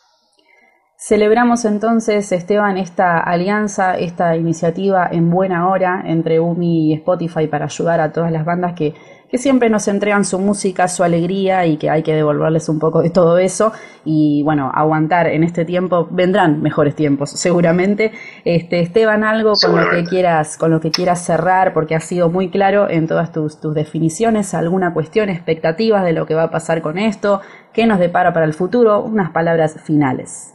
Celebramos 0.97 1.65
entonces, 1.65 2.31
Esteban, 2.31 2.77
esta 2.77 3.19
alianza, 3.19 3.97
esta 3.97 4.35
iniciativa 4.35 5.09
en 5.11 5.31
buena 5.31 5.67
hora 5.69 6.03
entre 6.05 6.39
UMI 6.39 6.91
y 6.91 6.93
Spotify 6.95 7.47
para 7.47 7.65
ayudar 7.65 7.99
a 8.01 8.11
todas 8.11 8.31
las 8.31 8.45
bandas 8.45 8.73
que, 8.77 8.93
que 9.33 9.39
siempre 9.39 9.67
nos 9.67 9.87
entregan 9.87 10.25
su 10.25 10.37
música, 10.37 10.87
su 10.87 11.03
alegría 11.03 11.65
y 11.65 11.77
que 11.77 11.89
hay 11.89 12.03
que 12.03 12.13
devolverles 12.13 12.69
un 12.69 12.77
poco 12.77 13.01
de 13.01 13.09
todo 13.09 13.39
eso. 13.39 13.73
Y 14.05 14.43
bueno, 14.43 14.71
aguantar 14.71 15.25
en 15.25 15.43
este 15.43 15.65
tiempo, 15.65 16.07
vendrán 16.11 16.61
mejores 16.61 16.95
tiempos, 16.95 17.31
seguramente. 17.31 18.11
Este, 18.45 18.81
Esteban, 18.81 19.23
algo 19.23 19.53
con 19.59 19.75
lo 19.75 19.89
que 19.89 20.03
quieras, 20.03 20.55
con 20.55 20.69
lo 20.69 20.79
que 20.79 20.91
quieras 20.91 21.25
cerrar, 21.25 21.73
porque 21.73 21.95
ha 21.95 21.99
sido 21.99 22.29
muy 22.29 22.51
claro 22.51 22.87
en 22.87 23.07
todas 23.07 23.31
tus, 23.31 23.59
tus 23.59 23.73
definiciones, 23.73 24.53
alguna 24.53 24.93
cuestión, 24.93 25.29
expectativas 25.29 26.03
de 26.03 26.13
lo 26.13 26.27
que 26.27 26.35
va 26.35 26.43
a 26.43 26.51
pasar 26.51 26.83
con 26.83 26.99
esto, 26.99 27.41
qué 27.73 27.87
nos 27.87 27.97
depara 27.97 28.33
para 28.33 28.45
el 28.45 28.53
futuro, 28.53 28.99
unas 28.99 29.31
palabras 29.31 29.77
finales. 29.83 30.53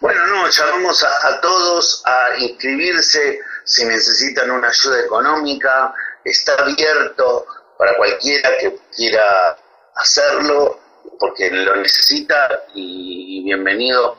Bueno, 0.00 0.26
no, 0.26 0.48
llamamos 0.48 1.02
a, 1.02 1.40
todos 1.40 2.02
a 2.04 2.38
inscribirse 2.38 3.40
si 3.64 3.86
necesitan 3.86 4.50
una 4.50 4.68
ayuda 4.68 5.00
económica, 5.00 5.94
está 6.24 6.54
abierto 6.54 7.46
para 7.78 7.96
cualquiera 7.96 8.56
que 8.58 8.76
quiera 8.94 9.56
hacerlo, 9.96 10.80
porque 11.18 11.50
lo 11.50 11.76
necesita 11.76 12.64
y 12.74 13.44
bienvenido 13.44 14.18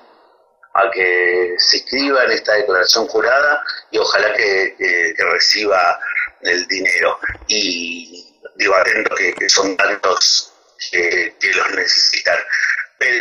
a 0.73 0.91
que 0.91 1.55
se 1.57 1.77
inscriba 1.77 2.25
en 2.25 2.31
esta 2.31 2.53
declaración 2.53 3.07
jurada 3.07 3.63
y 3.91 3.97
ojalá 3.97 4.33
que, 4.33 5.15
reciba 5.17 5.99
el 6.41 6.67
dinero. 6.67 7.17
Y 7.47 8.37
digo, 8.55 8.75
atento 8.75 9.15
que, 9.15 9.49
son 9.49 9.75
tantos 9.77 10.51
que, 10.91 11.33
los 11.55 11.71
necesitan. 11.71 12.37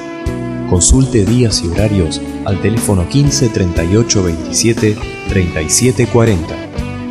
Consulte 0.68 1.24
días 1.24 1.62
y 1.64 1.68
horarios 1.68 2.20
al 2.44 2.60
teléfono 2.60 3.08
15 3.08 3.48
38 3.48 4.24
27 4.24 4.98
37 5.30 6.06
40 6.08 6.54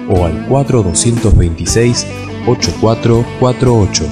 o 0.09 0.25
al 0.25 0.45
4 0.47 0.83
226 0.83 2.05
8448. 2.45 4.05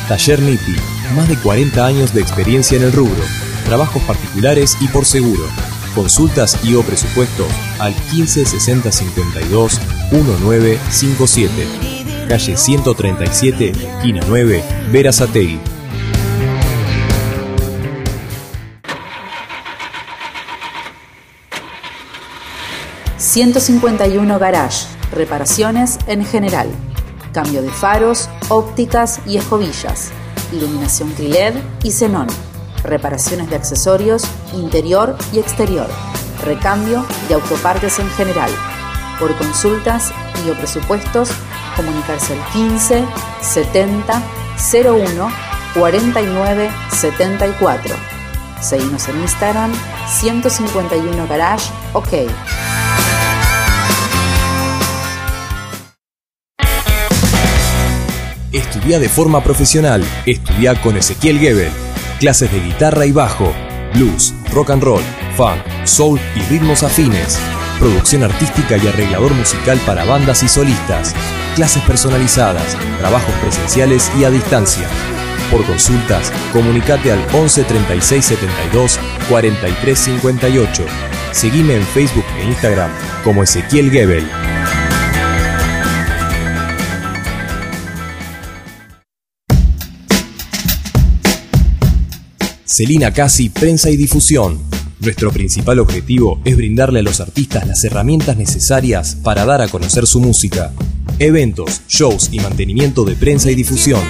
Taller 0.07 0.39
NIPI, 0.39 0.75
más 1.15 1.27
de 1.27 1.35
40 1.37 1.83
años 1.85 2.13
de 2.13 2.21
experiencia 2.21 2.77
en 2.77 2.83
el 2.83 2.91
rubro, 2.91 3.23
trabajos 3.65 4.03
particulares 4.03 4.77
y 4.79 4.87
por 4.87 5.05
seguro. 5.05 5.43
Consultas 5.95 6.59
y 6.63 6.75
o 6.75 6.83
presupuestos 6.83 7.47
al 7.79 7.95
15 8.11 8.45
60 8.45 8.91
52 8.91 9.81
1957. 10.11 11.67
Calle 12.29 12.55
137, 12.57 13.69
esquina 13.69 14.21
9, 14.27 14.63
Verazategui. 14.91 15.59
151 23.35 24.39
Garage, 24.39 24.85
reparaciones 25.11 25.97
en 26.07 26.23
general, 26.25 26.69
cambio 27.35 27.61
de 27.61 27.69
faros, 27.69 28.29
ópticas 28.47 29.19
y 29.27 29.35
escobillas, 29.35 30.11
iluminación 30.53 31.13
LED 31.19 31.55
y 31.83 31.91
xenón, 31.91 32.27
reparaciones 32.81 33.49
de 33.49 33.57
accesorios 33.57 34.23
interior 34.53 35.17
y 35.33 35.39
exterior, 35.39 35.87
recambio 36.45 37.05
de 37.27 37.35
autopartes 37.35 37.99
en 37.99 38.09
general. 38.11 38.49
Por 39.19 39.35
consultas 39.35 40.13
y 40.45 40.49
o 40.49 40.53
presupuestos, 40.53 41.29
comunicarse 41.75 42.33
al 42.33 42.53
15 42.53 43.05
70 43.41 44.21
01 44.73 45.27
49 45.73 46.71
74. 46.89 47.95
Seguimos 48.61 49.09
en 49.09 49.21
Instagram 49.21 49.73
151 50.07 51.27
Garage 51.27 51.69
OK. 51.91 52.84
Estudia 58.55 58.99
de 58.99 59.09
forma 59.09 59.43
profesional. 59.43 60.01
Estudia 60.25 60.81
con 60.81 60.95
Ezequiel 60.95 61.39
Gebel. 61.39 61.71
Clases 62.21 62.49
de 62.53 62.61
guitarra 62.61 63.05
y 63.05 63.11
bajo, 63.11 63.51
blues, 63.93 64.33
rock 64.53 64.69
and 64.69 64.81
roll, 64.81 65.01
funk, 65.35 65.59
soul 65.83 66.17
y 66.37 66.39
ritmos 66.43 66.81
afines. 66.81 67.37
Producción 67.79 68.23
artística 68.23 68.77
y 68.77 68.87
arreglador 68.87 69.33
musical 69.33 69.77
para 69.85 70.05
bandas 70.05 70.41
y 70.41 70.47
solistas. 70.47 71.13
Clases 71.55 71.83
personalizadas, 71.83 72.77
trabajos 72.99 73.33
presenciales 73.41 74.09
y 74.17 74.23
a 74.23 74.29
distancia. 74.29 74.87
Por 75.51 75.65
consultas, 75.65 76.31
comunicate 76.53 77.11
al 77.11 77.19
11 77.33 77.61
36 77.65 78.23
72 78.23 78.99
43 79.27 79.99
58. 79.99 80.85
Seguime 81.33 81.75
en 81.75 81.83
Facebook 81.83 82.25
e 82.39 82.45
Instagram 82.45 82.89
como 83.25 83.43
Ezequiel 83.43 83.91
Gebel. 83.91 84.44
Celina 92.75 93.13
Casi 93.13 93.47
Prensa 93.47 93.89
y 93.89 93.95
Difusión. 93.95 94.59
Nuestro 94.99 95.31
principal 95.31 95.79
objetivo 95.79 96.41
es 96.43 96.57
brindarle 96.57 96.99
a 96.99 97.03
los 97.03 97.21
artistas 97.21 97.65
las 97.65 97.81
herramientas 97.85 98.35
necesarias 98.35 99.15
para 99.23 99.45
dar 99.45 99.61
a 99.61 99.69
conocer 99.69 100.05
su 100.05 100.19
música. 100.19 100.73
Eventos, 101.17 101.83
shows 101.87 102.27
y 102.33 102.41
mantenimiento 102.41 103.05
de 103.05 103.15
prensa 103.15 103.49
y 103.49 103.55
difusión. 103.55 104.01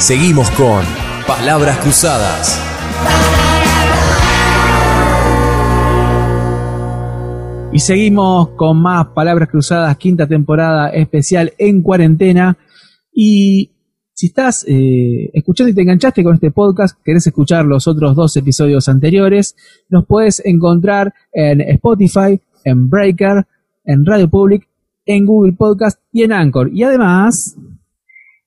Seguimos 0.01 0.49
con 0.51 0.83
Palabras 1.27 1.77
Cruzadas. 1.77 2.59
Y 7.71 7.77
seguimos 7.77 8.49
con 8.49 8.81
más 8.81 9.09
Palabras 9.09 9.49
Cruzadas, 9.49 9.95
quinta 9.97 10.25
temporada 10.25 10.89
especial 10.89 11.53
en 11.59 11.83
cuarentena. 11.83 12.57
Y 13.13 13.69
si 14.11 14.25
estás 14.25 14.65
eh, 14.67 15.29
escuchando 15.35 15.69
y 15.69 15.75
te 15.75 15.83
enganchaste 15.83 16.23
con 16.23 16.33
este 16.33 16.49
podcast, 16.49 16.97
querés 17.05 17.27
escuchar 17.27 17.65
los 17.65 17.87
otros 17.87 18.15
dos 18.15 18.35
episodios 18.35 18.89
anteriores, 18.89 19.55
nos 19.87 20.07
puedes 20.07 20.43
encontrar 20.43 21.13
en 21.31 21.61
Spotify, 21.61 22.41
en 22.63 22.89
Breaker, 22.89 23.45
en 23.85 24.03
Radio 24.03 24.27
Public, 24.27 24.67
en 25.05 25.27
Google 25.27 25.53
Podcast 25.53 25.99
y 26.11 26.23
en 26.23 26.33
Anchor. 26.33 26.71
Y 26.73 26.81
además, 26.81 27.55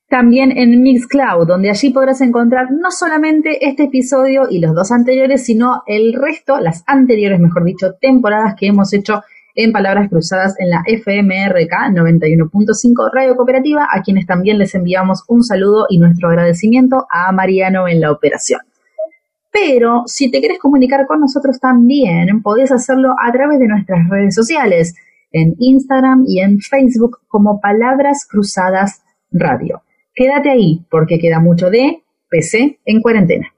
también 0.09 0.55
en 0.57 0.81
Mixcloud, 0.81 1.47
donde 1.47 1.69
allí 1.69 1.89
podrás 1.89 2.21
encontrar 2.21 2.71
no 2.71 2.91
solamente 2.91 3.67
este 3.67 3.83
episodio 3.85 4.43
y 4.49 4.59
los 4.59 4.75
dos 4.75 4.91
anteriores, 4.91 5.45
sino 5.45 5.83
el 5.87 6.13
resto, 6.13 6.59
las 6.59 6.83
anteriores, 6.85 7.39
mejor 7.39 7.63
dicho, 7.63 7.93
temporadas 7.99 8.55
que 8.57 8.67
hemos 8.67 8.93
hecho 8.93 9.23
en 9.55 9.71
Palabras 9.71 10.09
Cruzadas 10.09 10.55
en 10.59 10.69
la 10.69 10.83
FMRK 10.85 11.95
91.5 11.95 13.09
Radio 13.13 13.35
Cooperativa, 13.35 13.87
a 13.91 14.01
quienes 14.03 14.25
también 14.25 14.57
les 14.59 14.75
enviamos 14.75 15.23
un 15.27 15.43
saludo 15.43 15.85
y 15.89 15.97
nuestro 15.97 16.29
agradecimiento 16.29 17.07
a 17.09 17.31
Mariano 17.31 17.87
en 17.87 18.01
la 18.01 18.11
operación. 18.11 18.59
Pero 19.51 20.03
si 20.05 20.29
te 20.29 20.41
quieres 20.41 20.59
comunicar 20.59 21.07
con 21.07 21.21
nosotros 21.21 21.61
también, 21.61 22.41
podés 22.41 22.73
hacerlo 22.73 23.15
a 23.17 23.31
través 23.31 23.59
de 23.59 23.69
nuestras 23.69 24.09
redes 24.09 24.35
sociales, 24.35 24.95
en 25.31 25.55
Instagram 25.59 26.25
y 26.27 26.41
en 26.41 26.59
Facebook 26.59 27.19
como 27.27 27.61
Palabras 27.61 28.27
Cruzadas 28.29 29.01
Radio. 29.31 29.84
Quédate 30.17 30.49
ahí 30.49 30.85
porque 30.89 31.19
queda 31.19 31.41
mucho 31.41 31.69
de 31.69 32.01
PC 32.29 32.79
en 32.85 33.01
cuarentena. 33.01 33.53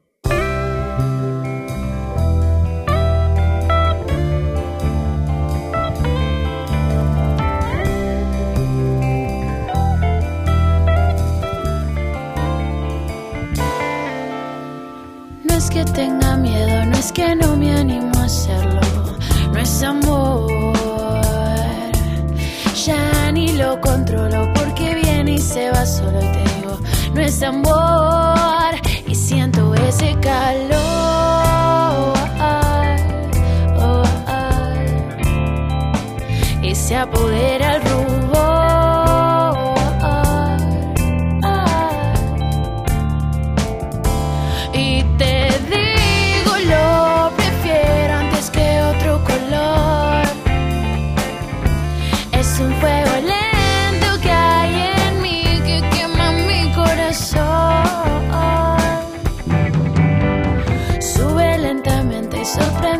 No 15.44 15.54
es 15.56 15.70
que 15.70 15.86
tenga 15.86 16.38
miedo, 16.38 16.86
no 16.86 16.98
es 16.98 17.12
que 17.12 17.36
no 17.36 17.56
me 17.56 17.72
animo 17.72 18.18
a 18.18 18.24
hacerlo, 18.24 18.82
no 19.54 19.60
es 19.60 19.84
amor. 19.84 20.48
Ya 22.84 23.32
ni 23.32 23.50
lo 23.54 23.80
controlo 23.80 24.52
porque 24.56 24.96
viene 24.96 25.34
y 25.34 25.38
se 25.38 25.70
va 25.70 25.86
solo 25.86 26.20
y 26.20 26.32
te 26.32 26.47
no 27.18 27.48
amor 27.48 28.76
y 29.08 29.16
siento 29.16 29.74
ese 29.74 30.16
calor. 30.22 30.78
Y 36.62 36.76
se 36.76 36.96
apodera 36.96 37.78
el 37.78 37.82
rubor. 37.82 38.17
so. 62.48 62.97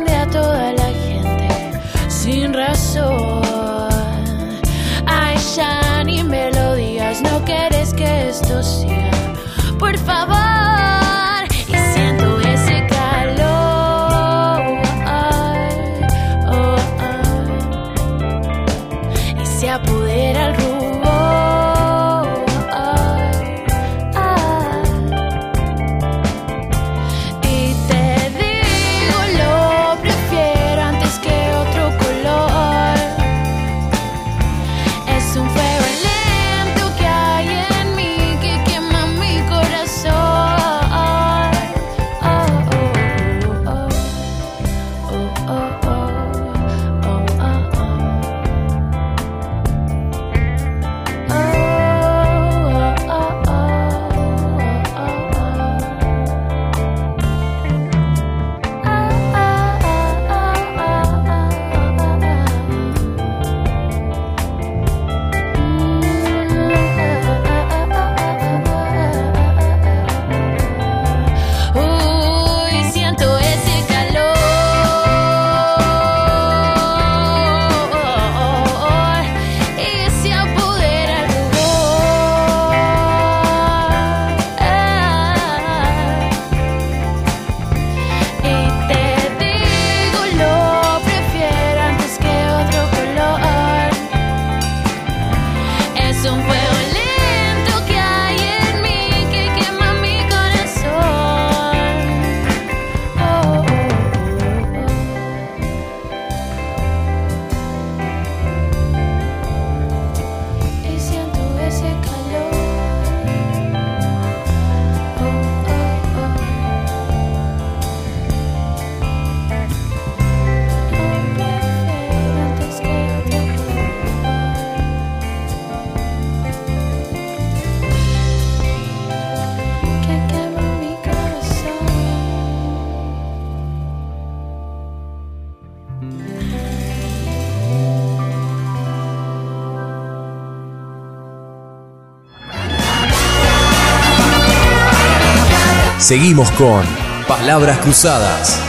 Seguimos 146.08 146.50
con 146.52 146.86
Palabras 147.28 147.76
Cruzadas. 147.80 148.64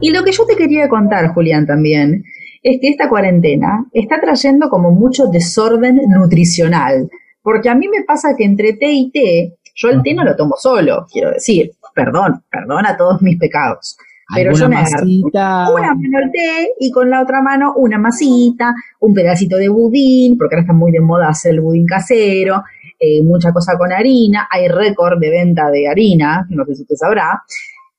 Y 0.00 0.10
lo 0.10 0.24
que 0.24 0.32
yo 0.32 0.44
te 0.46 0.56
quería 0.56 0.88
contar, 0.88 1.32
Julián, 1.32 1.68
también, 1.68 2.24
es 2.64 2.80
que 2.80 2.88
esta 2.88 3.08
cuarentena 3.08 3.86
está 3.92 4.20
trayendo 4.20 4.68
como 4.68 4.90
mucho 4.90 5.26
desorden 5.28 6.00
nutricional. 6.08 7.08
Porque 7.40 7.68
a 7.68 7.76
mí 7.76 7.86
me 7.86 8.02
pasa 8.02 8.34
que 8.36 8.42
entre 8.42 8.72
té 8.72 8.90
y 8.90 9.12
té, 9.12 9.56
yo 9.76 9.90
el 9.90 10.02
té 10.02 10.12
no 10.12 10.24
lo 10.24 10.34
tomo 10.34 10.56
solo, 10.56 11.06
quiero 11.08 11.30
decir, 11.30 11.70
perdón, 11.94 12.42
perdona 12.50 12.96
todos 12.96 13.22
mis 13.22 13.38
pecados. 13.38 13.96
Pero 14.34 14.52
yo 14.54 14.68
me 14.68 14.76
agarro 14.76 15.06
una 15.06 15.94
mano 15.94 16.18
el 16.22 16.30
té 16.30 16.74
y 16.78 16.90
con 16.90 17.10
la 17.10 17.22
otra 17.22 17.42
mano 17.42 17.74
una 17.76 17.98
masita, 17.98 18.74
un 19.00 19.14
pedacito 19.14 19.56
de 19.56 19.68
budín, 19.68 20.36
porque 20.38 20.54
ahora 20.54 20.62
está 20.62 20.72
muy 20.72 20.92
de 20.92 21.00
moda 21.00 21.28
hacer 21.28 21.52
el 21.54 21.60
budín 21.60 21.86
casero, 21.86 22.62
eh, 22.98 23.22
mucha 23.22 23.52
cosa 23.52 23.76
con 23.78 23.92
harina, 23.92 24.48
hay 24.50 24.68
récord 24.68 25.18
de 25.18 25.30
venta 25.30 25.70
de 25.70 25.88
harina, 25.88 26.46
no 26.50 26.64
sé 26.66 26.74
si 26.74 26.82
usted 26.82 26.96
sabrá. 26.96 27.42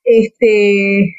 Este, 0.03 1.15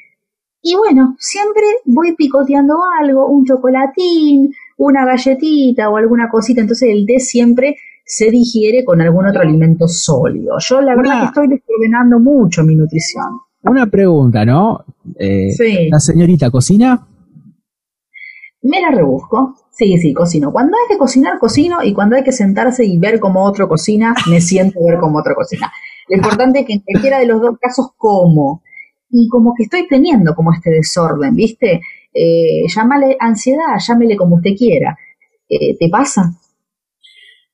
y 0.62 0.76
bueno, 0.76 1.16
siempre 1.18 1.62
voy 1.84 2.14
picoteando 2.14 2.76
algo, 3.00 3.26
un 3.28 3.44
chocolatín, 3.44 4.52
una 4.76 5.04
galletita 5.04 5.90
o 5.90 5.96
alguna 5.96 6.28
cosita, 6.28 6.60
entonces 6.60 6.88
el 6.90 7.04
té 7.06 7.18
siempre 7.18 7.76
se 8.04 8.30
digiere 8.30 8.84
con 8.84 9.00
algún 9.00 9.26
otro 9.26 9.42
alimento 9.42 9.88
sólido. 9.88 10.56
Yo 10.58 10.80
la 10.80 10.94
verdad 10.94 11.20
que 11.20 11.26
estoy 11.26 11.48
desordenando 11.48 12.18
mucho 12.18 12.62
mi 12.62 12.74
nutrición. 12.74 13.40
Una 13.62 13.86
pregunta, 13.86 14.44
¿no? 14.44 14.84
Eh, 15.18 15.52
Sí. 15.52 15.88
¿La 15.90 16.00
señorita 16.00 16.50
cocina? 16.50 17.06
Me 18.62 18.80
la 18.80 18.90
rebusco. 18.90 19.56
Sí, 19.72 19.98
sí, 19.98 20.12
cocino. 20.12 20.52
Cuando 20.52 20.76
hay 20.76 20.94
que 20.94 20.98
cocinar, 20.98 21.38
cocino 21.38 21.78
y 21.82 21.92
cuando 21.92 22.16
hay 22.16 22.22
que 22.22 22.32
sentarse 22.32 22.84
y 22.84 22.98
ver 22.98 23.18
cómo 23.18 23.44
otro 23.44 23.68
cocina, 23.68 24.14
me 24.28 24.40
siento 24.40 24.78
a 24.80 24.90
ver 24.90 25.00
cómo 25.00 25.18
otro 25.18 25.34
cocina. 25.34 25.72
Lo 26.08 26.16
importante 26.16 26.60
es 26.60 26.66
que 26.66 26.74
en 26.74 26.80
cualquiera 26.80 27.18
de 27.18 27.26
los 27.26 27.40
dos 27.40 27.56
casos 27.60 27.88
como. 27.96 28.62
Y 29.10 29.28
como 29.28 29.54
que 29.54 29.64
estoy 29.64 29.86
teniendo 29.88 30.34
como 30.34 30.52
este 30.52 30.70
desorden, 30.70 31.34
¿viste? 31.34 31.80
Eh, 32.14 32.66
llámale 32.74 33.16
ansiedad, 33.18 33.78
llámele 33.78 34.16
como 34.16 34.36
usted 34.36 34.52
quiera. 34.56 34.96
Eh, 35.48 35.76
¿Te 35.78 35.88
pasa? 35.88 36.32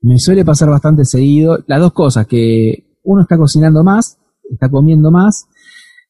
Me 0.00 0.18
suele 0.18 0.44
pasar 0.44 0.70
bastante 0.70 1.04
seguido. 1.04 1.58
Las 1.66 1.80
dos 1.80 1.92
cosas, 1.92 2.26
que 2.26 2.84
uno 3.02 3.22
está 3.22 3.36
cocinando 3.36 3.82
más, 3.82 4.18
está 4.50 4.68
comiendo 4.68 5.10
más, 5.10 5.48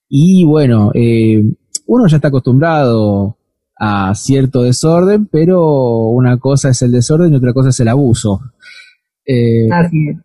y 0.09 0.45
bueno, 0.45 0.91
eh, 0.95 1.43
uno 1.87 2.07
ya 2.07 2.17
está 2.17 2.29
acostumbrado 2.29 3.37
a 3.79 4.15
cierto 4.15 4.63
desorden, 4.63 5.27
pero 5.27 6.07
una 6.09 6.39
cosa 6.39 6.71
es 6.71 6.83
el 6.83 6.93
desorden 6.93 7.33
y 7.33 7.37
otra 7.37 7.53
cosa 7.53 7.69
es 7.69 7.81
el 7.81 7.89
abuso. 7.89 8.41
Eh, 9.25 9.71
Así 9.71 10.09
es. 10.09 10.17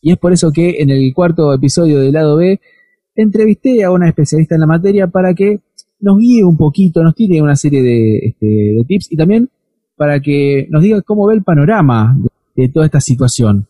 y 0.00 0.12
es 0.12 0.18
por 0.18 0.32
eso 0.32 0.50
que 0.52 0.80
en 0.80 0.90
el 0.90 1.12
cuarto 1.14 1.52
episodio 1.52 1.98
del 2.00 2.12
lado 2.12 2.36
B 2.36 2.60
entrevisté 3.14 3.82
a 3.84 3.90
una 3.90 4.08
especialista 4.08 4.54
en 4.54 4.60
la 4.62 4.66
materia 4.66 5.08
para 5.08 5.34
que 5.34 5.60
nos 6.00 6.16
guíe 6.18 6.44
un 6.44 6.56
poquito, 6.56 7.02
nos 7.02 7.14
tire 7.14 7.42
una 7.42 7.56
serie 7.56 7.82
de, 7.82 8.18
este, 8.18 8.46
de 8.46 8.84
tips 8.86 9.12
y 9.12 9.16
también 9.16 9.50
para 9.96 10.20
que 10.20 10.66
nos 10.70 10.82
diga 10.82 11.02
cómo 11.02 11.26
ve 11.26 11.34
el 11.34 11.42
panorama 11.42 12.16
de, 12.56 12.62
de 12.62 12.68
toda 12.70 12.86
esta 12.86 13.00
situación. 13.00 13.66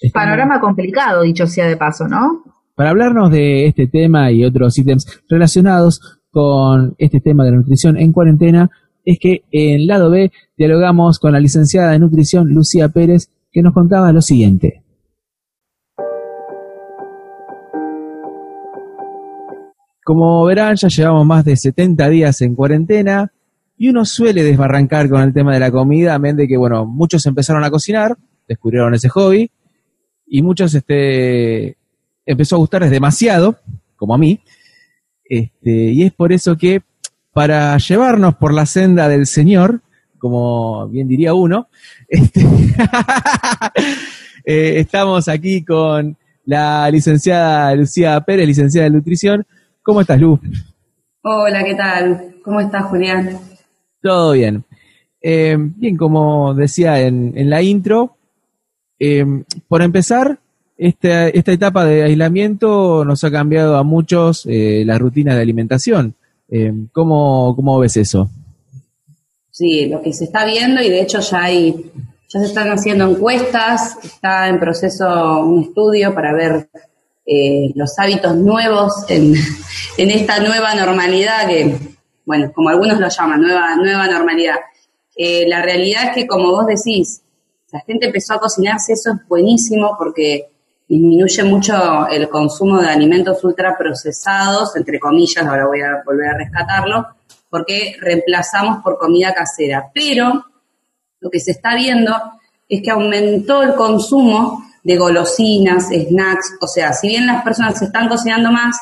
Estamos- 0.00 0.24
Panorama 0.26 0.60
complicado, 0.60 1.22
dicho 1.22 1.46
sea 1.48 1.66
de 1.66 1.76
paso, 1.76 2.06
¿no? 2.06 2.44
Para 2.74 2.90
hablarnos 2.90 3.30
de 3.30 3.66
este 3.66 3.86
tema 3.86 4.32
y 4.32 4.44
otros 4.44 4.76
ítems 4.76 5.06
relacionados 5.28 6.18
con 6.30 6.96
este 6.98 7.20
tema 7.20 7.44
de 7.44 7.52
la 7.52 7.58
nutrición 7.58 7.96
en 7.96 8.10
cuarentena, 8.10 8.68
es 9.04 9.18
que 9.20 9.44
en 9.52 9.86
lado 9.86 10.10
B 10.10 10.32
dialogamos 10.56 11.20
con 11.20 11.32
la 11.32 11.40
licenciada 11.40 11.92
de 11.92 12.00
nutrición 12.00 12.48
Lucía 12.48 12.88
Pérez, 12.88 13.30
que 13.52 13.62
nos 13.62 13.74
contaba 13.74 14.12
lo 14.12 14.20
siguiente. 14.20 14.82
Como 20.04 20.44
verán, 20.44 20.74
ya 20.74 20.88
llevamos 20.88 21.26
más 21.26 21.44
de 21.44 21.56
70 21.56 22.08
días 22.08 22.42
en 22.42 22.56
cuarentena 22.56 23.32
y 23.76 23.88
uno 23.88 24.04
suele 24.04 24.42
desbarrancar 24.42 25.08
con 25.08 25.22
el 25.22 25.32
tema 25.32 25.54
de 25.54 25.60
la 25.60 25.70
comida, 25.70 26.14
a 26.14 26.18
menos 26.18 26.38
de 26.38 26.48
que, 26.48 26.56
bueno, 26.56 26.84
muchos 26.86 27.24
empezaron 27.26 27.62
a 27.62 27.70
cocinar, 27.70 28.16
descubrieron 28.48 28.94
ese 28.94 29.08
hobby, 29.08 29.50
y 30.26 30.42
muchos 30.42 30.74
este, 30.74 31.76
empezó 32.26 32.56
a 32.56 32.58
gustarles 32.58 32.90
demasiado, 32.90 33.58
como 33.96 34.14
a 34.14 34.18
mí, 34.18 34.40
este, 35.24 35.70
y 35.70 36.02
es 36.02 36.12
por 36.12 36.32
eso 36.32 36.56
que 36.56 36.82
para 37.32 37.76
llevarnos 37.78 38.36
por 38.36 38.52
la 38.52 38.66
senda 38.66 39.08
del 39.08 39.26
Señor, 39.26 39.80
como 40.18 40.88
bien 40.88 41.08
diría 41.08 41.34
uno, 41.34 41.68
este, 42.08 42.40
eh, 44.44 44.78
estamos 44.78 45.28
aquí 45.28 45.64
con 45.64 46.16
la 46.44 46.90
licenciada 46.90 47.74
Lucía 47.74 48.20
Pérez, 48.20 48.46
licenciada 48.46 48.84
de 48.84 48.96
nutrición. 48.96 49.46
¿Cómo 49.82 50.00
estás, 50.00 50.20
Lu? 50.20 50.38
Hola, 51.22 51.64
¿qué 51.64 51.74
tal? 51.74 52.36
¿Cómo 52.42 52.60
estás, 52.60 52.84
Julián? 52.84 53.38
Todo 54.02 54.32
bien. 54.32 54.64
Eh, 55.22 55.56
bien, 55.58 55.96
como 55.96 56.52
decía 56.52 57.00
en, 57.00 57.32
en 57.34 57.48
la 57.48 57.62
intro, 57.62 58.18
eh, 58.98 59.24
por 59.66 59.80
empezar, 59.80 60.38
esta, 60.76 61.28
esta 61.28 61.52
etapa 61.52 61.84
de 61.84 62.02
aislamiento 62.02 63.04
nos 63.04 63.24
ha 63.24 63.30
cambiado 63.30 63.76
a 63.76 63.82
muchos 63.82 64.46
eh, 64.46 64.82
la 64.84 64.98
rutina 64.98 65.34
de 65.34 65.42
alimentación. 65.42 66.14
Eh, 66.48 66.72
¿cómo, 66.92 67.54
¿Cómo 67.56 67.78
ves 67.78 67.96
eso? 67.96 68.28
Sí, 69.50 69.86
lo 69.86 70.02
que 70.02 70.12
se 70.12 70.24
está 70.24 70.44
viendo 70.44 70.82
y 70.82 70.88
de 70.88 71.00
hecho 71.00 71.20
ya 71.20 71.44
hay, 71.44 71.92
ya 72.28 72.40
se 72.40 72.46
están 72.46 72.68
haciendo 72.68 73.08
encuestas, 73.08 73.96
está 74.04 74.48
en 74.48 74.58
proceso 74.58 75.44
un 75.44 75.62
estudio 75.62 76.12
para 76.12 76.32
ver 76.34 76.68
eh, 77.24 77.70
los 77.74 77.98
hábitos 77.98 78.36
nuevos 78.36 79.04
en, 79.08 79.34
en 79.96 80.10
esta 80.10 80.40
nueva 80.40 80.74
normalidad 80.74 81.46
que, 81.46 81.76
bueno, 82.26 82.52
como 82.52 82.68
algunos 82.68 82.98
lo 82.98 83.08
llaman, 83.08 83.40
nueva, 83.40 83.76
nueva 83.76 84.06
normalidad. 84.08 84.56
Eh, 85.16 85.46
la 85.48 85.62
realidad 85.62 86.08
es 86.08 86.14
que, 86.14 86.26
como 86.26 86.50
vos 86.50 86.66
decís, 86.66 87.22
la 87.72 87.80
gente 87.80 88.06
empezó 88.06 88.34
a 88.34 88.40
cocinarse, 88.40 88.92
eso 88.92 89.12
es 89.12 89.28
buenísimo 89.28 89.94
porque 89.98 90.48
disminuye 90.94 91.42
mucho 91.42 92.06
el 92.08 92.28
consumo 92.28 92.80
de 92.80 92.88
alimentos 92.88 93.42
ultraprocesados, 93.42 94.76
entre 94.76 95.00
comillas, 95.00 95.44
ahora 95.44 95.66
voy 95.66 95.80
a 95.80 96.02
volver 96.06 96.28
a 96.28 96.38
rescatarlo, 96.38 97.08
porque 97.50 97.96
reemplazamos 98.00 98.80
por 98.82 98.96
comida 98.96 99.34
casera. 99.34 99.90
Pero 99.92 100.44
lo 101.20 101.30
que 101.30 101.40
se 101.40 101.50
está 101.50 101.74
viendo 101.74 102.14
es 102.68 102.80
que 102.80 102.92
aumentó 102.92 103.62
el 103.64 103.74
consumo 103.74 104.64
de 104.84 104.96
golosinas, 104.96 105.88
snacks, 105.88 106.58
o 106.60 106.66
sea, 106.68 106.92
si 106.92 107.08
bien 107.08 107.26
las 107.26 107.42
personas 107.42 107.78
se 107.78 107.86
están 107.86 108.08
cocinando 108.08 108.52
más, 108.52 108.76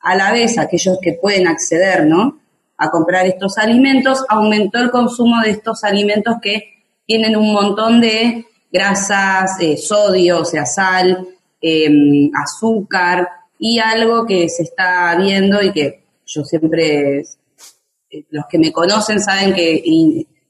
a 0.00 0.14
la 0.16 0.32
vez 0.32 0.58
aquellos 0.58 0.98
que 1.00 1.14
pueden 1.14 1.48
acceder, 1.48 2.04
¿no? 2.04 2.40
A 2.76 2.90
comprar 2.90 3.24
estos 3.24 3.56
alimentos, 3.56 4.22
aumentó 4.28 4.80
el 4.80 4.90
consumo 4.90 5.40
de 5.40 5.52
estos 5.52 5.82
alimentos 5.82 6.36
que 6.42 6.84
tienen 7.06 7.36
un 7.36 7.54
montón 7.54 8.02
de 8.02 8.44
grasas, 8.70 9.58
eh, 9.60 9.78
sodio, 9.78 10.40
o 10.40 10.44
sea, 10.44 10.66
sal, 10.66 11.28
eh, 11.66 12.30
azúcar 12.34 13.28
y 13.58 13.78
algo 13.78 14.26
que 14.26 14.48
se 14.48 14.64
está 14.64 15.16
viendo 15.16 15.62
y 15.62 15.72
que 15.72 16.04
yo 16.26 16.44
siempre, 16.44 17.20
eh, 17.20 18.24
los 18.30 18.44
que 18.50 18.58
me 18.58 18.72
conocen 18.72 19.20
saben 19.20 19.54
que 19.54 19.82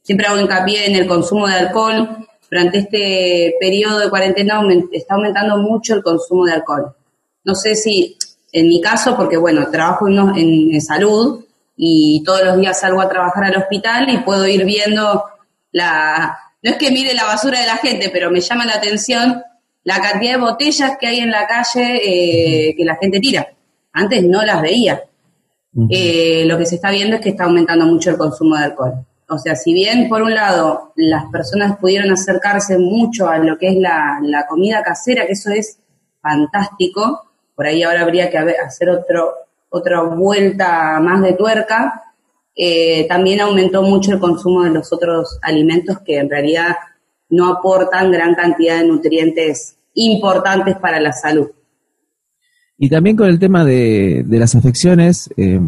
siempre 0.02 0.26
hago 0.26 0.40
hincapié 0.40 0.86
en 0.86 0.96
el 0.96 1.06
consumo 1.06 1.46
de 1.46 1.54
alcohol. 1.54 2.26
Durante 2.50 2.78
este 2.78 3.54
periodo 3.60 3.98
de 3.98 4.10
cuarentena 4.10 4.60
está 4.92 5.14
aumentando 5.14 5.56
mucho 5.58 5.94
el 5.94 6.02
consumo 6.02 6.44
de 6.44 6.52
alcohol. 6.52 6.94
No 7.44 7.54
sé 7.54 7.74
si, 7.74 8.16
en 8.52 8.68
mi 8.68 8.80
caso, 8.80 9.16
porque 9.16 9.36
bueno, 9.36 9.70
trabajo 9.70 10.08
en 10.08 10.80
salud 10.80 11.44
y 11.76 12.22
todos 12.24 12.44
los 12.44 12.58
días 12.58 12.80
salgo 12.80 13.00
a 13.00 13.08
trabajar 13.08 13.44
al 13.44 13.56
hospital 13.56 14.08
y 14.10 14.18
puedo 14.18 14.46
ir 14.46 14.64
viendo 14.64 15.24
la, 15.72 16.38
no 16.64 16.70
es 16.70 16.76
que 16.78 16.90
mire 16.90 17.12
la 17.14 17.24
basura 17.24 17.60
de 17.60 17.66
la 17.66 17.76
gente, 17.76 18.08
pero 18.10 18.30
me 18.30 18.40
llama 18.40 18.64
la 18.64 18.76
atención 18.76 19.42
la 19.84 20.00
cantidad 20.00 20.32
de 20.32 20.40
botellas 20.40 20.96
que 20.98 21.06
hay 21.06 21.20
en 21.20 21.30
la 21.30 21.46
calle 21.46 22.00
eh, 22.02 22.74
que 22.76 22.84
la 22.84 22.96
gente 22.96 23.20
tira. 23.20 23.48
Antes 23.92 24.24
no 24.24 24.42
las 24.42 24.60
veía. 24.60 25.02
Eh, 25.90 26.44
lo 26.46 26.56
que 26.56 26.66
se 26.66 26.76
está 26.76 26.90
viendo 26.90 27.16
es 27.16 27.22
que 27.22 27.30
está 27.30 27.44
aumentando 27.44 27.84
mucho 27.86 28.10
el 28.10 28.16
consumo 28.16 28.56
de 28.56 28.64
alcohol. 28.64 29.06
O 29.28 29.38
sea, 29.38 29.56
si 29.56 29.72
bien 29.72 30.08
por 30.08 30.22
un 30.22 30.34
lado 30.34 30.92
las 30.96 31.24
personas 31.26 31.78
pudieron 31.78 32.12
acercarse 32.12 32.78
mucho 32.78 33.28
a 33.28 33.38
lo 33.38 33.58
que 33.58 33.68
es 33.68 33.76
la, 33.76 34.18
la 34.22 34.46
comida 34.46 34.82
casera, 34.82 35.26
que 35.26 35.32
eso 35.32 35.50
es 35.50 35.78
fantástico, 36.20 37.30
por 37.54 37.66
ahí 37.66 37.82
ahora 37.82 38.02
habría 38.02 38.30
que 38.30 38.38
hacer 38.38 38.90
otro, 38.90 39.34
otra 39.68 40.02
vuelta 40.02 41.00
más 41.00 41.22
de 41.22 41.32
tuerca, 41.34 42.04
eh, 42.56 43.06
también 43.08 43.40
aumentó 43.40 43.82
mucho 43.82 44.12
el 44.12 44.20
consumo 44.20 44.62
de 44.62 44.70
los 44.70 44.92
otros 44.92 45.38
alimentos 45.42 45.98
que 46.00 46.18
en 46.18 46.30
realidad 46.30 46.76
no 47.34 47.48
aportan 47.48 48.12
gran 48.12 48.34
cantidad 48.34 48.80
de 48.80 48.88
nutrientes 48.88 49.76
importantes 49.94 50.76
para 50.76 51.00
la 51.00 51.12
salud. 51.12 51.48
Y 52.76 52.88
también 52.88 53.16
con 53.16 53.28
el 53.28 53.38
tema 53.38 53.64
de, 53.64 54.24
de 54.26 54.38
las 54.38 54.54
afecciones, 54.54 55.30
eh, 55.36 55.60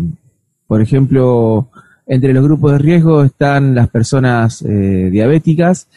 por 0.67 0.83
ejemplo, 0.83 1.71
entre 2.07 2.33
los 2.33 2.45
grupos 2.45 2.73
de 2.73 2.79
riesgo 2.79 3.25
están 3.25 3.75
las 3.75 3.89
personas 3.89 4.63
eh, 4.63 5.09
diabéticas. 5.11 5.89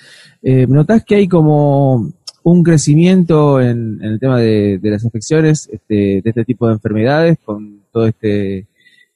Eh, 0.42 0.66
¿Notás 0.68 1.04
que 1.06 1.16
hay 1.16 1.28
como 1.28 2.12
un 2.44 2.64
crecimiento 2.64 3.62
en, 3.62 4.00
el 4.02 4.20
tema 4.20 4.40
de, 4.40 4.80
las 4.82 5.06
afecciones 5.06 5.70
este, 5.72 6.22
de 6.22 6.24
este 6.24 6.46
tipo 6.46 6.68
de 6.68 6.74
enfermedades 6.74 7.38
con 7.44 7.82
todo 7.92 8.08
este 8.08 8.66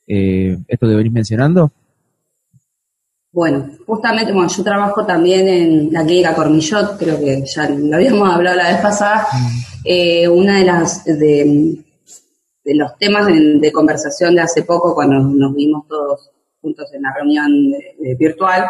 eh, 0.07 0.57
esto 0.67 0.87
que 0.87 0.95
venís 0.95 1.13
mencionando? 1.13 1.71
Bueno, 3.33 3.67
justamente, 3.87 4.31
bueno, 4.31 4.47
yo 4.47 4.63
trabajo 4.63 5.03
también 5.07 5.47
en 5.47 5.91
la 5.91 6.05
clínica 6.05 6.35
Cormillot, 6.35 6.99
creo 6.99 7.19
que 7.19 7.43
ya 7.43 7.67
lo 7.67 7.95
habíamos 7.95 8.29
hablado 8.33 8.57
la 8.57 8.71
vez 8.71 8.79
pasada. 8.79 9.27
Eh, 9.83 10.27
una 10.27 10.59
de 10.59 10.65
las 10.65 11.03
de, 11.03 11.83
los 12.63 12.95
temas 12.99 13.25
de, 13.25 13.71
conversación 13.71 14.35
de 14.35 14.41
hace 14.41 14.61
poco, 14.61 14.93
cuando 14.93 15.19
nos 15.19 15.55
vimos 15.55 15.87
todos 15.87 16.29
juntos 16.61 16.93
en 16.93 17.01
la 17.01 17.11
reunión 17.11 17.73
virtual, 18.19 18.69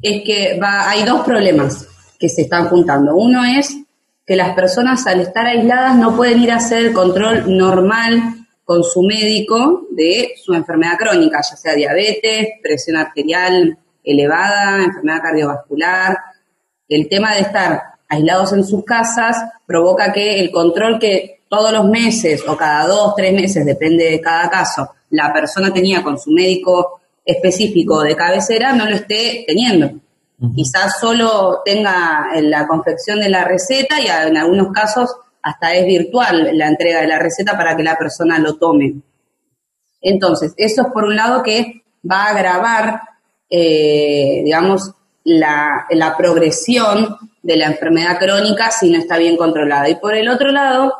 es 0.00 0.22
que 0.22 0.60
va, 0.62 0.88
hay 0.88 1.02
dos 1.04 1.22
problemas 1.24 1.88
que 2.20 2.28
se 2.28 2.42
están 2.42 2.68
juntando. 2.68 3.16
Uno 3.16 3.44
es 3.44 3.76
que 4.24 4.36
las 4.36 4.54
personas 4.54 5.04
al 5.08 5.22
estar 5.22 5.44
aisladas 5.44 5.96
no 5.96 6.16
pueden 6.16 6.40
ir 6.40 6.52
a 6.52 6.56
hacer 6.58 6.86
el 6.86 6.92
control 6.92 7.56
normal 7.56 8.41
con 8.64 8.84
su 8.84 9.02
médico 9.02 9.86
de 9.90 10.34
su 10.42 10.54
enfermedad 10.54 10.96
crónica, 10.98 11.40
ya 11.42 11.56
sea 11.56 11.74
diabetes, 11.74 12.48
presión 12.62 12.96
arterial 12.96 13.78
elevada, 14.04 14.84
enfermedad 14.84 15.22
cardiovascular. 15.22 16.18
El 16.88 17.08
tema 17.08 17.34
de 17.34 17.40
estar 17.42 17.82
aislados 18.08 18.52
en 18.52 18.64
sus 18.64 18.84
casas 18.84 19.36
provoca 19.66 20.12
que 20.12 20.40
el 20.40 20.50
control 20.50 20.98
que 20.98 21.42
todos 21.48 21.72
los 21.72 21.86
meses 21.86 22.42
o 22.46 22.56
cada 22.56 22.86
dos, 22.86 23.14
tres 23.14 23.32
meses, 23.32 23.64
depende 23.64 24.04
de 24.04 24.20
cada 24.20 24.48
caso, 24.48 24.90
la 25.10 25.32
persona 25.32 25.72
tenía 25.72 26.02
con 26.02 26.18
su 26.18 26.30
médico 26.30 27.00
específico 27.24 28.02
de 28.02 28.16
cabecera 28.16 28.72
no 28.72 28.86
lo 28.86 28.96
esté 28.96 29.44
teniendo. 29.46 29.90
Quizás 30.54 30.98
solo 30.98 31.60
tenga 31.64 32.26
la 32.40 32.66
confección 32.66 33.20
de 33.20 33.28
la 33.28 33.44
receta 33.44 34.00
y 34.00 34.08
en 34.08 34.36
algunos 34.36 34.72
casos 34.72 35.14
hasta 35.42 35.74
es 35.74 35.86
virtual 35.86 36.56
la 36.56 36.68
entrega 36.68 37.00
de 37.00 37.08
la 37.08 37.18
receta 37.18 37.56
para 37.56 37.76
que 37.76 37.82
la 37.82 37.96
persona 37.96 38.38
lo 38.38 38.56
tome. 38.56 38.94
Entonces, 40.00 40.54
eso 40.56 40.82
es 40.82 40.88
por 40.92 41.04
un 41.04 41.16
lado 41.16 41.42
que 41.42 41.82
va 42.08 42.24
a 42.24 42.30
agravar, 42.30 43.00
eh, 43.50 44.42
digamos, 44.44 44.92
la, 45.24 45.86
la, 45.90 46.16
progresión 46.16 47.16
de 47.42 47.56
la 47.56 47.66
enfermedad 47.66 48.18
crónica 48.18 48.70
si 48.70 48.90
no 48.90 48.98
está 48.98 49.18
bien 49.18 49.36
controlada. 49.36 49.88
Y 49.88 49.96
por 49.96 50.14
el 50.14 50.28
otro 50.28 50.50
lado, 50.50 50.94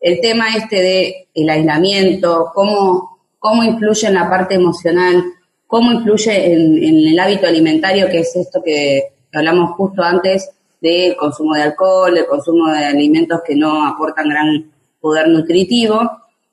el 0.00 0.20
tema 0.20 0.56
este 0.56 0.80
de 0.80 1.28
el 1.34 1.50
aislamiento, 1.50 2.50
cómo, 2.54 3.18
cómo 3.38 3.64
influye 3.64 4.08
en 4.08 4.14
la 4.14 4.30
parte 4.30 4.54
emocional, 4.54 5.22
cómo 5.66 5.92
influye 5.92 6.52
en, 6.52 6.82
en 6.82 7.08
el 7.08 7.18
hábito 7.18 7.46
alimentario, 7.46 8.08
que 8.08 8.20
es 8.20 8.34
esto 8.34 8.62
que 8.62 9.12
hablamos 9.32 9.72
justo 9.76 10.02
antes, 10.02 10.50
del 10.80 11.16
consumo 11.16 11.54
de 11.54 11.62
alcohol, 11.62 12.14
del 12.14 12.26
consumo 12.26 12.70
de 12.70 12.84
alimentos 12.84 13.40
que 13.46 13.54
no 13.54 13.86
aportan 13.86 14.28
gran 14.28 14.70
poder 15.00 15.28
nutritivo, 15.28 16.10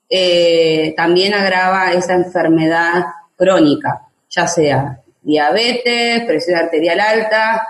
eh, 0.08 0.94
también 0.96 1.34
agrava 1.34 1.92
esa 1.92 2.14
enfermedad 2.14 3.04
crónica, 3.36 4.06
ya 4.30 4.46
sea 4.46 5.00
diabetes, 5.22 6.24
presión 6.24 6.58
arterial 6.58 7.00
alta, 7.00 7.66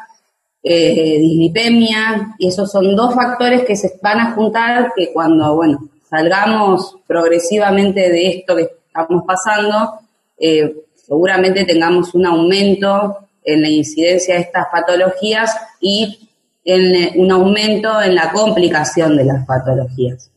eh, 0.63 1.19
dislipemia, 1.19 2.35
y 2.39 2.49
esos 2.49 2.71
son 2.71 2.97
dos 2.97 3.15
factores 3.15 3.65
que 3.65 3.77
se 3.77 3.99
van 4.03 4.19
a 4.19 4.33
juntar 4.33 4.93
que 4.97 5.13
cuando, 5.13 5.57
bueno, 5.57 5.89
salgamos 6.09 6.97
progresivamente 7.07 8.11
de 8.11 8.29
esto 8.29 8.57
que 8.57 8.63
estamos 8.87 9.25
pasando, 9.27 10.01
eh, 10.39 10.75
seguramente 10.95 11.65
tengamos 11.65 12.15
un 12.15 12.27
aumento 12.27 13.19
en 13.45 13.63
la 13.63 13.69
incidencia 13.69 14.35
de 14.35 14.41
estas 14.41 14.67
patologías 14.73 15.55
y 15.81 16.29
en 16.65 17.21
un 17.21 17.31
aumento 17.31 18.01
en 18.03 18.15
la 18.15 18.33
complicación 18.33 19.17
de 19.17 19.25
las 19.25 19.47
patologías. 19.47 20.31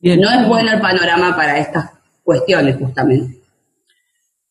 No 0.00 0.30
es 0.30 0.48
bueno 0.48 0.72
el 0.72 0.80
panorama 0.80 1.34
para 1.36 1.58
estas 1.58 1.90
cuestiones, 2.22 2.76
justamente. 2.76 3.38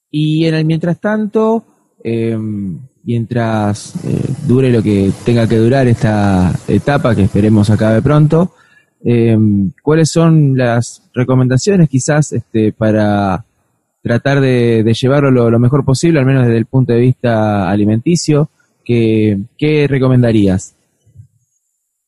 Y 0.09 0.45
en 0.45 0.55
el 0.55 0.65
mientras 0.65 0.99
tanto, 0.99 1.63
em, 2.03 2.79
mientras 3.03 3.95
eh, 4.05 4.33
dure 4.47 4.71
lo 4.71 4.81
que 4.81 5.11
tenga 5.25 5.47
que 5.47 5.57
durar 5.57 5.87
esta 5.87 6.53
etapa, 6.67 7.15
que 7.15 7.23
esperemos 7.23 7.69
acabe 7.69 8.01
pronto, 8.01 8.53
¿cuáles 9.81 10.11
son 10.11 10.55
las 10.55 11.09
recomendaciones 11.13 11.89
quizás 11.89 12.33
este, 12.33 12.71
para 12.71 13.43
tratar 14.01 14.41
de, 14.41 14.93
llevarlo 14.99 15.49
lo, 15.49 15.59
mejor 15.59 15.85
posible, 15.85 16.19
al 16.19 16.25
menos 16.25 16.45
desde 16.45 16.57
el 16.57 16.65
punto 16.65 16.93
de 16.93 16.99
vista 16.99 17.69
alimenticio? 17.69 18.49
¿Qué, 18.84 19.38
qué 19.57 19.88
recomendarías? 19.88 20.75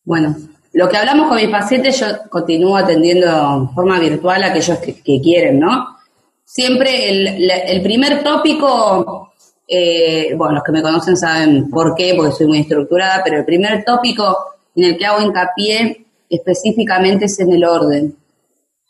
Bueno, 0.04 0.36
lo 0.74 0.90
que 0.90 0.98
hablamos 0.98 1.28
con 1.28 1.38
mis 1.38 1.50
pacientes, 1.50 2.00
yo 2.00 2.08
continúo 2.30 2.76
atendiendo 2.76 3.28
en 3.28 3.70
forma 3.74 4.00
virtual 4.00 4.44
a 4.44 4.48
aquellos 4.48 4.80
que, 4.80 5.22
quieren, 5.22 5.60
¿no? 5.60 5.98
Siempre 6.44 7.10
el, 7.10 7.82
primer 7.84 8.24
tópico, 8.24 9.34
eh, 9.68 10.34
bueno, 10.36 10.56
los 10.56 10.64
que 10.64 10.72
me 10.72 10.82
conocen 10.82 11.16
saben 11.16 11.70
por 11.70 11.94
qué, 11.96 12.14
porque 12.16 12.32
soy 12.32 12.48
muy 12.48 12.60
estructurada, 12.60 13.22
pero 13.24 13.38
el 13.38 13.46
primer 13.46 13.84
tópico 13.84 14.36
en 14.76 14.86
el 14.86 14.98
que 14.98 15.06
hago 15.06 15.22
hincapié 15.22 16.08
específicamente 16.28 17.26
es 17.26 17.40
en 17.40 17.54
el 17.54 17.64
orden. 17.64 18.16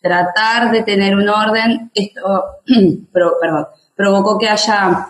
Tratar 0.01 0.71
de 0.71 0.83
tener 0.83 1.15
un 1.15 1.27
orden, 1.27 1.91
esto, 1.93 2.21
perdón, 3.13 3.67
provocó 3.95 4.37
que 4.37 4.47
haya 4.47 5.07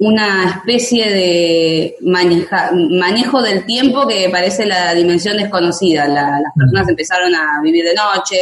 una 0.00 0.48
especie 0.48 1.10
de 1.10 1.96
manejo 2.00 3.42
del 3.42 3.66
tiempo 3.66 4.08
que 4.08 4.30
parece 4.30 4.64
la 4.64 4.94
dimensión 4.94 5.36
desconocida. 5.36 6.08
las 6.08 6.40
personas 6.56 6.88
empezaron 6.88 7.34
a 7.34 7.60
vivir 7.62 7.84
de 7.84 7.94
noche 7.94 8.36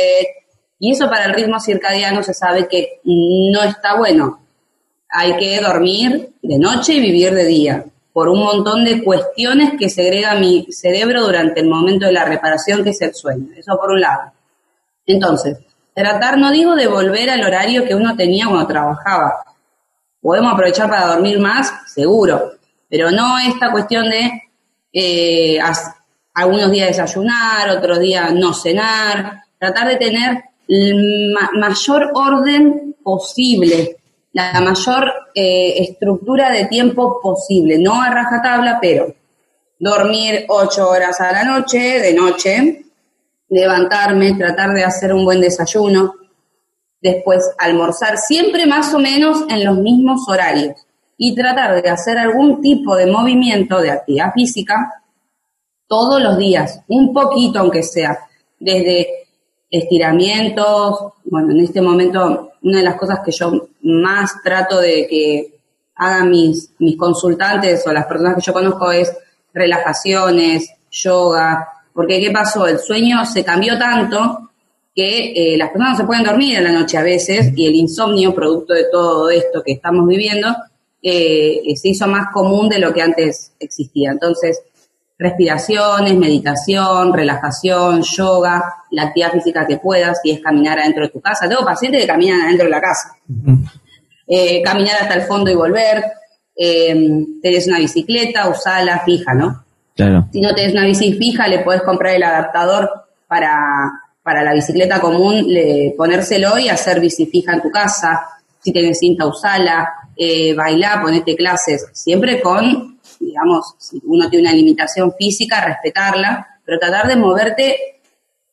y 0.78 0.92
eso 0.92 1.10
para 1.10 1.24
el 1.24 1.34
ritmo 1.34 1.58
circadiano 1.58 2.22
se 2.22 2.32
sabe 2.32 2.68
que 2.68 3.00
no 3.04 3.62
está 3.64 3.96
bueno. 3.96 4.40
Hay 5.10 5.36
que 5.36 5.60
dormir 5.60 6.30
de 6.40 6.58
noche 6.60 6.94
y 6.94 7.00
vivir 7.00 7.34
de 7.34 7.44
día 7.44 7.84
por 8.12 8.28
un 8.28 8.38
montón 8.38 8.84
de 8.84 9.02
cuestiones 9.02 9.72
que 9.76 9.88
segrega 9.88 10.36
mi 10.36 10.68
cerebro 10.70 11.24
durante 11.24 11.60
el 11.60 11.68
momento 11.68 12.06
de 12.06 12.12
la 12.12 12.24
reparación 12.24 12.84
que 12.84 12.90
es 12.90 13.02
el 13.02 13.14
sueño. 13.14 13.48
Eso 13.56 13.76
por 13.76 13.90
un 13.90 14.00
lado. 14.00 14.30
Entonces, 15.06 15.58
tratar, 15.92 16.38
no 16.38 16.52
digo 16.52 16.76
de 16.76 16.86
volver 16.86 17.30
al 17.30 17.42
horario 17.42 17.84
que 17.84 17.96
uno 17.96 18.14
tenía 18.14 18.46
cuando 18.46 18.68
trabajaba, 18.68 19.42
¿Podemos 20.20 20.52
aprovechar 20.52 20.88
para 20.88 21.14
dormir 21.14 21.38
más? 21.38 21.72
Seguro, 21.86 22.52
pero 22.88 23.10
no 23.10 23.38
esta 23.38 23.70
cuestión 23.70 24.08
de 24.10 24.42
eh, 24.92 25.58
algunos 26.34 26.70
días 26.70 26.88
desayunar, 26.88 27.70
otros 27.70 28.00
días 28.00 28.32
no 28.34 28.52
cenar, 28.52 29.42
tratar 29.58 29.88
de 29.88 29.96
tener 29.96 30.44
el 30.68 31.34
mayor 31.54 32.10
orden 32.14 32.96
posible, 33.02 33.96
la 34.32 34.60
mayor 34.60 35.12
eh, 35.34 35.74
estructura 35.78 36.50
de 36.50 36.66
tiempo 36.66 37.20
posible, 37.20 37.78
no 37.78 38.02
a 38.02 38.10
rajatabla, 38.10 38.78
pero 38.80 39.14
dormir 39.78 40.44
ocho 40.48 40.88
horas 40.88 41.20
a 41.20 41.32
la 41.32 41.44
noche, 41.44 42.00
de 42.00 42.12
noche, 42.12 42.84
levantarme, 43.48 44.34
tratar 44.34 44.74
de 44.74 44.84
hacer 44.84 45.12
un 45.12 45.24
buen 45.24 45.40
desayuno, 45.40 46.14
después 47.00 47.50
almorzar, 47.58 48.16
siempre 48.18 48.66
más 48.66 48.92
o 48.94 48.98
menos 48.98 49.44
en 49.48 49.64
los 49.64 49.78
mismos 49.78 50.28
horarios 50.28 50.74
y 51.16 51.34
tratar 51.34 51.80
de 51.82 51.88
hacer 51.88 52.18
algún 52.18 52.60
tipo 52.60 52.96
de 52.96 53.06
movimiento 53.06 53.80
de 53.80 53.90
actividad 53.90 54.32
física 54.32 55.02
todos 55.86 56.20
los 56.22 56.38
días, 56.38 56.82
un 56.88 57.12
poquito 57.12 57.60
aunque 57.60 57.82
sea, 57.82 58.18
desde 58.60 59.08
estiramientos, 59.70 61.12
bueno, 61.24 61.52
en 61.52 61.60
este 61.60 61.80
momento 61.80 62.52
una 62.62 62.78
de 62.78 62.84
las 62.84 62.96
cosas 62.96 63.20
que 63.24 63.32
yo 63.32 63.68
más 63.82 64.42
trato 64.42 64.80
de 64.80 65.06
que 65.06 65.58
hagan 65.96 66.30
mis, 66.30 66.72
mis 66.78 66.96
consultantes 66.96 67.86
o 67.86 67.92
las 67.92 68.06
personas 68.06 68.36
que 68.36 68.42
yo 68.42 68.52
conozco 68.52 68.90
es 68.92 69.12
relajaciones, 69.52 70.70
yoga, 70.90 71.68
porque 71.92 72.20
¿qué 72.20 72.30
pasó? 72.30 72.66
El 72.66 72.78
sueño 72.78 73.24
se 73.24 73.44
cambió 73.44 73.78
tanto 73.78 74.47
que 74.98 75.54
eh, 75.54 75.56
las 75.56 75.68
personas 75.68 75.92
no 75.92 75.98
se 75.98 76.06
pueden 76.06 76.24
dormir 76.24 76.58
en 76.58 76.64
la 76.64 76.72
noche 76.72 76.98
a 76.98 77.02
veces 77.02 77.52
y 77.54 77.68
el 77.68 77.76
insomnio, 77.76 78.34
producto 78.34 78.74
de 78.74 78.86
todo 78.90 79.30
esto 79.30 79.62
que 79.64 79.70
estamos 79.70 80.08
viviendo, 80.08 80.48
eh, 81.00 81.62
se 81.76 81.90
hizo 81.90 82.08
más 82.08 82.32
común 82.32 82.68
de 82.68 82.80
lo 82.80 82.92
que 82.92 83.02
antes 83.02 83.52
existía. 83.60 84.10
Entonces, 84.10 84.60
respiraciones, 85.16 86.16
meditación, 86.16 87.12
relajación, 87.12 88.02
yoga, 88.02 88.74
la 88.90 89.04
actividad 89.04 89.30
física 89.34 89.68
que 89.68 89.76
puedas, 89.76 90.18
si 90.20 90.32
es 90.32 90.40
caminar 90.40 90.80
adentro 90.80 91.04
de 91.04 91.10
tu 91.10 91.20
casa. 91.20 91.48
Tengo 91.48 91.64
pacientes 91.64 92.00
que 92.00 92.08
caminan 92.08 92.40
adentro 92.40 92.64
de 92.64 92.70
la 92.72 92.80
casa. 92.80 93.16
Eh, 94.26 94.60
caminar 94.64 94.96
hasta 95.02 95.14
el 95.14 95.22
fondo 95.22 95.48
y 95.48 95.54
volver. 95.54 96.02
tenés 96.56 97.68
una 97.68 97.78
bicicleta, 97.78 98.48
usala 98.48 98.98
fija, 99.04 99.32
¿no? 99.32 99.64
Claro. 99.94 100.26
Si 100.32 100.40
no 100.40 100.52
tenés 100.56 100.72
una 100.72 100.86
bici 100.86 101.12
fija, 101.12 101.46
le 101.46 101.60
podés 101.60 101.82
comprar 101.82 102.16
el 102.16 102.24
adaptador 102.24 102.90
para 103.28 103.97
para 104.28 104.44
la 104.44 104.52
bicicleta 104.52 105.00
común 105.00 105.42
le, 105.46 105.94
ponérselo 105.96 106.58
y 106.58 106.68
hacer 106.68 107.00
bici 107.00 107.24
fija 107.24 107.54
en 107.54 107.62
tu 107.62 107.70
casa. 107.70 108.26
Si 108.60 108.70
tienes 108.70 108.98
cinta, 108.98 109.24
usala. 109.24 109.88
eh, 110.14 110.54
ponerte 111.00 111.34
clases, 111.34 111.86
siempre 111.94 112.42
con, 112.42 112.98
digamos, 113.18 113.74
si 113.78 114.02
uno 114.04 114.28
tiene 114.28 114.46
una 114.46 114.54
limitación 114.54 115.14
física, 115.18 115.64
respetarla, 115.64 116.46
pero 116.62 116.78
tratar 116.78 117.08
de 117.08 117.16
moverte 117.16 117.76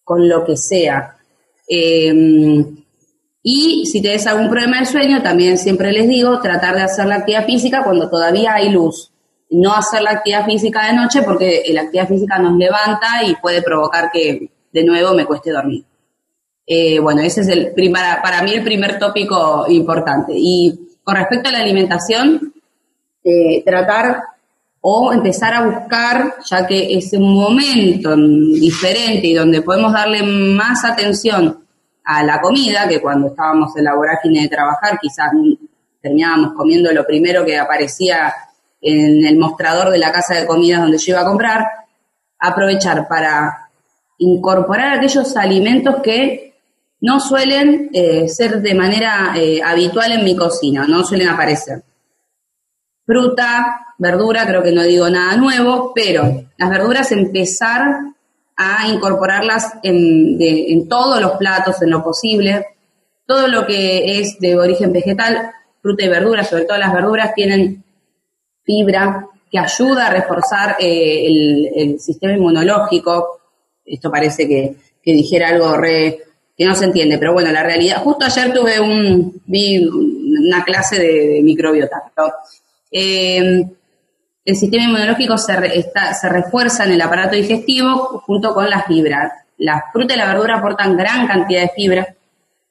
con 0.02 0.30
lo 0.30 0.46
que 0.46 0.56
sea. 0.56 1.18
Em, 1.68 2.78
y 3.44 3.86
si 3.86 4.02
tienes 4.02 4.26
algún 4.28 4.50
problema 4.50 4.80
de 4.80 4.86
sueño, 4.86 5.22
también 5.22 5.58
siempre 5.58 5.92
les 5.92 6.08
digo, 6.08 6.40
tratar 6.40 6.76
de 6.76 6.84
hacer 6.84 7.06
la 7.06 7.16
actividad 7.16 7.46
física 7.46 7.84
cuando 7.84 8.10
todavía 8.10 8.54
hay 8.54 8.70
luz. 8.70 9.12
No 9.50 9.74
hacer 9.74 10.04
la 10.04 10.12
actividad 10.12 10.46
física 10.46 10.88
de 10.88 10.94
noche 10.94 11.22
porque 11.22 11.66
la 11.74 11.82
actividad 11.82 12.08
física 12.08 12.40
nos 12.40 12.56
levanta 12.56 13.26
y 13.28 13.36
puede 13.36 13.62
provocar 13.62 14.10
que 14.10 14.55
de 14.76 14.84
nuevo 14.84 15.14
me 15.14 15.26
cueste 15.26 15.52
dormir. 15.52 15.86
Eh, 16.68 17.00
bueno, 17.00 17.22
ese 17.22 17.42
es 17.42 17.48
el 17.48 17.74
para, 17.94 18.22
para 18.22 18.42
mí 18.42 18.52
el 18.52 18.64
primer 18.64 19.00
tópico 19.00 19.66
importante. 19.70 20.34
Y 20.36 20.98
con 21.02 21.16
respecto 21.16 21.48
a 21.48 21.54
la 21.54 21.60
alimentación, 21.60 22.54
eh, 23.24 23.64
tratar 23.64 24.22
o 24.82 25.14
empezar 25.14 25.54
a 25.54 25.66
buscar, 25.66 26.36
ya 26.46 26.68
que 26.68 26.98
es 26.98 27.14
un 27.14 27.36
momento 27.36 28.18
diferente 28.18 29.28
y 29.28 29.34
donde 29.34 29.62
podemos 29.62 29.94
darle 29.94 30.24
más 30.24 30.84
atención 30.84 31.58
a 32.04 32.24
la 32.24 32.42
comida, 32.42 32.86
que 32.88 33.02
cuando 33.02 33.28
estábamos 33.28 33.76
en 33.78 33.86
la 33.86 33.96
vorágine 33.96 34.42
de 34.42 34.50
trabajar 34.50 35.00
quizás 35.02 35.32
terminábamos 36.02 36.54
comiendo 36.54 36.92
lo 36.92 37.06
primero 37.06 37.46
que 37.46 37.58
aparecía 37.58 38.34
en 38.82 39.26
el 39.26 39.38
mostrador 39.38 39.90
de 39.90 40.00
la 40.00 40.12
casa 40.12 40.36
de 40.36 40.46
comidas 40.46 40.82
donde 40.82 40.98
yo 40.98 41.14
iba 41.14 41.22
a 41.22 41.26
comprar, 41.26 41.66
aprovechar 42.38 43.08
para 43.08 43.65
incorporar 44.18 44.98
aquellos 44.98 45.36
alimentos 45.36 45.98
que 46.04 46.56
no 47.02 47.20
suelen 47.20 47.90
eh, 47.94 48.28
ser 48.30 48.62
de 48.62 48.74
manera 48.74 49.34
eh, 49.36 49.62
habitual 49.64 50.12
en 50.12 50.24
mi 50.24 50.36
cocina, 50.36 50.86
no 50.88 51.04
suelen 51.04 51.30
aparecer. 51.30 51.84
Fruta, 53.06 53.94
verdura, 53.98 54.48
creo 54.48 54.64
que 54.64 54.72
no 54.72 54.84
digo 54.84 55.10
nada 55.10 55.38
nuevo, 55.38 55.92
pero 55.94 56.46
las 56.58 56.70
verduras 56.70 57.12
empezar 57.12 58.16
a 58.58 58.88
incorporarlas 58.88 59.74
en, 59.84 60.88
todos 60.88 61.22
los 61.22 61.34
platos, 61.34 61.82
en 61.82 61.90
lo 61.90 62.04
posible. 62.04 62.66
Todo 63.28 63.48
lo 63.48 63.66
que 63.66 64.20
es 64.20 64.40
de 64.40 64.58
origen 64.58 64.94
vegetal, 64.94 65.52
fruta 65.82 66.06
y 66.06 66.10
verdura, 66.10 66.44
sobre 66.44 66.66
todo 66.66 66.78
las 66.78 66.94
verduras, 66.94 67.34
tienen 67.34 67.84
fibra 68.64 69.28
que 69.52 69.60
ayuda 69.60 70.08
a 70.08 70.12
reforzar 70.12 70.78
eh, 70.80 71.72
el, 71.76 72.00
sistema 72.00 72.34
inmunológico. 72.34 73.42
Esto 73.86 74.12
parece 74.12 74.48
que, 74.48 74.76
dijera 75.04 75.50
algo 75.50 75.78
re, 75.78 76.20
que 76.58 76.66
no 76.66 76.74
se 76.76 76.86
entiende, 76.86 77.18
pero 77.18 77.34
bueno, 77.34 77.52
la 77.52 77.64
realidad. 77.64 78.02
Justo 78.04 78.26
ayer 78.26 78.54
tuve 78.54 78.80
un, 78.80 79.42
vi 79.46 79.86
una 79.86 80.64
clase 80.64 81.00
de, 81.00 81.42
microbiota. 81.44 82.12
Eh, 82.92 83.66
el 84.46 84.56
sistema 84.56 84.84
inmunológico 84.84 85.38
se, 85.38 85.54
se 85.54 86.30
refuerza 86.30 86.86
en 86.86 86.92
el 86.92 87.02
aparato 87.02 87.36
digestivo 87.36 88.22
junto 88.26 88.54
con 88.54 88.70
las 88.70 88.86
fibras. 88.86 89.32
La 89.58 89.86
fruta 89.92 90.14
y 90.14 90.18
la 90.18 90.28
verdura 90.28 90.58
aportan 90.58 90.98
gran 90.98 91.28
cantidad 91.28 91.62
de 91.62 91.72
fibra. 91.76 92.16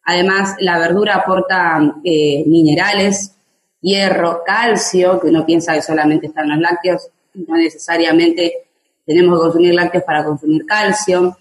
Además, 0.05 0.55
la 0.61 0.79
verdura 0.79 1.17
aporta 1.17 1.81
eh, 2.05 2.45
minerales, 2.47 3.35
hierro, 3.81 4.43
calcio, 4.45 5.19
que 5.21 5.29
uno 5.29 5.47
piensa 5.47 5.75
que 5.75 5.83
solamente 5.83 6.27
están 6.27 6.49
los 6.49 6.59
lácteos, 6.59 7.09
no 7.35 7.57
necesariamente 7.57 8.67
tenemos 9.07 9.39
que 9.39 9.43
consumir 9.45 9.75
lácteos 9.75 10.05
para 10.05 10.25
consumir 10.25 10.65
calcio. 10.67 11.37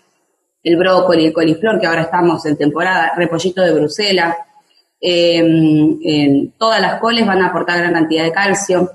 El 0.64 0.78
brócoli, 0.78 1.28
el 1.28 1.34
coliflor, 1.34 1.80
que 1.80 1.88
ahora 1.88 2.04
estamos 2.04 2.46
en 2.46 2.58
temporada, 2.58 3.14
repollito 3.16 3.62
de 3.62 3.74
Bruselas. 3.74 4.36
Em, 5.00 6.52
todas 6.58 6.80
las 6.80 7.00
coles 7.00 7.26
van 7.26 7.42
a 7.42 7.48
aportar 7.48 7.80
gran 7.80 7.94
cantidad 7.94 8.24
de 8.24 8.32
calcio 8.32 8.92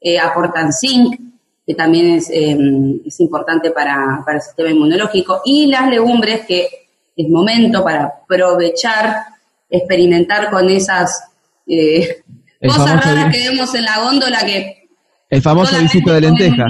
eh, 0.00 0.18
aportan 0.18 0.72
zinc, 0.72 1.18
que 1.66 1.74
también 1.74 2.14
es, 2.14 2.30
em, 2.30 3.00
es 3.04 3.18
importante 3.20 3.72
para, 3.72 4.22
para, 4.24 4.38
el 4.38 4.42
sistema 4.42 4.70
inmunológico, 4.70 5.42
y 5.44 5.66
las 5.66 5.88
legumbres, 5.88 6.46
que 6.46 6.68
es 7.16 7.28
momento 7.28 7.82
para 7.82 8.04
aprovechar, 8.04 9.24
experimentar 9.68 10.50
con 10.50 10.68
esas 10.70 11.24
eh, 11.66 12.22
cosas 12.62 13.04
raras 13.04 13.34
que 13.34 13.50
vemos 13.50 13.74
en 13.74 13.84
la 13.84 13.98
góndola 14.00 14.38
que... 14.40 14.88
El 15.28 15.42
famoso 15.42 15.78
guisito 15.78 16.12
de 16.12 16.20
lenteja. 16.22 16.66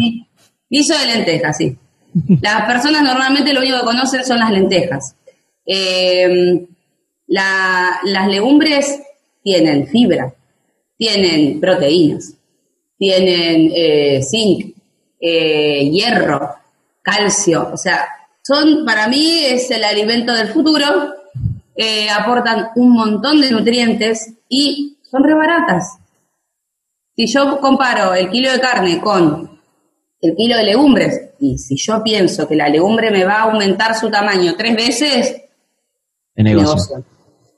Guiso 0.68 0.98
de 0.98 1.06
lenteja, 1.06 1.52
sí. 1.52 1.76
Las 2.40 2.66
personas 2.66 3.02
normalmente 3.02 3.52
lo 3.52 3.60
único 3.60 3.78
que 3.78 3.84
conocen 3.84 4.24
son 4.24 4.38
las 4.38 4.50
lentejas. 4.50 5.14
Em, 5.64 6.66
las 7.26 8.28
legumbres 8.28 9.02
tienen 9.42 9.86
fibra, 9.86 10.32
tienen 10.96 11.60
proteínas, 11.60 12.32
tienen 12.98 13.70
eh, 13.74 14.22
zinc, 14.22 14.74
eh, 15.20 15.90
hierro, 15.90 16.54
calcio, 17.02 17.70
o 17.72 17.76
sea, 17.76 18.08
son, 18.42 18.86
para 18.86 19.08
mí 19.08 19.44
es 19.44 19.70
el 19.70 19.84
alimento 19.84 20.32
del 20.32 20.48
futuro, 20.48 21.14
eh, 21.76 22.08
aportan 22.08 22.70
un 22.76 22.92
montón 22.92 23.40
de 23.40 23.50
nutrientes 23.50 24.32
y 24.48 24.96
son 25.02 25.22
re 25.22 25.34
baratas. 25.34 25.98
Si 27.14 27.26
yo 27.26 27.60
comparo 27.60 28.14
el 28.14 28.30
kilo 28.30 28.50
de 28.50 28.60
carne 28.60 29.00
con 29.00 29.57
el 30.20 30.34
kilo 30.34 30.56
de 30.56 30.64
legumbres, 30.64 31.30
y 31.40 31.58
si 31.58 31.76
yo 31.76 32.02
pienso 32.02 32.48
que 32.48 32.56
la 32.56 32.68
legumbre 32.68 33.10
me 33.10 33.24
va 33.24 33.34
a 33.34 33.42
aumentar 33.42 33.94
su 33.94 34.10
tamaño 34.10 34.54
tres 34.56 34.74
veces, 34.74 35.42
el 36.34 36.44
negocio. 36.44 37.04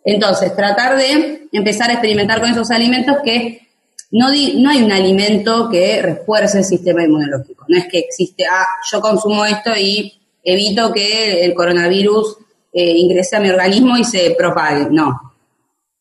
Entonces, 0.05 0.55
tratar 0.57 0.97
de 0.97 1.49
empezar 1.53 1.91
a 1.91 1.95
experimentar 1.95 2.41
con 2.41 2.51
esos 2.51 2.70
alimentos 2.70 3.19
que 3.24 3.69
no, 4.12 4.28
no 4.28 4.70
hay 4.70 4.82
un 4.82 4.93
alimento 4.93 5.69
que 5.70 6.03
refuerce 6.03 6.59
el 6.59 6.65
sistema 6.65 7.05
inmunológico. 7.05 7.65
No 7.69 7.78
es 7.78 7.87
que 7.87 7.99
existe, 7.99 8.45
ah, 8.51 8.66
yo 8.91 9.01
consumo 9.01 9.45
esto 9.45 9.70
y 9.77 10.20
evito 10.43 10.93
que 10.93 11.45
el 11.45 11.55
coronavirus 11.55 12.39
eh, 12.73 12.93
ingrese 12.97 13.37
a 13.37 13.41
mi 13.41 13.51
organismo 13.51 13.97
y 13.97 14.05
se 14.05 14.35
propague. 14.37 14.89
No. 14.91 15.20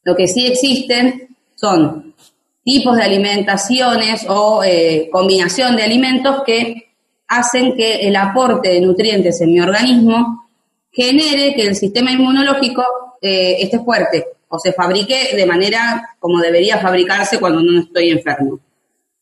Lo 0.03 0.15
que 0.15 0.27
sí 0.27 0.47
existen 0.47 1.35
son 1.55 2.08
tipos 2.63 2.97
de 2.97 3.03
alimentaciones 3.03 4.25
o 4.27 4.63
eh, 4.63 5.09
combinación 5.11 5.75
de 5.75 5.83
alimentos 5.83 6.43
que 6.45 6.89
hacen 7.27 7.75
que 7.75 8.07
el 8.07 8.15
aporte 8.15 8.69
de 8.69 8.81
nutrientes 8.81 9.39
en 9.41 9.53
mi 9.53 9.59
organismo 9.59 10.49
genere 10.91 11.53
que 11.55 11.67
el 11.67 11.75
sistema 11.75 12.11
inmunológico 12.11 12.83
eh, 13.21 13.57
esté 13.59 13.79
fuerte 13.79 14.25
o 14.49 14.57
se 14.57 14.73
fabrique 14.73 15.35
de 15.35 15.45
manera 15.45 16.15
como 16.19 16.39
debería 16.39 16.79
fabricarse 16.79 17.39
cuando 17.39 17.61
no 17.61 17.81
estoy 17.81 18.09
enfermo. 18.09 18.59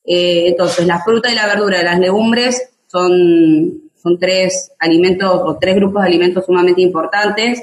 Eh, 0.05 0.45
entonces, 0.47 0.87
la 0.87 1.03
fruta 1.03 1.29
y 1.29 1.35
la 1.35 1.45
verdura 1.45 1.83
las 1.83 1.99
legumbres 1.99 2.69
son, 2.87 3.91
son 4.01 4.17
tres 4.17 4.71
alimentos 4.79 5.29
o 5.29 5.57
tres 5.59 5.75
grupos 5.75 6.01
de 6.01 6.07
alimentos 6.07 6.45
sumamente 6.45 6.81
importantes. 6.81 7.61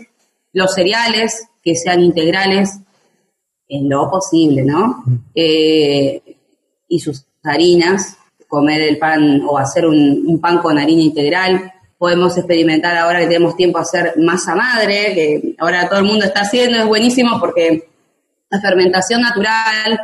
Los 0.53 0.75
cereales, 0.75 1.49
que 1.63 1.75
sean 1.75 2.03
integrales 2.03 2.81
en 3.69 3.89
lo 3.89 4.11
posible, 4.11 4.62
¿no? 4.65 5.05
Eh, 5.35 6.23
y 6.89 6.99
sus 6.99 7.24
harinas, 7.43 8.16
comer 8.49 8.81
el 8.82 8.99
pan 8.99 9.43
o 9.49 9.59
hacer 9.59 9.86
un, 9.86 10.24
un 10.27 10.41
pan 10.41 10.59
con 10.59 10.78
harina 10.78 11.03
integral, 11.03 11.73
podemos 11.99 12.36
experimentar 12.36 12.97
ahora 12.97 13.20
que 13.20 13.27
tenemos 13.27 13.57
tiempo 13.57 13.78
a 13.78 13.82
hacer 13.82 14.15
masa 14.19 14.55
madre, 14.55 15.15
que 15.15 15.55
ahora 15.59 15.89
todo 15.89 16.01
el 16.01 16.05
mundo 16.05 16.24
está 16.24 16.43
haciendo, 16.43 16.78
es 16.78 16.86
buenísimo 16.86 17.41
porque 17.41 17.89
la 18.51 18.61
fermentación 18.61 19.23
natural 19.23 19.99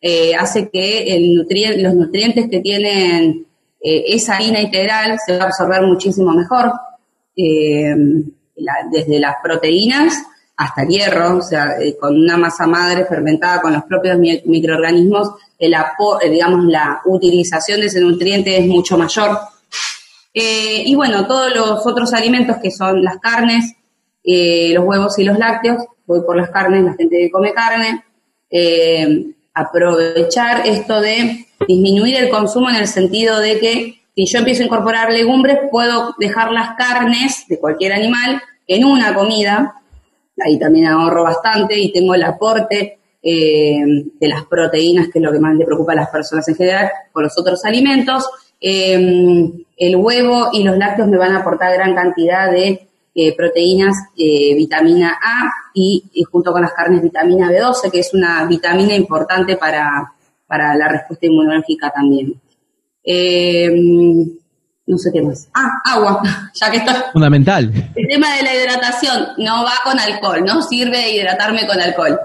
eh, 0.00 0.34
hace 0.34 0.68
que 0.68 1.14
el 1.14 1.46
los 1.82 1.94
nutrientes 1.94 2.48
que 2.50 2.60
tienen 2.60 3.46
eh, 3.80 4.04
esa 4.08 4.36
harina 4.36 4.60
integral 4.60 5.18
se 5.24 5.36
va 5.36 5.44
a 5.44 5.46
absorber 5.46 5.82
muchísimo 5.82 6.32
mejor, 6.32 6.72
eh, 7.36 7.94
desde 8.90 9.20
las 9.20 9.36
proteínas 9.42 10.14
hasta 10.56 10.84
hierro, 10.84 11.38
o 11.38 11.42
sea, 11.42 11.74
con 12.00 12.16
una 12.16 12.36
masa 12.36 12.66
madre 12.66 13.04
fermentada 13.06 13.60
con 13.60 13.72
los 13.72 13.82
propios 13.84 14.18
microorganismos, 14.18 15.30
el 15.58 15.74
digamos, 16.30 16.64
la 16.66 17.00
utilización 17.04 17.80
de 17.80 17.86
ese 17.86 18.00
nutriente 18.00 18.58
es 18.58 18.66
mucho 18.66 18.98
mayor. 18.98 19.38
Eh, 20.34 20.82
y 20.86 20.94
bueno, 20.94 21.26
todos 21.26 21.54
los 21.54 21.86
otros 21.86 22.12
alimentos 22.12 22.56
que 22.62 22.70
son 22.70 23.02
las 23.02 23.18
carnes, 23.18 23.74
eh, 24.24 24.72
los 24.74 24.84
huevos 24.84 25.18
y 25.18 25.24
los 25.24 25.38
lácteos, 25.38 25.84
voy 26.06 26.22
por 26.22 26.36
las 26.36 26.50
carnes, 26.50 26.84
la 26.84 26.94
gente 26.94 27.16
que 27.16 27.30
come 27.30 27.52
carne, 27.52 28.04
eh, 28.50 29.26
aprovechar 29.54 30.66
esto 30.66 31.00
de 31.00 31.46
disminuir 31.66 32.16
el 32.16 32.28
consumo 32.28 32.70
en 32.70 32.76
el 32.76 32.86
sentido 32.86 33.38
de 33.40 33.58
que 33.58 34.02
si 34.14 34.26
yo 34.26 34.38
empiezo 34.38 34.62
a 34.62 34.66
incorporar 34.66 35.10
legumbres, 35.10 35.58
puedo 35.70 36.14
dejar 36.18 36.52
las 36.52 36.76
carnes 36.76 37.44
de 37.48 37.58
cualquier 37.58 37.92
animal 37.92 38.42
en 38.66 38.84
una 38.84 39.14
comida, 39.14 39.81
ahí 40.44 40.58
también 40.58 40.86
ahorro 40.86 41.24
bastante 41.24 41.78
y 41.78 41.92
tengo 41.92 42.14
el 42.14 42.22
aporte 42.22 42.98
de 43.22 44.28
las 44.28 44.44
proteínas, 44.46 45.06
que 45.08 45.20
es 45.20 45.24
lo 45.24 45.30
que 45.30 45.38
más 45.38 45.54
le 45.54 45.64
preocupa 45.64 45.92
a 45.92 45.96
las 45.96 46.08
personas 46.08 46.48
en 46.48 46.56
general, 46.56 46.90
con 47.12 47.22
los 47.22 47.38
otros 47.38 47.64
alimentos, 47.64 48.28
Em, 48.64 49.64
el 49.76 49.96
huevo 49.96 50.50
y 50.52 50.62
los 50.62 50.78
lácteos 50.78 51.08
me 51.08 51.18
van 51.18 51.34
a 51.34 51.40
aportar 51.40 51.74
gran 51.74 51.96
cantidad 51.96 52.48
de 52.48 52.88
eh, 53.12 53.36
proteínas, 53.36 53.96
eh, 54.16 54.54
vitamina 54.54 55.18
A 55.20 55.50
y, 55.74 56.04
junto 56.30 56.52
con 56.52 56.62
las 56.62 56.72
carnes 56.72 57.02
vitamina 57.02 57.50
B12, 57.50 57.90
que 57.90 57.98
es 57.98 58.14
una 58.14 58.46
vitamina 58.46 58.94
importante 58.94 59.56
para, 59.56 60.14
para 60.46 60.76
la 60.76 60.88
respuesta 60.88 61.26
inmunológica 61.26 61.90
también. 61.90 62.40
No 64.86 64.98
sé 64.98 65.10
qué 65.12 65.22
más. 65.22 65.48
Ah, 65.54 65.70
agua, 65.84 66.22
ya 66.54 66.70
que 66.70 66.78
esto 66.78 66.92
Fundamental. 67.12 67.72
El 67.94 68.08
tema 68.08 68.34
de 68.36 68.42
la 68.42 68.54
hidratación 68.54 69.28
no 69.38 69.64
va 69.64 69.74
con 69.84 69.98
alcohol, 69.98 70.44
no 70.44 70.62
sirve 70.62 71.12
hidratarme 71.12 71.66
con 71.66 71.80
alcohol. 71.80 72.18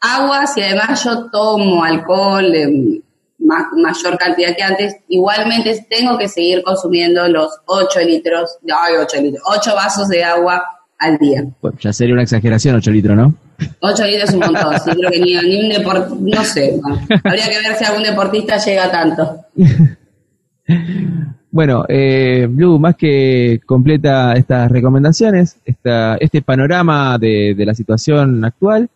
Agua, 0.00 0.46
si 0.46 0.62
además 0.62 1.02
yo 1.04 1.30
tomo 1.30 1.84
alcohol 1.84 2.54
en 2.54 3.02
mayor 3.40 4.18
cantidad 4.18 4.54
que 4.54 4.62
antes, 4.62 4.96
igualmente 5.08 5.86
tengo 5.88 6.16
que 6.18 6.28
seguir 6.28 6.62
consumiendo 6.62 7.26
los 7.28 7.50
8 7.66 8.00
litros, 8.00 8.58
ay, 8.62 8.94
8 9.00 9.22
litros, 9.22 9.42
8 9.46 9.74
vasos 9.74 10.08
de 10.08 10.22
agua 10.22 10.62
al 10.98 11.18
día. 11.18 11.44
Pues 11.60 11.74
ya 11.80 11.92
sería 11.92 12.14
una 12.14 12.22
exageración 12.22 12.76
8 12.76 12.90
litros, 12.90 13.16
¿no? 13.16 13.34
8 13.80 14.04
litros 14.04 14.28
es 14.28 14.34
un 14.34 14.40
montón, 14.40 14.74
sí, 14.80 14.90
creo 14.90 15.10
que 15.10 15.20
ni, 15.20 15.34
ni 15.36 15.64
un 15.64 15.68
deportista, 15.68 16.16
no 16.20 16.44
sé, 16.44 16.80
habría 17.24 17.48
que 17.48 17.68
ver 17.68 17.76
si 17.76 17.84
algún 17.84 18.02
deportista 18.02 18.58
llega 18.58 18.84
a 18.84 18.90
tanto. 18.90 19.44
Bueno, 21.52 21.84
eh, 21.88 22.46
Blue, 22.48 22.78
más 22.78 22.94
que 22.94 23.60
completa 23.66 24.34
estas 24.34 24.70
recomendaciones, 24.70 25.58
esta, 25.64 26.16
este 26.16 26.42
panorama 26.42 27.18
de, 27.18 27.54
la 27.58 27.74
situación 27.74 28.44
actual, 28.44 28.88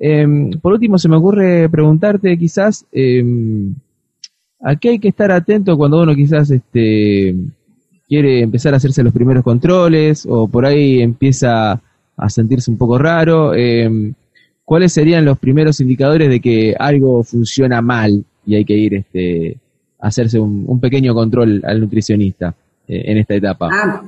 em, 0.00 0.50
por 0.60 0.72
último 0.72 0.98
se 0.98 1.08
me 1.08 1.16
ocurre 1.16 1.68
preguntarte 1.68 2.36
quizás 2.36 2.84
em, 2.90 3.74
a 4.60 4.74
qué 4.76 4.90
hay 4.90 4.98
que 4.98 5.08
estar 5.08 5.30
atento 5.30 5.76
cuando 5.76 6.02
uno 6.02 6.14
quizás 6.14 6.50
este, 6.50 7.36
quiere 8.08 8.40
empezar 8.40 8.74
a 8.74 8.78
hacerse 8.78 9.04
los 9.04 9.12
primeros 9.12 9.44
controles 9.44 10.26
o 10.28 10.48
por 10.48 10.66
ahí 10.66 11.00
empieza 11.00 11.80
a 12.16 12.30
sentirse 12.30 12.70
un 12.70 12.78
poco 12.78 12.98
raro. 12.98 13.54
Em, 13.54 14.14
¿Cuáles 14.64 14.92
serían 14.92 15.24
los 15.24 15.38
primeros 15.38 15.80
indicadores 15.80 16.28
de 16.28 16.40
que 16.40 16.74
algo 16.78 17.22
funciona 17.22 17.80
mal 17.82 18.24
y 18.46 18.54
hay 18.56 18.64
que 18.64 18.74
ir 18.74 18.94
este, 18.94 19.58
hacerse 20.02 20.38
un, 20.38 20.80
pequeño 20.80 21.14
control 21.14 21.62
al 21.64 21.80
nutricionista 21.80 22.54
eh, 22.88 23.02
en 23.06 23.18
esta 23.18 23.34
etapa. 23.34 23.68
Ah, 23.72 24.02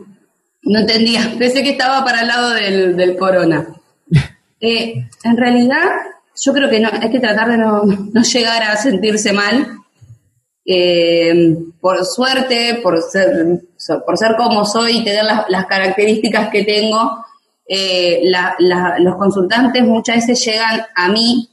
no 0.64 0.78
entendía. 0.80 1.34
Pensé 1.38 1.62
que 1.62 1.70
estaba 1.70 2.04
para 2.04 2.22
el 2.22 2.26
lado 2.26 2.50
del, 2.50 3.16
corona. 3.16 3.66
Eh, 4.60 5.08
en 5.24 5.36
realidad, 5.36 5.90
yo 6.42 6.54
creo 6.54 6.70
que 6.70 6.80
no, 6.80 6.88
hay 6.90 7.10
que 7.10 7.20
tratar 7.20 7.50
de 7.50 7.58
no, 7.58 7.82
llegar 8.22 8.62
a 8.62 8.76
sentirse 8.76 9.30
mal. 9.34 9.76
Eh, 10.64 11.54
por 11.82 12.02
suerte, 12.06 12.80
por 12.82 13.02
ser, 13.02 13.60
por 14.06 14.16
ser 14.16 14.36
como 14.38 14.64
soy 14.64 15.00
y 15.00 15.04
tener 15.04 15.24
las, 15.24 15.66
características 15.66 16.48
que 16.48 16.64
tengo, 16.64 17.26
los 18.98 19.16
consultantes 19.16 19.84
muchas 19.84 20.16
veces 20.16 20.42
llegan 20.46 20.80
a 20.94 21.08
mí 21.10 21.50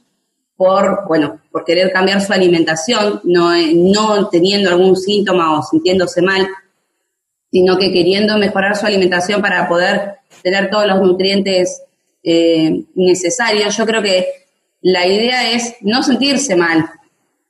por, 0.62 1.08
bueno, 1.08 1.40
por 1.50 1.64
querer 1.64 1.90
cambiar 1.90 2.20
su 2.20 2.32
alimentación, 2.32 3.20
no, 3.24 3.52
eh, 3.52 3.72
no 3.74 4.28
teniendo 4.28 4.70
algún 4.70 4.94
síntoma 4.94 5.58
o 5.58 5.62
sintiéndose 5.64 6.22
mal, 6.22 6.46
sino 7.50 7.76
que 7.76 7.92
queriendo 7.92 8.38
mejorar 8.38 8.76
su 8.76 8.86
alimentación 8.86 9.42
para 9.42 9.68
poder 9.68 10.18
tener 10.40 10.70
todos 10.70 10.86
los 10.86 11.00
nutrientes 11.00 11.82
eh, 12.22 12.84
necesarios. 12.94 13.76
Yo 13.76 13.84
creo 13.84 14.02
que 14.04 14.24
la 14.82 15.04
idea 15.04 15.50
es 15.50 15.74
no 15.80 16.00
sentirse 16.04 16.54
mal. 16.54 16.88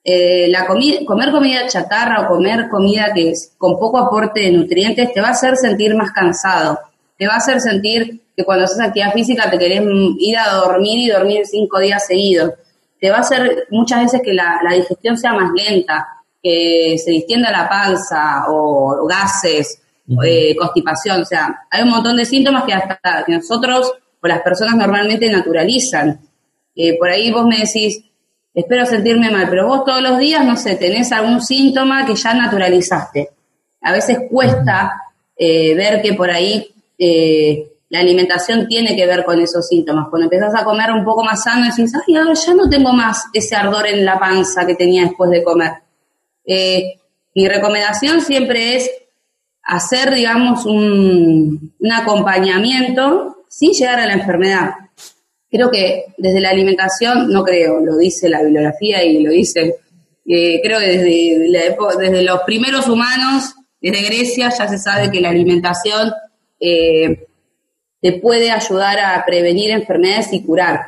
Eh, 0.02 0.48
la 0.48 0.66
comer 0.66 1.32
comida 1.32 1.66
chatarra 1.68 2.22
o 2.22 2.28
comer 2.28 2.70
comida 2.70 3.12
que 3.14 3.32
es 3.32 3.52
con 3.59 3.78
poco 3.78 3.98
aporte 3.98 4.40
de 4.40 4.52
nutrientes 4.52 5.12
te 5.12 5.20
va 5.20 5.28
a 5.28 5.32
hacer 5.32 5.59
sentir 5.59 5.94
más 5.94 6.12
cansado, 6.12 6.78
te 7.18 7.26
va 7.26 7.34
a 7.34 7.36
hacer 7.36 7.60
sentir 7.60 8.22
que 8.34 8.43
cuando 8.43 8.64
haces 8.64 8.80
actividad 8.80 9.12
física 9.12 9.51
te 9.51 9.59
querés 9.59 9.82
ir 10.18 10.39
a 10.39 10.55
dormir 10.55 10.98
y 10.98 11.10
dormir 11.10 11.44
cinco 11.44 11.78
días 11.78 12.06
seguidos 12.06 12.55
te 13.03 13.11
va 13.11 13.16
a 13.16 13.20
hacer 13.23 13.66
muchas 13.70 14.05
veces 14.05 14.23
que 14.24 14.33
la, 14.33 14.61
digestión 14.77 15.19
sea 15.19 15.33
más 15.33 15.51
lenta, 15.53 16.07
que 16.41 16.97
se 17.05 17.11
distienda 17.11 17.51
la 17.51 17.69
panza 17.69 18.45
o, 18.49 19.09
gases, 19.09 19.83
eh, 20.24 20.55
constipación, 20.55 21.23
o 21.23 21.24
sea, 21.24 21.62
hay 21.69 21.83
un 21.83 21.91
montón 21.91 22.16
de 22.16 22.24
síntomas 22.24 22.62
que 22.62 22.73
hasta 22.73 23.24
que 23.27 23.33
nosotros 23.33 23.93
o 24.20 24.29
las 24.29 24.41
personas 24.43 24.77
normalmente 24.77 25.29
naturalizan. 25.29 26.20
Eh, 26.77 26.97
por 26.97 27.11
ahí 27.11 27.33
vos 27.33 27.45
me 27.45 27.59
decís, 27.59 28.05
espero 28.55 28.87
sentirme 28.87 29.33
mal, 29.33 29.49
pero 29.51 29.66
vos 29.66 29.85
todos 29.85 30.01
los 30.01 30.16
días, 30.20 30.45
no 30.45 30.57
sé, 30.57 30.77
tenés 30.77 31.11
algún 31.11 31.41
síntoma 31.43 32.07
que 32.07 32.15
ya 32.15 32.35
naturalizaste. 32.35 33.31
A 33.81 33.91
veces 33.91 34.19
cuesta 34.31 34.93
eh, 35.37 35.74
ver 35.74 36.01
que 36.03 36.15
por 36.15 36.31
ahí 36.31 36.73
la 37.93 38.01
alimentación 38.01 38.66
tiene 38.69 38.97
que 38.97 39.05
ver 39.05 39.23
con 39.23 39.39
esos 39.39 39.69
síntomas. 39.69 40.09
Cuando 40.09 40.24
empezás 40.24 40.59
a 40.59 40.64
comer 40.64 40.90
un 40.93 41.05
poco 41.05 41.23
más 41.23 41.43
sano, 41.43 41.66
decís, 41.66 41.93
ay, 41.94 42.14
ya 42.14 42.55
no 42.55 42.70
tengo 42.70 42.90
más 42.94 43.27
ese 43.35 43.55
ardor 43.55 43.86
en 43.86 44.02
la 44.02 44.19
panza 44.19 44.66
que 44.66 44.74
tenía 44.74 45.02
después 45.02 45.31
de 45.31 45.44
comer. 45.44 45.73
Eh, 46.47 46.94
mi 47.35 47.47
recomendación 47.47 48.23
siempre 48.23 48.77
es 48.77 48.90
hacer, 49.62 50.14
digamos, 50.14 50.64
un, 50.64 51.74
acompañamiento 51.93 53.44
sin 53.51 53.73
llegar 53.73 54.01
a 54.01 54.06
la 54.06 54.14
enfermedad. 54.14 54.70
Creo 55.51 55.70
que 55.70 56.06
desde 56.16 56.40
la 56.40 56.48
alimentación, 56.48 57.31
no 57.31 57.44
creo, 57.44 57.81
lo 57.81 57.98
dice 57.98 58.31
la 58.31 58.40
bibliografía 58.40 59.05
y 59.05 59.23
lo 59.23 59.32
dice, 59.32 59.77
eh, 60.27 60.62
creo 60.62 60.78
que 60.78 60.86
desde, 60.86 61.60
desde 62.01 62.23
los 62.23 62.40
primeros 62.44 62.89
humanos, 62.89 63.52
desde 63.82 64.02
Grecia, 64.02 64.48
ya 64.48 64.66
se 64.66 64.78
sabe 64.78 65.10
que 65.10 65.20
la 65.20 65.28
alimentación 65.28 66.10
eh, 66.59 67.27
te 68.03 68.15
puede 68.15 68.51
ayudar 68.51 68.99
a 68.99 69.24
prevenir 69.24 69.70
enfermedades 69.70 70.33
y 70.33 70.43
curar. 70.43 70.81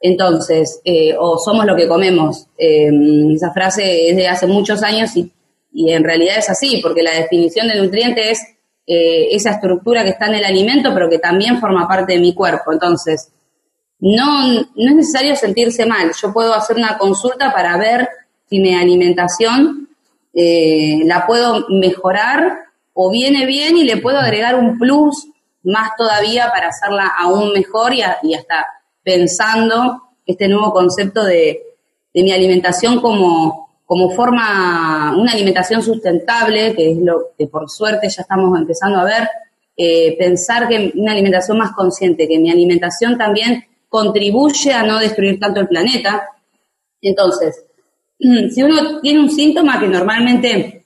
Entonces, 0.00 0.80
eh, 0.84 1.14
o 1.18 1.36
somos 1.36 1.66
lo 1.66 1.76
que 1.76 1.88
comemos. 1.88 2.46
Em, 2.56 3.32
esa 3.34 3.52
frase 3.52 4.08
es 4.08 4.16
de 4.16 4.28
hace 4.28 4.46
muchos 4.46 4.82
años 4.82 5.10
y, 5.16 5.30
en 5.74 6.04
realidad 6.04 6.38
es 6.38 6.48
así, 6.48 6.80
porque 6.82 7.02
la 7.02 7.14
definición 7.14 7.66
de 7.66 7.80
nutriente 7.80 8.30
es 8.30 8.40
eh, 8.86 9.28
esa 9.32 9.52
estructura 9.52 10.04
que 10.04 10.10
está 10.10 10.26
en 10.26 10.34
el 10.34 10.44
alimento, 10.44 10.92
pero 10.94 11.08
que 11.10 11.18
también 11.18 11.60
forma 11.60 11.88
parte 11.88 12.12
de 12.12 12.20
mi 12.20 12.34
cuerpo. 12.34 12.72
Entonces, 12.72 13.32
no, 13.98 14.52
no 14.52 14.90
es 14.90 14.94
necesario 14.94 15.34
sentirse 15.34 15.86
mal. 15.86 16.12
Yo 16.20 16.32
puedo 16.32 16.54
hacer 16.54 16.76
una 16.76 16.98
consulta 16.98 17.52
para 17.52 17.76
ver 17.76 18.08
si 18.48 18.60
mi 18.60 18.74
alimentación 18.74 19.88
eh, 20.34 21.00
la 21.04 21.26
puedo 21.26 21.66
mejorar 21.70 22.58
o 22.92 23.10
viene 23.10 23.46
bien 23.46 23.76
y 23.76 23.84
le 23.84 23.96
puedo 23.96 24.18
agregar 24.18 24.56
un 24.56 24.78
plus 24.78 25.26
más 25.64 25.92
todavía 25.96 26.50
para 26.50 26.68
hacerla 26.68 27.12
aún 27.18 27.52
mejor 27.52 27.92
y, 27.94 28.02
hasta 28.02 28.66
pensando 29.02 30.02
este 30.26 30.48
nuevo 30.48 30.72
concepto 30.72 31.24
de, 31.24 31.62
mi 32.14 32.30
alimentación 32.30 33.00
como, 33.00 33.80
como 33.86 34.10
forma, 34.10 35.16
una 35.16 35.32
alimentación 35.32 35.82
sustentable, 35.82 36.74
que 36.74 36.92
es 36.92 36.98
lo 36.98 37.30
que 37.38 37.46
por 37.46 37.70
suerte 37.70 38.08
ya 38.10 38.20
estamos 38.20 38.58
empezando 38.58 39.00
a 39.00 39.04
ver, 39.04 39.28
eh, 39.74 40.14
pensar 40.18 40.68
que 40.68 40.92
una 40.94 41.12
alimentación 41.12 41.56
más 41.56 41.72
consciente, 41.72 42.28
que 42.28 42.38
mi 42.38 42.50
alimentación 42.50 43.16
también 43.16 43.64
contribuye 43.88 44.72
a 44.72 44.82
no 44.82 44.98
destruir 44.98 45.40
tanto 45.40 45.60
el 45.60 45.68
planeta. 45.68 46.28
Entonces, 47.00 47.64
si 48.54 48.62
uno 48.62 49.00
tiene 49.00 49.20
un 49.20 49.30
síntoma 49.30 49.80
que 49.80 49.88
normalmente, 49.88 50.84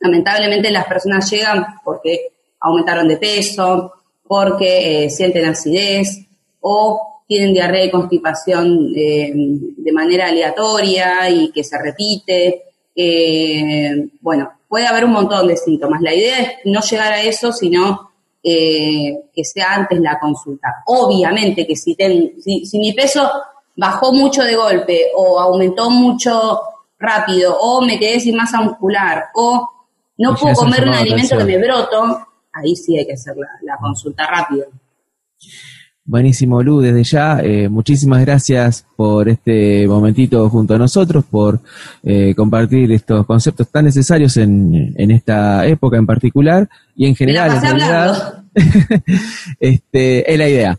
lamentablemente 0.00 0.70
las 0.70 0.86
personas 0.86 1.30
llegan 1.30 1.64
porque 1.84 2.32
aumentaron 2.60 3.08
de 3.08 3.18
peso, 3.18 3.92
porque 4.32 5.04
eh, 5.04 5.10
sienten 5.10 5.44
acidez 5.44 6.24
o 6.62 7.22
tienen 7.28 7.52
diarrea 7.52 7.84
y 7.84 7.90
constipación 7.90 8.90
eh, 8.96 9.30
de 9.34 9.92
manera 9.92 10.28
aleatoria 10.28 11.28
y 11.28 11.52
que 11.52 11.62
se 11.62 11.76
repite. 11.78 12.62
Eh, 12.96 14.08
bueno, 14.22 14.50
puede 14.66 14.86
haber 14.86 15.04
un 15.04 15.12
montón 15.12 15.48
de 15.48 15.56
síntomas. 15.58 16.00
La 16.00 16.14
idea 16.14 16.38
es 16.38 16.48
no 16.64 16.80
llegar 16.80 17.12
a 17.12 17.20
eso, 17.20 17.52
sino 17.52 18.10
que 18.42 19.44
sea 19.44 19.74
antes 19.74 20.00
la 20.00 20.18
consulta. 20.18 20.82
Obviamente 20.86 21.66
que 21.66 21.76
si, 21.76 21.94
si, 21.94 22.78
mi 22.78 22.94
peso 22.94 23.30
bajó 23.76 24.14
mucho 24.14 24.42
de 24.44 24.56
golpe 24.56 25.08
o 25.14 25.38
aumentó 25.38 25.90
mucho 25.90 26.58
rápido 26.98 27.54
o 27.60 27.82
me 27.82 27.98
quedé 27.98 28.18
sin 28.18 28.34
masa 28.34 28.62
muscular 28.62 29.26
o 29.34 29.68
no 30.16 30.34
puedo 30.34 30.54
comer 30.54 30.88
un 30.88 30.94
alimento 30.94 31.36
que 31.36 31.44
me 31.44 31.58
broto, 31.58 32.31
ahí 32.52 32.76
sí 32.76 32.96
hay 32.98 33.06
que 33.06 33.14
hacer 33.14 33.34
la, 33.36 33.76
consulta 33.80 34.26
rápido. 34.26 34.66
Buenísimo, 36.04 36.62
Lu, 36.62 36.80
desde 36.80 37.04
ya, 37.04 37.40
eh, 37.40 37.68
muchísimas 37.68 38.20
gracias 38.22 38.84
por 38.96 39.28
este 39.28 39.86
momentito 39.86 40.48
junto 40.50 40.74
a 40.74 40.78
nosotros, 40.78 41.24
por 41.24 41.60
eh, 42.02 42.34
compartir 42.34 42.90
estos 42.90 43.24
conceptos 43.24 43.68
tan 43.68 43.84
necesarios 43.84 44.36
en, 44.36 44.94
en, 44.96 45.10
esta 45.12 45.64
época 45.64 45.96
en 45.96 46.06
particular 46.06 46.68
y 46.96 47.06
en 47.06 47.14
general, 47.14 47.54
en 47.54 47.62
realidad, 47.62 48.44
este, 49.60 50.32
es 50.32 50.38
la 50.38 50.48
idea. 50.48 50.78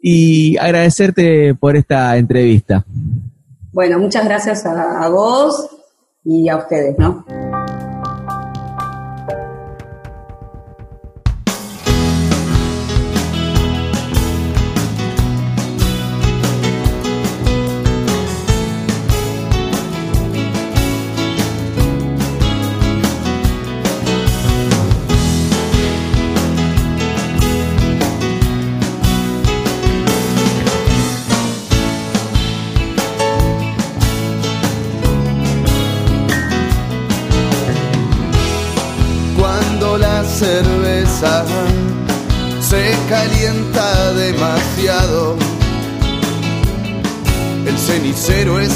Y 0.00 0.56
agradecerte 0.56 1.54
por 1.54 1.76
esta 1.76 2.16
entrevista. 2.16 2.84
Bueno, 3.72 3.98
muchas 3.98 4.24
gracias 4.24 4.64
a 4.66 5.08
vos 5.08 5.68
y 6.24 6.48
a 6.48 6.56
ustedes, 6.56 6.96
¿no? 6.98 7.24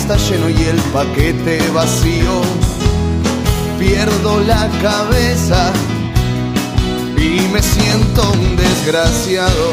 Está 0.06 0.18
lleno 0.30 0.48
y 0.48 0.62
el 0.62 0.76
paquete 0.92 1.58
vacío. 1.74 2.40
Pierdo 3.76 4.40
la 4.46 4.68
cabeza 4.80 5.72
y 7.16 7.40
me 7.52 7.60
siento 7.60 8.22
un 8.30 8.56
desgraciado. 8.56 9.66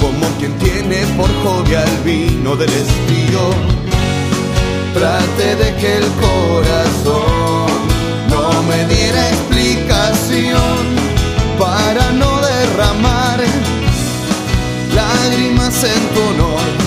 Como 0.00 0.26
quien 0.38 0.56
tiene 0.58 1.04
por 1.18 1.28
hobby 1.42 1.74
al 1.74 1.96
vino 2.02 2.56
del 2.56 2.70
estío. 2.70 3.42
Trate 4.94 5.56
de 5.56 5.76
que 5.76 5.98
el 5.98 6.08
corazón 6.26 7.66
no 8.30 8.62
me 8.62 8.86
diera 8.86 9.28
explicación 9.28 10.78
para 11.58 12.10
no 12.12 12.40
derramar 12.40 13.40
lágrimas 14.94 15.84
en 15.84 16.14
tu 16.14 16.20
honor. 16.30 16.81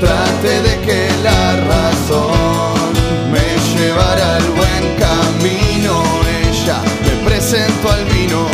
Trate 0.00 0.62
de 0.62 0.80
que 0.80 1.08
la 1.22 1.56
razón 1.56 2.92
me 3.32 3.46
llevara 3.74 4.36
al 4.36 4.50
buen 4.50 4.84
camino. 4.98 6.02
Ella 6.42 6.80
me 7.04 7.28
presentó 7.28 7.90
al 7.90 8.04
vino, 8.06 8.46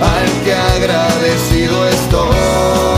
al 0.00 0.44
que 0.44 0.54
agradecido 0.54 1.88
estoy. 1.88 2.91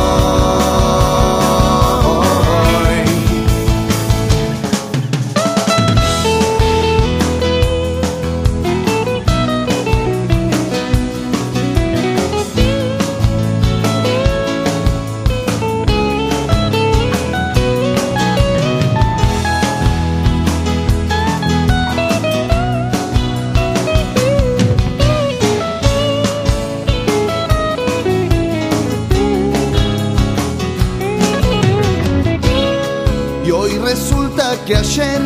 Que 34.67 34.77
ayer 34.77 35.21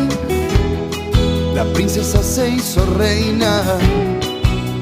la 1.55 1.63
princesa 1.73 2.21
se 2.23 2.49
hizo 2.49 2.85
reina. 2.97 3.63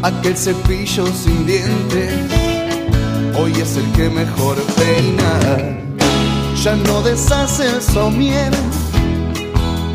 Aquel 0.02 0.38
cepillo 0.38 1.06
sin 1.08 1.46
dientes 1.46 2.14
hoy 3.38 3.52
es 3.62 3.78
el 3.78 3.92
que 3.94 4.10
mejor 4.10 4.58
peina. 4.76 5.78
Ya 6.64 6.76
no 6.76 7.02
deshace 7.02 7.70
el 7.70 7.82
somier, 7.82 8.52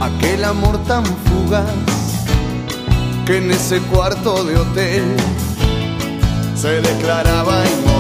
aquel 0.01 0.45
amor 0.45 0.79
tan 0.85 1.05
fugaz 1.05 1.67
que 3.27 3.39
en 3.39 3.51
ese 3.51 3.79
cuarto 3.81 4.45
de 4.45 4.57
hotel 4.57 5.17
se 6.55 6.81
declaraba. 6.81 7.92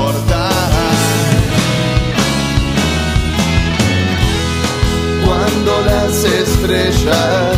Cuando 5.42 5.80
las 5.80 6.24
estrellas 6.24 7.56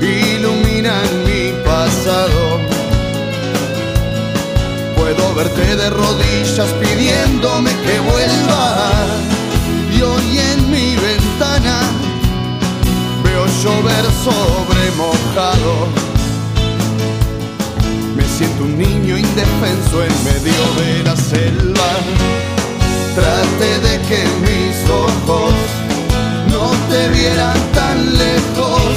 iluminan 0.00 1.08
mi 1.26 1.52
pasado. 1.62 2.60
Puedo 4.96 5.34
verte 5.34 5.76
de 5.76 5.90
rodillas 5.90 6.70
pidiéndome 6.80 7.70
que 7.84 8.00
vuelva. 8.00 9.06
Y 9.94 10.00
hoy 10.00 10.38
en 10.38 10.70
mi 10.70 10.96
ventana 10.96 11.80
veo 13.22 13.44
llover 13.62 14.04
sobre 14.26 14.82
mojado. 14.96 15.74
Me 18.16 18.24
siento 18.36 18.64
un 18.64 18.78
niño 18.78 19.18
indefenso 19.18 20.04
en 20.04 20.14
medio 20.24 20.64
de 20.80 21.02
la 21.04 21.16
selva. 21.16 21.90
Trate 23.14 23.70
de 23.86 23.94
que 24.08 24.24
mis 24.46 24.90
ojos 24.90 25.52
te 26.90 27.08
vieran 27.08 27.58
tan 27.74 28.18
lejos, 28.18 28.92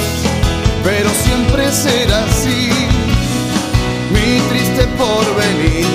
pero 0.84 1.10
siempre 1.24 1.70
será 1.72 2.24
así, 2.24 2.70
mi 4.14 4.40
triste 4.50 4.86
porvenir. 4.98 5.86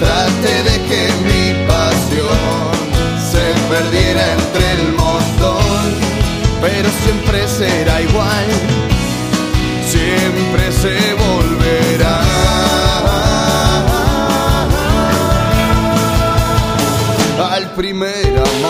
Trate 0.00 0.54
de 0.68 0.76
que 0.88 1.02
mi 1.28 1.66
pasión 1.66 2.72
se 3.32 3.44
perdiera 3.68 4.22
entre 4.32 4.72
el 4.72 4.92
montón, 4.92 5.84
pero 6.60 6.88
siempre 7.02 7.48
será 7.48 8.00
igual, 8.00 8.46
siempre 9.86 10.72
se 10.72 11.14
volverá. 11.14 12.18
Al 17.50 17.70
primer 17.74 18.26
amor. 18.38 18.67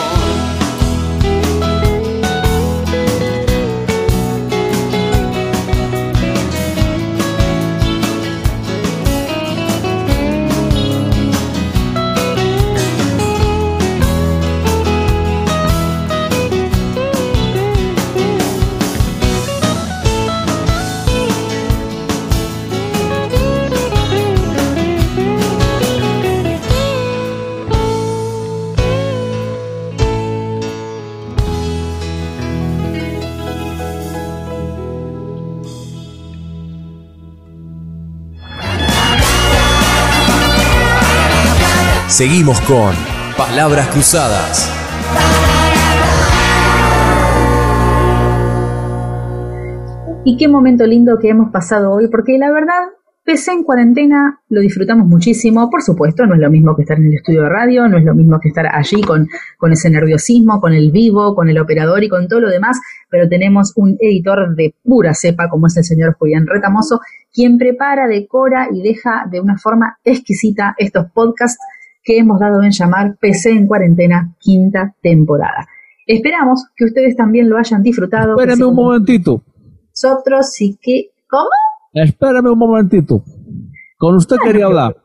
Seguimos 42.18 42.60
con 42.62 42.96
Palabras 43.36 43.86
Cruzadas. 43.90 44.74
Y 50.24 50.36
qué 50.36 50.48
momento 50.48 50.84
lindo 50.84 51.20
que 51.20 51.28
hemos 51.28 51.52
pasado 51.52 51.92
hoy, 51.92 52.08
porque 52.08 52.36
la 52.36 52.50
verdad, 52.50 52.88
PC 53.22 53.52
en 53.52 53.62
cuarentena 53.62 54.40
lo 54.48 54.60
disfrutamos 54.60 55.06
muchísimo. 55.06 55.70
Por 55.70 55.80
supuesto, 55.80 56.26
no 56.26 56.34
es 56.34 56.40
lo 56.40 56.50
mismo 56.50 56.74
que 56.74 56.82
estar 56.82 56.98
en 56.98 57.06
el 57.06 57.14
estudio 57.14 57.42
de 57.42 57.50
radio, 57.50 57.86
no 57.86 57.98
es 57.98 58.04
lo 58.04 58.16
mismo 58.16 58.40
que 58.40 58.48
estar 58.48 58.66
allí 58.66 59.00
con, 59.00 59.28
con 59.56 59.70
ese 59.70 59.88
nerviosismo, 59.88 60.60
con 60.60 60.72
el 60.72 60.90
vivo, 60.90 61.36
con 61.36 61.48
el 61.48 61.58
operador 61.60 62.02
y 62.02 62.08
con 62.08 62.26
todo 62.26 62.40
lo 62.40 62.50
demás, 62.50 62.80
pero 63.08 63.28
tenemos 63.28 63.72
un 63.76 63.96
editor 64.00 64.56
de 64.56 64.74
pura 64.82 65.14
cepa, 65.14 65.48
como 65.48 65.68
es 65.68 65.76
el 65.76 65.84
señor 65.84 66.16
Julián 66.18 66.48
Retamoso, 66.48 66.98
quien 67.32 67.58
prepara, 67.58 68.08
decora 68.08 68.66
y 68.72 68.82
deja 68.82 69.24
de 69.30 69.40
una 69.40 69.56
forma 69.56 69.98
exquisita 70.02 70.74
estos 70.78 71.12
podcasts 71.12 71.60
que 72.08 72.16
hemos 72.16 72.40
dado 72.40 72.62
en 72.62 72.70
llamar 72.70 73.18
PC 73.20 73.50
en 73.50 73.66
cuarentena 73.66 74.34
quinta 74.40 74.94
temporada. 75.02 75.68
Esperamos 76.06 76.64
que 76.74 76.86
ustedes 76.86 77.14
también 77.14 77.50
lo 77.50 77.58
hayan 77.58 77.82
disfrutado. 77.82 78.34
Espérame 78.34 78.66
un 78.66 78.74
momentito. 78.74 79.42
nosotros 79.90 80.50
sí 80.50 80.78
que... 80.80 81.10
¿Cómo? 81.28 81.50
Espérame 81.92 82.50
un 82.50 82.58
momentito. 82.58 83.22
Con 83.98 84.14
usted 84.14 84.36
quería 84.42 84.64
hablar. 84.64 84.96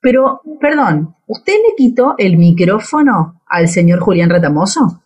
Pero, 0.00 0.42
perdón, 0.60 1.16
¿usted 1.26 1.54
le 1.54 1.74
quitó 1.76 2.14
el 2.18 2.36
micrófono 2.36 3.42
al 3.46 3.66
señor 3.66 3.98
Julián 3.98 4.30
Retamoso? 4.30 5.02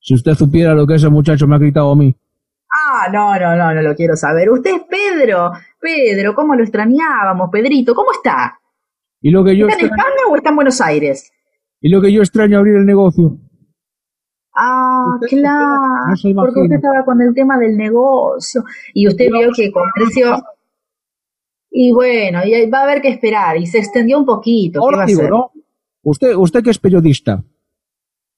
Si 0.00 0.14
usted 0.14 0.32
supiera 0.32 0.72
lo 0.72 0.86
que 0.86 0.94
ese 0.94 1.10
muchacho 1.10 1.46
me 1.46 1.56
ha 1.56 1.58
gritado 1.58 1.92
a 1.92 1.96
mí. 1.96 2.16
Ah, 2.72 3.10
no, 3.12 3.38
no, 3.38 3.56
no, 3.58 3.74
no 3.74 3.82
lo 3.82 3.94
quiero 3.94 4.16
saber. 4.16 4.48
Usted 4.48 4.70
es 4.74 4.82
Pedro. 4.88 5.52
Pedro, 5.78 6.34
¿cómo 6.34 6.54
lo 6.54 6.62
extrañábamos? 6.62 7.50
Pedrito, 7.52 7.94
¿cómo 7.94 8.10
está? 8.12 8.58
Y 9.20 9.30
lo 9.30 9.44
que 9.44 9.56
yo 9.56 9.66
¿Está 9.68 9.80
en 9.80 9.86
España 9.86 10.22
o 10.30 10.36
está 10.36 10.50
en 10.50 10.56
Buenos 10.56 10.80
Aires? 10.80 11.32
y 11.80 11.88
lo 11.90 12.00
que 12.00 12.12
yo 12.12 12.20
extraño 12.22 12.58
abrir 12.58 12.74
el 12.76 12.86
negocio. 12.86 13.38
Ah, 14.54 15.04
Usted- 15.22 15.38
claro, 15.38 16.08
no 16.08 16.16
se 16.16 16.34
porque 16.34 16.60
usted 16.62 16.74
estaba 16.76 17.04
con 17.04 17.20
el 17.20 17.32
tema 17.34 17.56
del 17.58 17.76
negocio 17.76 18.64
y 18.94 19.06
usted 19.06 19.26
vio 19.30 19.50
que 19.54 19.70
con 19.70 19.84
precio... 19.94 20.36
Y 21.70 21.92
bueno, 21.92 22.40
y 22.44 22.68
va 22.70 22.80
a 22.80 22.82
haber 22.84 23.00
que 23.02 23.08
esperar 23.08 23.56
y 23.58 23.66
se 23.66 23.78
extendió 23.78 24.18
un 24.18 24.24
poquito. 24.24 24.80
¿qué 24.88 24.96
va 24.96 25.02
a 25.02 25.04
hacer? 25.04 25.30
¿no? 25.30 25.52
Usted, 26.02 26.34
usted 26.34 26.62
que 26.64 26.70
es 26.70 26.78
periodista. 26.78 27.44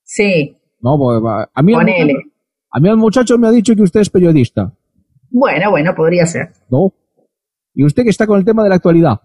Sí, 0.03 0.57
No, 0.81 0.97
pues, 0.99 1.21
a 1.53 1.61
mí, 1.63 1.71
el 1.71 1.77
Ponele. 1.79 2.13
muchacho, 2.13 2.29
a 2.71 2.79
mí 2.79 2.89
el 2.89 2.97
muchacho 2.97 3.37
me 3.37 3.47
ha 3.47 3.51
dicho 3.51 3.73
que 3.73 3.81
usted 3.83 4.01
es 4.01 4.09
periodista. 4.09 4.73
bueno, 5.29 5.71
bueno, 5.71 5.95
podría 5.95 6.25
ser. 6.27 6.51
¿No? 6.69 6.93
Y 7.73 7.85
usted 7.85 8.03
que 8.03 8.09
está 8.09 8.27
con 8.27 8.37
el 8.37 8.45
tema 8.45 8.63
de 8.63 8.69
la 8.69 8.75
actualidad, 8.75 9.21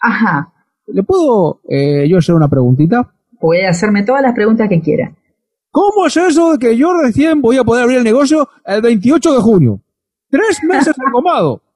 Ajá. 0.00 0.52
¿Le 0.86 1.02
puedo 1.02 1.60
eh, 1.68 2.06
yo 2.08 2.18
hacer 2.18 2.34
una 2.34 2.48
preguntita? 2.48 3.12
Puede 3.38 3.66
hacerme 3.66 4.02
todas 4.02 4.22
las 4.22 4.34
preguntas 4.34 4.68
que 4.68 4.80
quiera. 4.80 5.12
¿Cómo 5.70 6.06
es 6.06 6.16
eso 6.16 6.52
de 6.52 6.58
que 6.58 6.76
yo 6.76 6.98
recién 7.00 7.42
voy 7.42 7.58
a 7.58 7.64
poder 7.64 7.82
abrir 7.82 7.98
el 7.98 8.04
negocio 8.04 8.48
el 8.64 8.80
28 8.80 9.34
de 9.34 9.40
junio? 9.40 9.80
Tres 10.30 10.62
meses 10.64 10.94
engomado. 11.06 11.62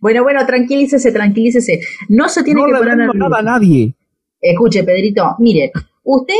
Bueno, 0.00 0.22
bueno, 0.24 0.44
tranquilícese, 0.44 1.10
tranquilícese. 1.12 1.80
No 2.08 2.28
se 2.28 2.42
tiene 2.42 2.60
no 2.60 2.66
que 2.66 2.72
le 2.72 2.78
poner 2.78 3.14
nada 3.14 3.38
a 3.38 3.42
nadie. 3.42 3.94
Escuche, 4.40 4.84
Pedrito, 4.84 5.36
mire, 5.38 5.72
usted, 6.02 6.34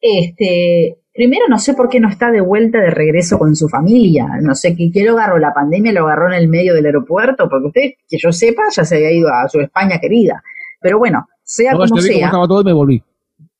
este, 0.00 0.98
primero 1.12 1.46
no 1.48 1.58
sé 1.58 1.74
por 1.74 1.88
qué 1.88 2.00
no 2.00 2.08
está 2.08 2.30
de 2.30 2.40
vuelta 2.40 2.78
de 2.78 2.90
regreso 2.90 3.38
con 3.38 3.54
su 3.54 3.68
familia. 3.68 4.26
No 4.40 4.54
sé 4.54 4.74
qué, 4.74 4.90
qué 4.92 5.04
lo 5.04 5.12
agarró 5.12 5.38
la 5.38 5.54
pandemia, 5.54 5.92
lo 5.92 6.06
agarró 6.06 6.28
en 6.28 6.34
el 6.34 6.48
medio 6.48 6.74
del 6.74 6.86
aeropuerto, 6.86 7.48
porque 7.48 7.66
usted, 7.66 7.90
que 8.08 8.18
yo 8.18 8.32
sepa, 8.32 8.62
ya 8.74 8.84
se 8.84 8.96
había 8.96 9.12
ido 9.12 9.28
a 9.28 9.48
su 9.48 9.60
España 9.60 9.98
querida. 10.00 10.42
Pero 10.80 10.98
bueno, 10.98 11.28
sea 11.46 11.72
No, 11.72 11.84
es 11.84 11.90
como 11.90 12.02
que 12.02 12.08
vi 12.08 12.14
cómo 12.14 12.18
sea. 12.18 12.26
estaba 12.26 12.48
todo 12.48 12.60
y 12.60 12.64
me 12.64 12.72
volví. 12.72 13.02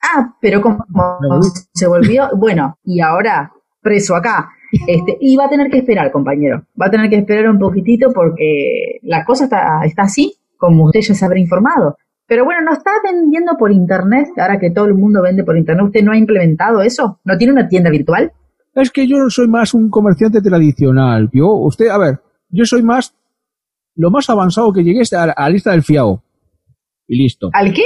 Ah, 0.02 0.34
pero 0.40 0.60
como 0.60 0.84
volví. 0.88 1.46
se 1.72 1.86
volvió, 1.86 2.28
bueno, 2.36 2.76
y 2.84 3.00
ahora 3.00 3.52
preso 3.80 4.14
acá. 4.16 4.50
Este, 4.86 5.16
y 5.20 5.36
va 5.36 5.44
a 5.46 5.48
tener 5.48 5.70
que 5.70 5.78
esperar, 5.78 6.10
compañero. 6.10 6.64
Va 6.80 6.86
a 6.86 6.90
tener 6.90 7.08
que 7.08 7.16
esperar 7.16 7.48
un 7.48 7.58
poquitito 7.58 8.12
porque 8.12 8.98
la 9.02 9.24
cosa 9.24 9.44
está, 9.44 9.80
está 9.84 10.02
así, 10.02 10.34
como 10.58 10.84
usted 10.86 11.00
ya 11.00 11.14
se 11.14 11.24
habrá 11.24 11.38
informado. 11.38 11.96
Pero 12.26 12.44
bueno, 12.44 12.62
¿no 12.62 12.72
está 12.72 12.90
vendiendo 13.04 13.56
por 13.56 13.70
internet? 13.70 14.26
Ahora 14.36 14.58
que 14.58 14.72
todo 14.72 14.86
el 14.86 14.94
mundo 14.94 15.22
vende 15.22 15.44
por 15.44 15.56
internet, 15.56 15.86
¿usted 15.86 16.02
no 16.02 16.10
ha 16.12 16.18
implementado 16.18 16.82
eso? 16.82 17.20
¿No 17.24 17.38
tiene 17.38 17.52
una 17.52 17.68
tienda 17.68 17.88
virtual? 17.90 18.32
Es 18.74 18.90
que 18.90 19.06
yo 19.06 19.30
soy 19.30 19.46
más 19.48 19.72
un 19.72 19.88
comerciante 19.88 20.40
tradicional. 20.42 21.30
Yo, 21.32 21.52
usted, 21.52 21.88
a 21.88 21.98
ver, 21.98 22.20
yo 22.50 22.64
soy 22.64 22.82
más, 22.82 23.14
lo 23.94 24.10
más 24.10 24.28
avanzado 24.28 24.72
que 24.72 24.82
llegué 24.82 25.02
es 25.02 25.12
a, 25.12 25.22
a 25.22 25.42
la 25.44 25.48
lista 25.48 25.70
del 25.70 25.84
fiao. 25.84 26.22
Y 27.08 27.18
listo. 27.22 27.50
¿Al 27.52 27.72
qué? 27.72 27.84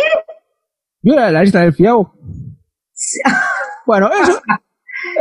Yo 1.03 1.13
era 1.15 1.31
la 1.31 1.43
lista 1.43 1.61
del 1.61 1.73
fiao. 1.73 2.13
Bueno, 3.87 4.09
eso 4.13 4.41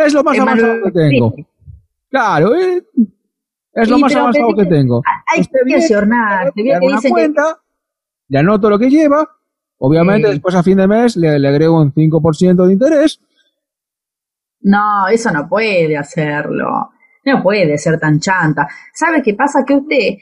es 0.06 0.14
lo 0.14 0.24
más 0.24 0.38
avanzado 0.38 0.76
que 0.84 0.92
tengo. 0.92 1.34
Claro, 2.10 2.54
eh, 2.56 2.84
es 3.74 3.90
lo 3.90 3.96
Sí, 3.96 4.02
más 4.02 4.16
avanzado 4.16 4.54
que 4.56 4.66
tengo. 4.66 5.02
Hay 5.26 5.42
Usted 5.42 5.60
que 7.02 7.10
cuenta, 7.10 7.60
le 8.28 8.40
anoto 8.40 8.70
lo 8.70 8.78
que 8.78 8.90
lleva, 8.90 9.28
obviamente 9.80 10.28
Sí. 10.28 10.34
después 10.34 10.54
a 10.54 10.62
fin 10.62 10.78
de 10.78 10.88
mes 10.88 11.16
le, 11.18 11.40
le 11.40 11.48
agrego 11.48 11.82
un 11.82 11.92
5% 11.94 12.68
de 12.68 12.74
interés. 12.74 13.20
No, 14.62 15.08
eso 15.08 15.32
no 15.32 15.48
puede 15.48 15.98
hacerlo. 15.98 16.92
No 17.26 17.42
puede 17.42 17.78
ser 17.78 18.00
tan 18.00 18.20
chanta. 18.20 18.68
¿Sabe 18.94 19.24
qué 19.24 19.34
pasa? 19.34 19.64
Que 19.66 19.74
usted 19.76 20.18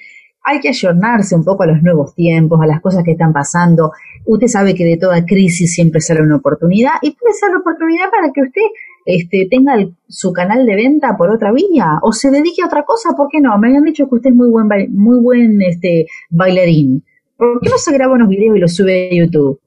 hay 0.50 0.60
que 0.62 0.70
ayornarse 0.70 1.36
un 1.36 1.44
poco 1.44 1.64
a 1.64 1.68
los 1.68 1.82
nuevos 1.84 2.16
tiempos, 2.16 2.60
a 2.62 2.66
las 2.68 2.80
cosas 2.82 3.04
que 3.04 3.12
están 3.12 3.34
pasando. 3.34 3.92
Usted 4.26 4.48
sabe 4.48 4.74
que 4.76 4.86
de 4.86 4.98
toda 4.98 5.26
crisis 5.26 5.74
siempre 5.74 6.00
sale 6.00 6.22
una 6.22 6.38
oportunidad 6.38 6.94
y 7.02 7.12
puede 7.12 7.34
ser 7.34 7.52
la 7.52 7.60
oportunidad 7.60 8.10
para 8.10 8.32
que 8.32 8.42
usted 8.44 8.62
este, 9.06 9.48
tenga 9.50 9.76
el- 9.76 9.96
su 10.08 10.32
canal 10.34 10.66
de 10.66 10.76
venta 10.76 11.16
por 11.18 11.30
otra 11.30 11.52
vía 11.52 12.00
o 12.02 12.12
se 12.14 12.32
dedique 12.32 12.62
a 12.62 12.68
otra 12.68 12.84
cosa. 12.84 13.10
¿Por 13.16 13.28
qué 13.30 13.40
no? 13.42 13.58
Me 13.58 13.68
habían 13.68 13.84
dicho 13.84 14.08
que 14.08 14.16
usted 14.16 14.30
es 14.30 14.36
muy 14.36 14.50
buen, 14.50 14.68
muy 14.94 15.20
buen 15.20 15.62
este, 15.62 16.08
bailarín. 16.30 17.04
¿Por 17.38 17.60
qué 17.62 17.70
no 17.70 17.78
se 17.78 17.92
graba 17.94 18.14
unos 18.16 18.30
videos 18.30 18.56
y 18.58 18.60
los 18.60 18.74
sube 18.74 19.10
a 19.12 19.16
YouTube? 19.16 19.60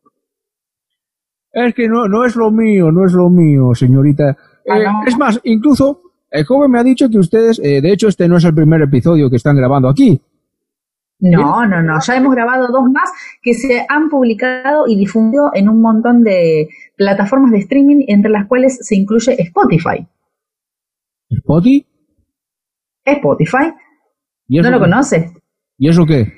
Es 1.52 1.74
que 1.74 1.88
no, 1.88 2.06
no 2.08 2.24
es 2.24 2.36
lo 2.36 2.50
mío, 2.50 2.90
no 2.92 3.04
es 3.06 3.12
lo 3.12 3.28
mío, 3.28 3.74
señorita. 3.74 4.36
Ah, 4.68 4.78
Eh, 4.78 4.84
no. 4.84 5.02
Es 5.06 5.16
más, 5.18 5.40
incluso 5.44 6.02
el 6.30 6.44
joven 6.44 6.70
me 6.70 6.78
ha 6.78 6.84
dicho 6.84 7.08
que 7.10 7.18
ustedes, 7.18 7.58
eh, 7.62 7.80
de 7.80 7.92
hecho 7.92 8.08
este 8.08 8.28
no 8.28 8.36
es 8.36 8.44
el 8.44 8.54
primer 8.54 8.80
episodio 8.82 9.28
que 9.28 9.36
están 9.36 9.56
grabando 9.56 9.88
aquí. 9.88 10.20
No, 11.20 11.66
no, 11.66 11.82
no. 11.82 12.00
Ya 12.00 12.16
hemos 12.16 12.34
grabado 12.34 12.68
dos 12.68 12.84
más 12.90 13.10
que 13.42 13.54
se 13.54 13.84
han 13.88 14.08
publicado 14.08 14.86
y 14.86 14.96
difundido 14.96 15.50
en 15.54 15.68
un 15.68 15.80
montón 15.82 16.22
de 16.22 16.68
plataformas 16.96 17.52
de 17.52 17.58
streaming, 17.58 18.04
entre 18.08 18.30
las 18.30 18.46
cuales 18.46 18.78
se 18.80 18.96
incluye 18.96 19.40
Spotify. 19.42 20.06
Spotify, 23.04 23.72
¿Y 24.48 24.60
¿no 24.60 24.70
lo 24.70 24.78
qué? 24.78 24.84
conoce? 24.84 25.32
¿Y 25.78 25.88
eso 25.88 26.04
qué? 26.06 26.32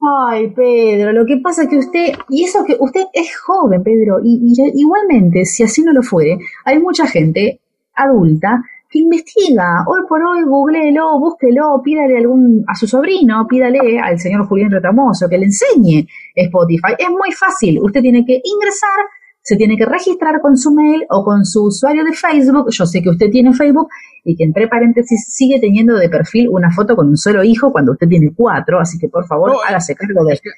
Ay, 0.00 0.50
Pedro, 0.50 1.12
lo 1.12 1.26
que 1.26 1.36
pasa 1.38 1.64
es 1.64 1.68
que 1.68 1.76
usted, 1.76 2.12
y 2.30 2.44
eso 2.44 2.64
que 2.64 2.76
usted 2.78 3.04
es 3.12 3.36
joven, 3.38 3.82
Pedro, 3.82 4.18
y, 4.24 4.40
y 4.42 4.80
igualmente, 4.80 5.44
si 5.44 5.62
así 5.62 5.82
no 5.82 5.92
lo 5.92 6.02
fuere, 6.02 6.38
hay 6.64 6.78
mucha 6.78 7.06
gente 7.06 7.60
adulta 7.94 8.62
investiga, 8.98 9.84
hoy 9.86 10.00
por 10.08 10.20
hoy, 10.22 10.42
googleelo, 10.44 11.18
búsquelo, 11.20 11.80
pídale 11.84 12.18
algún, 12.18 12.64
a 12.66 12.74
su 12.74 12.86
sobrino, 12.86 13.46
pídale 13.48 13.98
al 14.00 14.18
señor 14.18 14.46
Julián 14.48 14.70
Retamoso 14.70 15.28
que 15.28 15.38
le 15.38 15.46
enseñe 15.46 16.06
Spotify. 16.34 16.94
Es 16.98 17.08
muy 17.10 17.32
fácil, 17.32 17.78
usted 17.80 18.00
tiene 18.02 18.24
que 18.24 18.40
ingresar, 18.42 18.98
se 19.42 19.56
tiene 19.56 19.76
que 19.76 19.86
registrar 19.86 20.40
con 20.42 20.56
su 20.56 20.70
mail 20.74 21.04
o 21.08 21.24
con 21.24 21.44
su 21.46 21.64
usuario 21.66 22.04
de 22.04 22.12
Facebook, 22.12 22.66
yo 22.70 22.84
sé 22.84 23.00
que 23.02 23.08
usted 23.08 23.30
tiene 23.30 23.54
Facebook, 23.54 23.88
y 24.22 24.36
que 24.36 24.44
entre 24.44 24.68
paréntesis 24.68 25.32
sigue 25.34 25.58
teniendo 25.58 25.94
de 25.96 26.10
perfil 26.10 26.48
una 26.50 26.70
foto 26.70 26.94
con 26.94 27.08
un 27.08 27.16
solo 27.16 27.42
hijo 27.42 27.72
cuando 27.72 27.92
usted 27.92 28.06
tiene 28.06 28.32
cuatro, 28.36 28.78
así 28.78 28.98
que 28.98 29.08
por 29.08 29.26
favor 29.26 29.50
No, 29.52 29.56
hágase 29.66 29.94
cargo 29.94 30.24
de 30.26 30.34
Usted- 30.34 30.50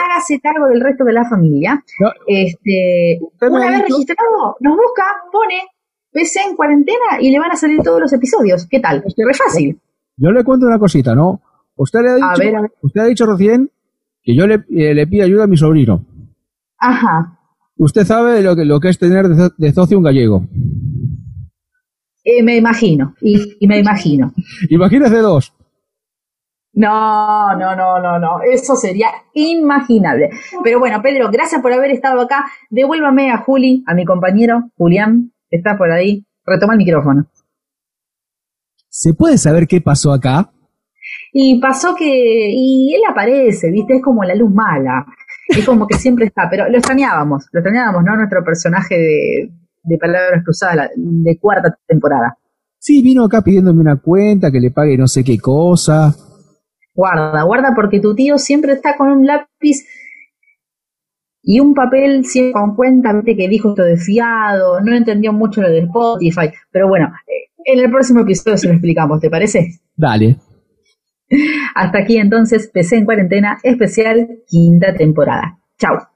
hágase 0.00 0.40
cargo 0.40 0.66
del 0.68 0.80
resto 0.80 1.04
de 1.04 1.12
la 1.12 1.28
familia. 1.28 1.84
No. 2.00 2.08
Este, 2.26 3.18
una 3.42 3.70
vez 3.70 3.84
dicho- 3.84 3.96
registrado, 3.98 4.56
nos 4.60 4.74
busca, 4.74 5.04
pone 5.30 5.60
PC 6.12 6.40
en 6.48 6.56
cuarentena 6.56 7.20
y 7.20 7.30
le 7.30 7.38
van 7.38 7.50
a 7.52 7.56
salir 7.56 7.80
todos 7.82 8.00
los 8.00 8.12
episodios. 8.12 8.66
¿Qué 8.68 8.80
tal? 8.80 9.02
Es 9.06 9.14
Re 9.16 9.34
fácil. 9.34 9.80
Yo 10.16 10.30
le 10.32 10.44
cuento 10.44 10.66
una 10.66 10.78
cosita, 10.78 11.14
¿no? 11.14 11.40
Usted 11.76 12.00
le 12.00 12.08
ha 12.10 12.14
dicho, 12.16 12.26
A 12.26 12.34
ver, 12.36 12.56
a 12.56 12.60
ver. 12.62 12.72
usted 12.82 13.00
ha 13.00 13.04
dicho 13.06 13.26
recién 13.26 13.70
que 14.22 14.34
yo 14.36 14.46
le, 14.46 14.64
eh, 14.70 14.94
le 14.94 15.06
pido 15.06 15.24
ayuda 15.24 15.44
a 15.44 15.46
mi 15.46 15.56
sobrino. 15.56 16.04
Ajá. 16.78 17.38
Usted 17.78 18.04
sabe 18.04 18.42
lo 18.42 18.54
que, 18.54 18.64
lo 18.66 18.78
que 18.80 18.88
es 18.90 18.98
tener 18.98 19.28
de, 19.28 19.36
so- 19.36 19.54
de 19.56 19.72
socio 19.72 19.96
un 19.96 20.04
gallego. 20.04 20.44
Eh, 22.22 22.42
me 22.42 22.56
imagino, 22.56 23.14
y, 23.22 23.56
y 23.60 23.66
me 23.66 23.78
imagino. 23.78 24.32
Imagínese 24.68 25.16
dos. 25.18 25.54
No, 26.72 27.56
no, 27.58 27.74
no, 27.74 28.00
no, 28.00 28.18
no. 28.18 28.42
Eso 28.42 28.76
sería 28.76 29.08
inimaginable. 29.34 30.30
Pero 30.62 30.78
bueno, 30.78 31.00
Pedro, 31.02 31.30
gracias 31.30 31.60
por 31.62 31.72
haber 31.72 31.90
estado 31.90 32.20
acá. 32.20 32.44
Devuélvame 32.68 33.30
a 33.30 33.38
Juli, 33.38 33.82
a 33.86 33.94
mi 33.94 34.04
compañero 34.04 34.70
Julián, 34.76 35.32
que 35.50 35.56
está 35.58 35.76
por 35.76 35.90
ahí. 35.90 36.24
Retoma 36.46 36.74
el 36.74 36.78
micrófono. 36.78 37.26
¿Se 38.88 39.14
puede 39.14 39.38
saber 39.38 39.66
qué 39.66 39.80
pasó 39.80 40.12
acá? 40.12 40.50
Y 41.32 41.60
pasó 41.60 41.94
que, 41.94 42.04
y 42.06 42.94
él 42.94 43.02
aparece, 43.08 43.70
¿viste? 43.70 43.96
Es 43.96 44.02
como 44.02 44.24
la 44.24 44.34
luz 44.34 44.52
mala. 44.52 45.06
Es 45.48 45.66
como 45.66 45.86
que 45.86 45.98
siempre 45.98 46.26
está, 46.26 46.48
pero 46.48 46.68
lo 46.68 46.76
extrañábamos, 46.76 47.46
lo 47.52 47.60
extrañábamos, 47.60 48.04
¿no? 48.04 48.16
Nuestro 48.16 48.44
personaje 48.44 48.96
de, 48.96 49.50
de 49.82 49.98
palabras 49.98 50.42
cruzadas 50.44 50.90
de 50.96 51.38
cuarta 51.38 51.76
temporada. 51.86 52.36
Sí, 52.78 53.02
vino 53.02 53.24
acá 53.24 53.42
pidiéndome 53.42 53.80
una 53.80 53.96
cuenta, 53.96 54.50
que 54.50 54.60
le 54.60 54.70
pague 54.70 54.96
no 54.96 55.06
sé 55.06 55.22
qué 55.22 55.38
cosa. 55.38 56.14
Guarda, 56.94 57.42
guarda, 57.42 57.72
porque 57.74 58.00
tu 58.00 58.14
tío 58.14 58.38
siempre 58.38 58.72
está 58.72 58.96
con 58.96 59.08
un 59.08 59.26
lápiz 59.26 59.84
y 61.42 61.60
un 61.60 61.74
papel 61.74 62.24
siempre 62.24 62.52
con 62.52 62.74
cuenta, 62.74 63.12
viste 63.12 63.36
que 63.36 63.48
dijo 63.48 63.70
esto 63.70 63.84
de 63.84 63.96
fiado, 63.96 64.80
no 64.80 64.94
entendió 64.94 65.32
mucho 65.32 65.62
lo 65.62 65.68
de 65.68 65.80
Spotify, 65.80 66.50
pero 66.70 66.88
bueno, 66.88 67.10
eh, 67.26 67.50
en 67.64 67.78
el 67.80 67.90
próximo 67.90 68.20
episodio 68.20 68.58
se 68.58 68.68
lo 68.68 68.74
explicamos, 68.74 69.20
¿te 69.20 69.30
parece? 69.30 69.80
Dale. 69.96 70.36
Hasta 71.74 71.98
aquí 71.98 72.16
entonces, 72.18 72.70
PC 72.72 72.96
en 72.96 73.04
cuarentena, 73.04 73.58
especial 73.62 74.40
quinta 74.46 74.94
temporada. 74.94 75.58
Chao. 75.78 76.09